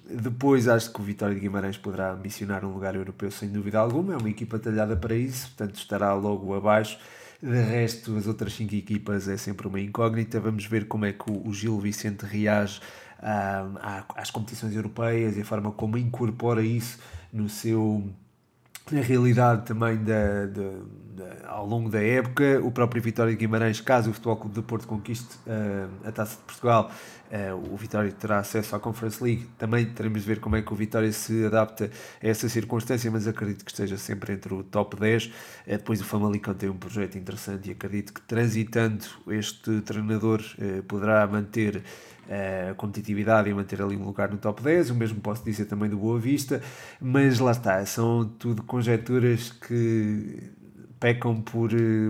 depois 0.09 0.67
acho 0.67 0.91
que 0.91 1.01
o 1.01 1.03
Vitória 1.03 1.35
de 1.35 1.41
Guimarães 1.41 1.77
poderá 1.77 2.11
ambicionar 2.11 2.63
um 2.63 2.73
lugar 2.73 2.95
europeu 2.95 3.31
sem 3.31 3.49
dúvida 3.49 3.79
alguma, 3.79 4.13
é 4.13 4.17
uma 4.17 4.29
equipa 4.29 4.59
talhada 4.59 4.95
para 4.95 5.15
isso, 5.15 5.47
portanto 5.47 5.75
estará 5.75 6.13
logo 6.13 6.53
abaixo. 6.53 6.97
De 7.41 7.61
resto, 7.61 8.17
as 8.17 8.25
outras 8.25 8.53
cinco 8.53 8.73
equipas 8.73 9.27
é 9.27 9.37
sempre 9.37 9.67
uma 9.67 9.79
incógnita. 9.79 10.39
Vamos 10.39 10.65
ver 10.65 10.87
como 10.87 11.05
é 11.05 11.13
que 11.13 11.29
o 11.29 11.53
Gil 11.53 11.79
Vicente 11.79 12.25
reage 12.25 12.81
às 14.15 14.31
competições 14.31 14.75
europeias 14.75 15.37
e 15.37 15.41
a 15.41 15.45
forma 15.45 15.71
como 15.71 15.97
incorpora 15.97 16.61
isso 16.61 16.99
no 17.31 17.47
seu 17.49 18.09
na 18.91 19.01
realidade 19.01 19.65
também 19.65 19.97
da, 19.97 20.45
da, 20.45 20.71
da, 21.17 21.49
ao 21.49 21.65
longo 21.65 21.89
da 21.89 22.01
época, 22.01 22.61
o 22.63 22.71
próprio 22.71 23.01
Vitória 23.01 23.31
de 23.31 23.37
Guimarães, 23.37 23.81
caso 23.81 24.11
o 24.11 24.13
Futebol 24.13 24.37
Clube 24.37 24.55
de 24.55 24.61
Porto 24.61 24.87
conquiste 24.87 25.35
uh, 25.47 26.07
a 26.07 26.11
Taça 26.11 26.37
de 26.37 26.43
Portugal, 26.43 26.91
uh, 27.31 27.73
o 27.73 27.75
Vitória 27.75 28.11
terá 28.11 28.39
acesso 28.39 28.75
à 28.75 28.79
Conference 28.79 29.21
League. 29.23 29.47
Também 29.57 29.85
teremos 29.85 30.21
de 30.21 30.27
ver 30.27 30.39
como 30.39 30.55
é 30.55 30.61
que 30.61 30.71
o 30.71 30.75
Vitória 30.75 31.11
se 31.11 31.45
adapta 31.45 31.91
a 32.23 32.27
essa 32.27 32.47
circunstância, 32.47 33.09
mas 33.11 33.27
acredito 33.27 33.65
que 33.65 33.71
esteja 33.71 33.97
sempre 33.97 34.33
entre 34.33 34.53
o 34.53 34.63
top 34.63 34.95
10. 34.99 35.25
Uh, 35.25 35.31
eh, 35.65 35.77
depois 35.77 35.99
o 35.99 36.05
Famalicão 36.05 36.53
tem 36.53 36.69
um 36.69 36.77
projeto 36.77 37.17
interessante 37.17 37.69
e 37.69 37.71
acredito 37.71 38.13
que 38.13 38.21
transitando 38.21 39.05
este 39.27 39.81
treinador 39.81 40.41
poderá 40.87 41.25
manter 41.27 41.83
a 42.29 42.73
competitividade 42.73 43.49
e 43.49 43.53
manter 43.53 43.81
ali 43.81 43.95
um 43.95 44.03
lugar 44.03 44.29
no 44.29 44.37
top 44.37 44.61
10. 44.61 44.91
O 44.91 44.95
mesmo 44.95 45.19
posso 45.21 45.43
dizer 45.43 45.65
também 45.65 45.89
do 45.89 45.97
Boa 45.97 46.19
Vista, 46.19 46.61
mas 46.99 47.39
lá 47.39 47.51
está, 47.51 47.85
são 47.85 48.25
tudo 48.25 48.63
conjecturas 48.63 49.51
que 49.51 50.51
pecam 50.99 51.41
por, 51.41 51.69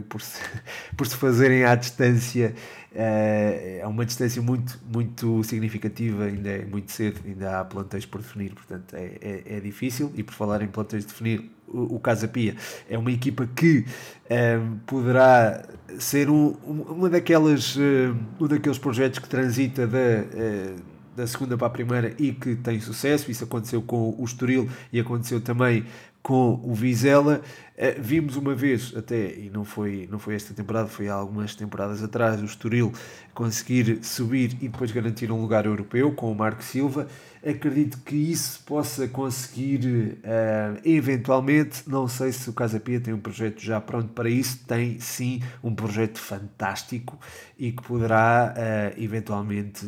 por, 0.10 0.22
se, 0.22 0.42
por 0.96 1.08
se 1.08 1.16
fazerem 1.16 1.64
à 1.64 1.76
distância. 1.76 2.54
É 2.94 3.84
uma 3.86 4.06
distância 4.06 4.42
muito, 4.42 4.80
muito 4.92 5.44
significativa, 5.44 6.24
ainda 6.26 6.50
é 6.50 6.66
muito 6.66 6.92
cedo, 6.92 7.22
ainda 7.26 7.60
há 7.60 7.66
plantéis 7.66 8.06
por 8.06 8.22
definir, 8.22 8.54
portanto 8.56 8.96
é, 8.96 9.18
é, 9.22 9.58
é 9.58 9.60
difícil. 9.60 10.12
E 10.16 10.24
por 10.24 10.34
falar 10.34 10.62
em 10.62 10.68
plantéis 10.68 11.04
de 11.06 11.10
definir, 11.10 11.52
o, 11.68 12.00
Casa 12.00 12.28
Pia 12.28 12.56
é 12.90 12.98
uma 12.98 13.12
equipa 13.12 13.48
que 13.56 13.80
um, 13.80 13.84
ehm, 14.30 14.78
poderá 14.86 15.64
ser 16.00 16.30
um, 16.30 16.56
uma 16.66 17.10
daquelas, 17.10 17.76
uh, 17.76 18.16
um 18.40 18.48
daqueles 18.48 18.78
projetos 18.78 19.20
que 19.20 19.28
transita 19.28 19.88
da, 19.88 19.98
uh, 19.98 20.76
da 21.16 21.28
segunda 21.28 21.58
para 21.58 21.68
a 21.68 21.70
primeira 21.70 22.14
e 22.18 22.32
que 22.32 22.56
tem 22.56 22.80
sucesso. 22.80 23.32
Isso 23.32 23.44
aconteceu 23.44 23.82
com 23.82 24.16
o 24.18 24.24
Estoril 24.24 24.70
e 24.92 25.00
aconteceu 25.00 25.42
também 25.42 25.86
com 26.22 26.60
o 26.64 26.74
Vizela. 26.74 27.42
Uh, 27.78 28.02
vimos 28.02 28.36
uma 28.36 28.56
vez, 28.56 28.92
até, 28.98 29.36
e 29.36 29.52
não 29.54 29.64
foi, 29.64 30.08
não 30.12 30.18
foi 30.18 30.34
esta 30.34 30.54
temporada, 30.54 30.88
foi 30.88 31.10
há 31.10 31.14
algumas 31.14 31.54
temporadas 31.54 32.02
atrás, 32.02 32.42
o 32.42 32.46
Estoril 32.46 32.92
conseguir 33.36 34.04
subir 34.04 34.54
e 34.60 34.68
depois 34.68 34.92
garantir 34.92 35.32
um 35.32 35.40
lugar 35.40 35.68
europeu 35.68 36.12
com 36.12 36.32
o 36.32 36.36
Marco 36.36 36.64
Silva. 36.64 37.08
Acredito 37.48 38.00
que 38.00 38.16
isso 38.16 38.64
possa 38.66 39.08
conseguir 39.08 40.18
uh, 40.24 40.82
eventualmente. 40.84 41.88
Não 41.88 42.08
sei 42.08 42.32
se 42.32 42.50
o 42.50 42.54
Casa 42.54 42.80
Pia 42.80 43.00
tem 43.00 43.14
um 43.14 43.20
projeto 43.20 43.62
já 43.62 43.80
pronto 43.80 44.12
para 44.12 44.28
isso. 44.28 44.66
Tem 44.66 45.00
sim 45.00 45.44
um 45.64 45.74
projeto 45.74 46.18
fantástico 46.18 47.18
e 47.58 47.72
que 47.72 47.84
poderá 47.84 48.56
uh, 48.58 49.02
eventualmente 49.02 49.86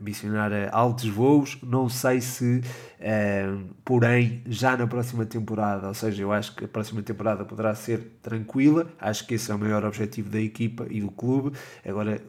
missionar 0.00 0.52
a 0.52 0.68
altos 0.70 1.08
voos. 1.08 1.58
Não 1.60 1.88
sei 1.88 2.20
se, 2.20 2.62
porém, 3.84 4.42
já 4.46 4.76
na 4.76 4.86
próxima 4.86 5.26
temporada, 5.26 5.88
ou 5.88 5.94
seja, 5.94 6.22
eu 6.22 6.32
acho 6.32 6.54
que 6.54 6.64
a 6.64 6.68
próxima 6.68 7.02
temporada 7.02 7.31
poderá 7.36 7.74
ser 7.74 8.18
tranquila. 8.22 8.86
Acho 9.00 9.26
que 9.26 9.34
esse 9.34 9.50
é 9.50 9.54
o 9.54 9.58
maior 9.58 9.84
objetivo 9.84 10.28
da 10.30 10.40
equipa 10.40 10.86
e 10.90 11.00
do 11.00 11.10
clube. 11.10 11.56
Agora, 11.86 12.20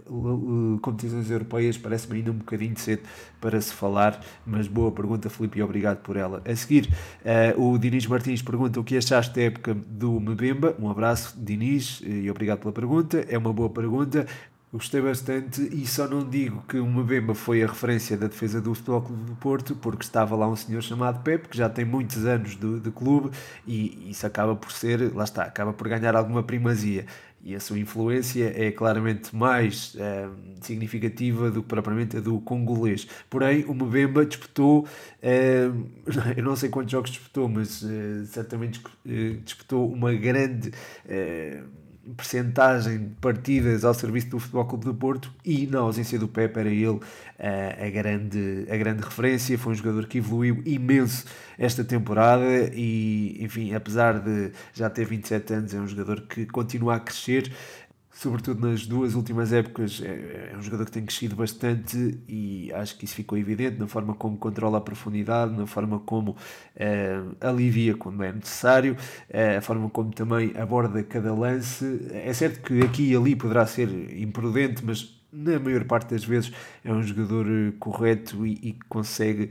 competições 0.81 1.29
europeias 1.29 1.77
parece-me 1.77 2.17
ainda 2.17 2.31
um 2.31 2.35
bocadinho 2.35 2.77
cedo 2.77 3.03
para 3.39 3.59
se 3.59 3.73
falar, 3.73 4.23
mas 4.45 4.67
boa 4.67 4.91
pergunta, 4.91 5.29
Felipe, 5.29 5.59
e 5.59 5.63
obrigado 5.63 5.97
por 5.97 6.15
ela. 6.15 6.41
A 6.45 6.55
seguir, 6.55 6.89
uh, 7.57 7.61
o 7.61 7.77
Diniz 7.77 8.07
Martins 8.07 8.41
pergunta 8.41 8.79
o 8.79 8.83
que 8.83 8.97
achaste 8.97 9.35
da 9.35 9.41
época 9.41 9.73
do 9.73 10.19
Mbemba. 10.19 10.75
Um 10.79 10.89
abraço, 10.89 11.35
Diniz, 11.37 12.01
e 12.05 12.29
obrigado 12.29 12.59
pela 12.59 12.71
pergunta. 12.71 13.25
É 13.27 13.37
uma 13.37 13.51
boa 13.51 13.69
pergunta. 13.69 14.25
Gostei 14.73 15.01
bastante 15.01 15.61
e 15.71 15.85
só 15.85 16.07
não 16.07 16.27
digo 16.27 16.63
que 16.67 16.79
o 16.79 16.87
Mbemba 16.87 17.35
foi 17.35 17.61
a 17.61 17.67
referência 17.67 18.17
da 18.17 18.25
defesa 18.25 18.59
do 18.59 18.73
Futebol 18.73 19.03
Clube 19.03 19.23
do 19.25 19.35
Porto, 19.35 19.75
porque 19.75 20.03
estava 20.03 20.35
lá 20.35 20.49
um 20.49 20.55
senhor 20.55 20.81
chamado 20.81 21.21
Pepe, 21.21 21.47
que 21.47 21.55
já 21.55 21.69
tem 21.69 21.85
muitos 21.85 22.25
anos 22.25 22.57
de, 22.57 22.79
de 22.79 22.89
clube 22.89 23.29
e 23.67 24.09
isso 24.09 24.25
acaba 24.25 24.55
por 24.55 24.71
ser, 24.71 25.13
lá 25.13 25.25
está, 25.25 25.43
acaba 25.43 25.73
por 25.73 25.87
ganhar 25.87 26.15
alguma 26.15 26.41
primazia 26.41 27.05
e 27.43 27.53
a 27.53 27.59
sua 27.59 27.77
influência 27.77 28.51
é 28.55 28.71
claramente 28.71 29.35
mais 29.35 29.95
é, 29.99 30.27
significativa 30.61 31.51
do 31.51 31.61
que 31.61 31.67
propriamente 31.67 32.17
a 32.17 32.19
do 32.19 32.39
congolês. 32.39 33.07
Porém, 33.29 33.63
o 33.65 33.75
Mbemba 33.75 34.25
disputou, 34.25 34.87
é, 35.21 35.69
eu 36.35 36.43
não 36.43 36.55
sei 36.55 36.69
quantos 36.69 36.91
jogos 36.91 37.11
disputou, 37.11 37.47
mas 37.47 37.83
é, 37.83 38.25
certamente 38.25 38.81
disputou 39.43 39.91
uma 39.93 40.13
grande 40.13 40.71
percentagem 42.17 42.97
de 42.97 43.15
partidas 43.15 43.85
ao 43.85 43.93
serviço 43.93 44.27
do 44.29 44.39
Futebol 44.39 44.65
Clube 44.65 44.85
do 44.85 44.93
Porto 44.93 45.33
e 45.45 45.65
na 45.67 45.79
ausência 45.79 46.19
do 46.19 46.27
Pepe 46.27 46.59
era 46.59 46.69
ele 46.69 46.99
a, 47.39 47.89
grande, 47.89 48.65
a 48.69 48.75
grande 48.75 49.03
referência, 49.03 49.57
foi 49.57 49.73
um 49.73 49.75
jogador 49.75 50.07
que 50.07 50.17
evoluiu 50.17 50.61
imenso 50.65 51.25
esta 51.57 51.83
temporada 51.83 52.71
e, 52.73 53.37
enfim, 53.39 53.73
apesar 53.73 54.19
de 54.19 54.51
já 54.73 54.89
ter 54.89 55.05
27 55.05 55.53
anos, 55.53 55.73
é 55.73 55.79
um 55.79 55.87
jogador 55.87 56.21
que 56.21 56.45
continua 56.45 56.95
a 56.95 56.99
crescer, 56.99 57.51
sobretudo 58.23 58.65
nas 58.65 58.87
duas 58.87 59.15
últimas 59.15 59.51
épocas, 59.51 60.01
é, 60.01 60.51
é, 60.53 60.57
um 60.57 60.61
jogador 60.61 60.85
que 60.85 60.91
tem 60.93 61.05
crescido 61.05 61.35
bastante 61.35 62.17
e 62.25 62.71
acho 62.73 62.97
que 62.97 63.03
isso 63.03 63.15
ficou 63.15 63.37
evidente 63.37 63.77
na 63.77 63.85
forma 63.85 64.15
como 64.15 64.37
controla 64.37 64.77
a 64.77 64.81
profundidade, 64.81 65.53
na 65.53 65.67
forma 65.67 65.99
como 65.99 66.37
é, 66.73 67.21
alivia 67.41 67.95
quando 67.95 68.23
é 68.23 68.31
necessário, 68.31 68.95
é, 69.29 69.57
a 69.57 69.61
forma 69.61 69.89
como 69.89 70.11
também 70.13 70.53
aborda 70.57 71.03
cada 71.03 71.33
lance. 71.33 72.07
É 72.11 72.31
certo 72.31 72.61
que 72.61 72.81
aqui 72.81 73.11
e 73.11 73.15
ali 73.15 73.35
poderá 73.35 73.65
ser 73.65 73.89
imprudente, 74.17 74.85
mas 74.85 75.21
na 75.31 75.59
maior 75.59 75.83
parte 75.83 76.11
das 76.11 76.23
vezes 76.23 76.53
é 76.85 76.93
um 76.93 77.03
jogador 77.03 77.45
eh, 77.47 77.73
correto 77.79 78.45
e, 78.45 78.53
e 78.53 78.73
consegue 78.87 79.49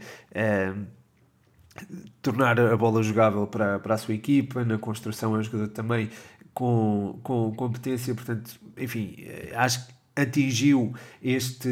tornar 2.23 2.61
a 2.61 2.77
bola 2.77 3.03
jogável 3.03 3.47
para, 3.47 3.81
para 3.81 3.95
a 3.95 3.99
sua 3.99 4.14
equipa. 4.14 4.64
Na 4.64 4.79
construção 4.79 5.35
é 5.35 5.39
um 5.41 5.43
jogador 5.43 5.68
também 5.68 6.09
com, 6.55 7.18
com 7.23 7.53
competência, 7.53 8.14
portanto, 8.14 8.61
enfim, 8.77 9.16
eh, 9.18 9.53
acho 9.55 9.87
que 9.87 9.93
atingiu 10.16 10.93
este 11.23 11.68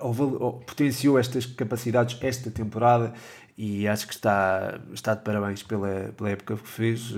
ou, 0.00 0.42
ou, 0.42 0.52
potenciou 0.60 1.18
estas 1.18 1.46
capacidades 1.46 2.18
esta 2.22 2.50
temporada 2.50 3.12
e 3.56 3.86
acho 3.88 4.06
que 4.06 4.14
está, 4.14 4.80
está 4.92 5.14
de 5.14 5.22
parabéns 5.22 5.62
pela, 5.62 6.12
pela 6.16 6.30
época 6.30 6.56
que 6.56 6.68
fez 6.68 7.12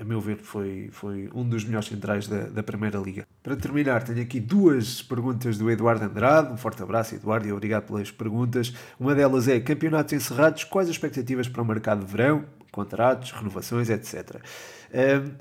a 0.00 0.04
meu 0.04 0.18
ver, 0.18 0.38
foi, 0.38 0.88
foi 0.90 1.28
um 1.34 1.46
dos 1.46 1.62
melhores 1.62 1.86
centrais 1.86 2.26
da, 2.26 2.44
da 2.44 2.62
Primeira 2.62 2.98
Liga. 2.98 3.26
Para 3.42 3.54
terminar, 3.54 4.02
tenho 4.02 4.22
aqui 4.22 4.40
duas 4.40 5.02
perguntas 5.02 5.58
do 5.58 5.70
Eduardo 5.70 6.02
Andrade. 6.06 6.50
Um 6.50 6.56
forte 6.56 6.82
abraço, 6.82 7.14
Eduardo, 7.14 7.46
e 7.46 7.52
obrigado 7.52 7.86
pelas 7.86 8.10
perguntas. 8.10 8.72
Uma 8.98 9.14
delas 9.14 9.46
é: 9.46 9.60
campeonatos 9.60 10.14
encerrados, 10.14 10.64
quais 10.64 10.88
as 10.88 10.94
expectativas 10.94 11.48
para 11.48 11.60
o 11.60 11.64
mercado 11.66 12.04
de 12.04 12.10
verão? 12.10 12.46
Contratos, 12.70 13.32
renovações, 13.32 13.90
etc 13.90 14.40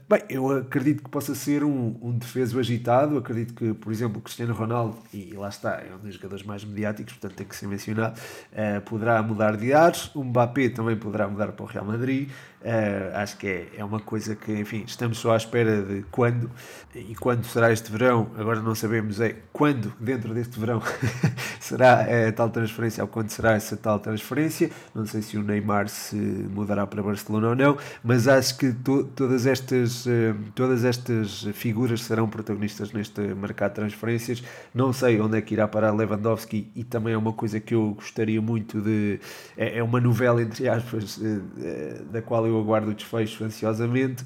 bem, 0.08 0.22
eu 0.30 0.58
acredito 0.58 1.04
que 1.04 1.10
possa 1.10 1.34
ser 1.34 1.64
um, 1.64 1.96
um 2.02 2.18
defeso 2.18 2.60
agitado. 2.60 3.18
Acredito 3.18 3.54
que, 3.54 3.74
por 3.74 3.92
exemplo, 3.92 4.22
Cristiano 4.22 4.54
Ronaldo, 4.54 4.98
e 5.14 5.34
lá 5.34 5.50
está, 5.50 5.82
é 5.82 5.94
um 5.96 5.98
dos 5.98 6.14
jogadores 6.16 6.46
mais 6.46 6.64
mediáticos, 6.64 7.14
portanto 7.14 7.38
tem 7.38 7.48
que 7.48 7.56
ser 7.56 7.68
mencionado, 7.68 8.20
uh, 8.20 8.82
poderá 8.82 9.22
mudar 9.24 9.58
de 9.58 9.74
ares. 9.74 10.14
O 10.14 10.24
Mbappé 10.24 10.70
também 10.70 10.96
poderá 10.96 11.28
mudar 11.28 11.52
para 11.52 11.64
o 11.64 11.68
Real 11.68 11.86
Madrid. 11.86 12.30
Uh, 12.62 13.16
acho 13.16 13.38
que 13.38 13.48
é, 13.48 13.70
é 13.78 13.86
uma 13.86 14.02
coisa 14.02 14.36
que, 14.36 14.52
enfim, 14.52 14.84
estamos 14.86 15.18
só 15.18 15.34
à 15.34 15.38
espera 15.38 15.82
de 15.82 16.04
quando 16.12 16.52
e 16.96 17.16
quando 17.16 17.46
será 17.46 17.72
este 17.72 17.92
verão. 17.92 18.32
Agora 18.38 18.62
não 18.62 18.74
sabemos 18.74 19.22
é 19.22 19.36
quando, 19.54 19.94
dentro 20.00 20.34
deste 20.34 20.60
verão, 20.60 20.82
será 21.60 22.02
a 22.28 22.32
tal 22.32 22.50
transferência 22.50 23.04
ou 23.04 23.08
quando 23.08 23.30
será 23.30 23.54
essa 23.54 23.78
tal 23.78 24.00
transferência. 24.00 24.72
Não 24.94 25.06
sei 25.06 25.22
se 25.22 25.38
o 25.38 25.44
Neymar 25.44 25.88
se 25.88 26.16
mudará 26.16 26.86
para 26.88 27.04
Barcelona 27.04 27.50
ou 27.50 27.56
não, 27.56 27.78
mas 28.04 28.28
acho 28.28 28.58
que 28.58 28.74
to 28.74 29.04
todas 29.16 29.46
estas, 29.46 30.08
eh, 30.08 30.34
todas 30.56 30.84
estas 30.84 31.44
figuras 31.54 32.04
serão 32.04 32.28
protagonistas 32.28 32.92
neste 32.92 33.22
mercado 33.22 33.72
de 33.72 33.76
transferências. 33.76 34.44
Não 34.74 34.92
sei 34.92 35.22
onde 35.22 35.38
é 35.38 35.42
que 35.42 35.54
irá 35.54 35.68
parar 35.68 35.92
Lewandowski 35.92 36.72
e 36.76 36.84
também 36.84 37.14
é 37.14 37.18
uma 37.18 37.34
coisa 37.34 37.60
que 37.60 37.76
eu 37.76 37.94
gostaria 37.94 38.42
muito 38.42 38.82
de. 38.82 39.20
É, 39.56 39.78
é 39.78 39.84
uma 39.84 40.00
novela, 40.02 40.42
entre 40.42 40.68
aspas, 40.68 41.20
eh, 41.22 41.40
eh, 41.62 42.02
da 42.12 42.22
qual 42.22 42.46
eu 42.48 42.49
aguardo 42.58 42.92
o 42.92 42.94
desfecho 42.94 43.44
ansiosamente. 43.44 44.24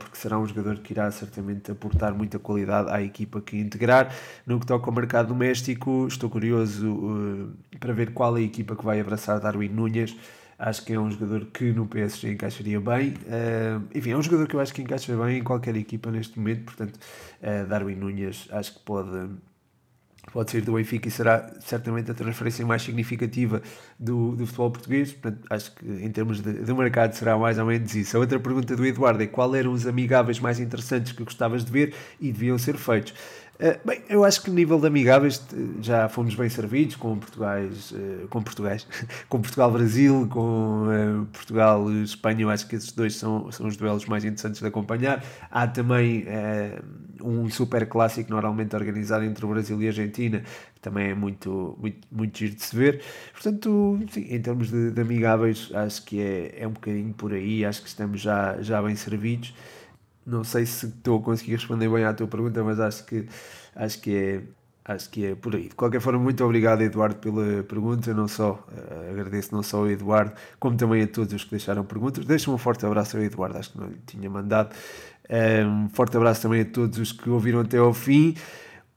Porque 0.00 0.16
será 0.16 0.38
um 0.38 0.46
jogador 0.46 0.78
que 0.78 0.92
irá 0.92 1.08
certamente 1.12 1.70
aportar 1.70 2.12
muita 2.12 2.36
qualidade 2.36 2.90
à 2.90 3.00
equipa 3.00 3.40
que 3.40 3.56
integrar. 3.56 4.12
No 4.44 4.58
que 4.58 4.66
toca 4.66 4.90
ao 4.90 4.92
mercado 4.92 5.28
doméstico, 5.28 6.06
estou 6.08 6.28
curioso 6.28 7.54
para 7.78 7.92
ver 7.92 8.12
qual 8.12 8.36
é 8.36 8.40
a 8.40 8.42
equipa 8.42 8.74
que 8.74 8.84
vai 8.84 9.00
abraçar 9.00 9.38
Darwin 9.38 9.68
Núñez 9.68 10.16
Acho 10.62 10.84
que 10.84 10.92
é 10.92 11.00
um 11.00 11.10
jogador 11.10 11.46
que 11.46 11.72
no 11.72 11.88
PSG 11.88 12.34
encaixaria 12.34 12.80
bem. 12.80 13.14
Uh, 13.26 13.82
enfim, 13.92 14.12
é 14.12 14.16
um 14.16 14.22
jogador 14.22 14.46
que 14.46 14.54
eu 14.54 14.60
acho 14.60 14.72
que 14.72 14.80
encaixa 14.80 15.12
bem 15.16 15.38
em 15.38 15.42
qualquer 15.42 15.74
equipa 15.74 16.08
neste 16.08 16.38
momento. 16.38 16.66
Portanto, 16.66 17.00
uh, 17.42 17.66
Darwin 17.66 17.96
Núñez 17.96 18.46
acho 18.52 18.74
que 18.74 18.78
pode, 18.84 19.28
pode 20.32 20.50
sair 20.50 20.62
do 20.62 20.72
Benfica 20.72 21.08
e 21.08 21.10
será 21.10 21.50
certamente 21.60 22.10
a 22.10 22.14
transferência 22.14 22.64
mais 22.64 22.82
significativa 22.82 23.62
do, 23.98 24.34
do 24.34 24.46
futebol 24.46 24.70
português. 24.70 25.12
Portanto, 25.12 25.46
acho 25.50 25.72
que 25.72 25.86
em 25.86 26.10
termos 26.10 26.40
de, 26.40 26.52
de 26.64 26.74
mercado 26.74 27.12
será 27.12 27.36
mais 27.36 27.58
ou 27.58 27.66
menos 27.66 27.94
isso. 27.94 28.16
A 28.16 28.20
outra 28.20 28.40
pergunta 28.40 28.74
do 28.74 28.84
Eduardo 28.84 29.22
é 29.22 29.26
qual 29.26 29.54
eram 29.54 29.72
os 29.72 29.86
amigáveis 29.86 30.40
mais 30.40 30.58
interessantes 30.58 31.12
que 31.12 31.22
gostavas 31.22 31.64
de 31.64 31.70
ver 31.70 31.94
e 32.20 32.32
deviam 32.32 32.56
ser 32.58 32.76
feitos. 32.76 33.14
Uh, 33.62 33.78
bem, 33.86 34.02
eu 34.08 34.24
acho 34.24 34.42
que 34.42 34.50
no 34.50 34.56
nível 34.56 34.80
de 34.80 34.88
amigáveis 34.88 35.40
já 35.80 36.08
fomos 36.08 36.34
bem 36.34 36.48
servidos 36.48 36.96
com 36.96 37.16
Portugais, 37.16 37.92
uh, 37.92 38.26
com 38.28 38.42
Portugais, 38.42 38.88
com 39.28 39.40
Portugal-Brasil, 39.40 40.26
com 40.28 40.88
uh, 40.88 41.26
Portugal-Espanha. 41.26 42.42
Eu 42.42 42.50
acho 42.50 42.66
que 42.66 42.74
esses 42.74 42.90
dois 42.90 43.14
são, 43.14 43.52
são 43.52 43.68
os 43.68 43.76
duelos 43.76 44.04
mais 44.06 44.24
interessantes 44.24 44.60
de 44.60 44.66
acompanhar. 44.66 45.24
Há 45.48 45.68
também 45.68 46.26
um 47.22 47.48
super 47.48 47.86
clássico 47.86 48.30
normalmente 48.30 48.74
organizado 48.74 49.24
entre 49.24 49.44
o 49.44 49.48
Brasil 49.48 49.80
e 49.80 49.86
a 49.86 49.90
Argentina, 49.90 50.42
que 50.74 50.80
também 50.80 51.10
é 51.10 51.14
muito, 51.14 51.78
muito, 51.80 52.08
muito 52.10 52.36
giro 52.36 52.56
de 52.56 52.62
se 52.64 52.74
ver. 52.74 53.00
Portanto, 53.32 54.00
sim, 54.10 54.26
em 54.28 54.42
termos 54.42 54.72
de, 54.72 54.90
de 54.90 55.00
amigáveis, 55.00 55.70
acho 55.72 56.04
que 56.04 56.20
é, 56.20 56.62
é 56.62 56.66
um 56.66 56.72
bocadinho 56.72 57.14
por 57.14 57.32
aí. 57.32 57.64
Acho 57.64 57.80
que 57.80 57.88
estamos 57.88 58.20
já, 58.20 58.60
já 58.60 58.82
bem 58.82 58.96
servidos. 58.96 59.54
Não 60.24 60.44
sei 60.44 60.66
se 60.66 60.86
estou 60.86 61.18
a 61.18 61.22
conseguir 61.22 61.52
responder 61.52 61.88
bem 61.88 62.04
à 62.04 62.12
tua 62.14 62.26
pergunta, 62.26 62.62
mas 62.62 62.78
acho 62.78 63.04
que, 63.04 63.26
acho 63.74 64.00
que 64.00 64.14
é 64.16 64.42
acho 64.84 65.10
que 65.10 65.26
é 65.26 65.34
por 65.34 65.54
aí. 65.54 65.68
De 65.68 65.74
qualquer 65.74 66.00
forma, 66.00 66.18
muito 66.18 66.44
obrigado, 66.44 66.82
Eduardo, 66.82 67.16
pela 67.16 67.62
pergunta. 67.62 68.12
Não 68.12 68.28
só 68.28 68.52
uh, 68.52 69.10
agradeço 69.10 69.54
não 69.54 69.62
só 69.62 69.78
ao 69.78 69.88
Eduardo, 69.88 70.32
como 70.58 70.76
também 70.76 71.02
a 71.02 71.06
todos 71.06 71.32
os 71.32 71.44
que 71.44 71.50
deixaram 71.50 71.84
perguntas. 71.84 72.24
Deixa 72.24 72.50
um 72.50 72.58
forte 72.58 72.84
abraço 72.84 73.16
ao 73.16 73.22
Eduardo, 73.22 73.58
acho 73.58 73.72
que 73.72 73.78
não 73.78 73.88
lhe 73.88 74.00
tinha 74.06 74.28
mandado. 74.28 74.74
Eh, 75.28 75.64
um 75.64 75.88
forte 75.88 76.16
abraço 76.16 76.42
também 76.42 76.62
a 76.62 76.64
todos 76.64 76.98
os 76.98 77.12
que 77.12 77.30
ouviram 77.30 77.60
até 77.60 77.78
ao 77.78 77.94
fim. 77.94 78.34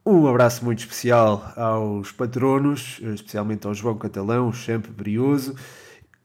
Um 0.05 0.27
abraço 0.27 0.63
muito 0.63 0.79
especial 0.79 1.51
aos 1.55 2.11
patronos, 2.11 2.99
especialmente 3.01 3.65
ao 3.65 3.73
João 3.73 3.97
Catalão, 3.97 4.51
sempre 4.53 4.91
brioso. 4.91 5.55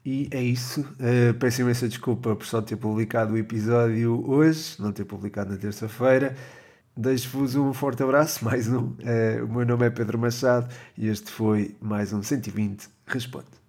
E 0.05 0.27
é 0.31 0.41
isso. 0.41 0.81
Uh, 0.81 1.33
peço 1.39 1.61
imensa 1.61 1.87
desculpa 1.87 2.35
por 2.35 2.45
só 2.45 2.61
ter 2.61 2.75
publicado 2.75 3.33
o 3.33 3.37
episódio 3.37 4.27
hoje, 4.29 4.75
não 4.79 4.91
ter 4.91 5.05
publicado 5.05 5.51
na 5.51 5.57
terça-feira. 5.57 6.35
deixo-vos 6.97 7.55
um 7.55 7.73
forte 7.73 8.03
abraço, 8.03 8.43
mais 8.45 8.67
um. 8.67 8.95
Uh, 8.99 9.45
o 9.45 9.53
meu 9.53 9.65
nome 9.65 9.85
é 9.85 9.89
Pedro 9.89 10.17
Machado 10.17 10.67
e 10.97 11.07
este 11.07 11.29
foi 11.31 11.75
mais 11.79 12.13
um 12.13 12.23
120 12.23 12.89
Responde. 13.05 13.60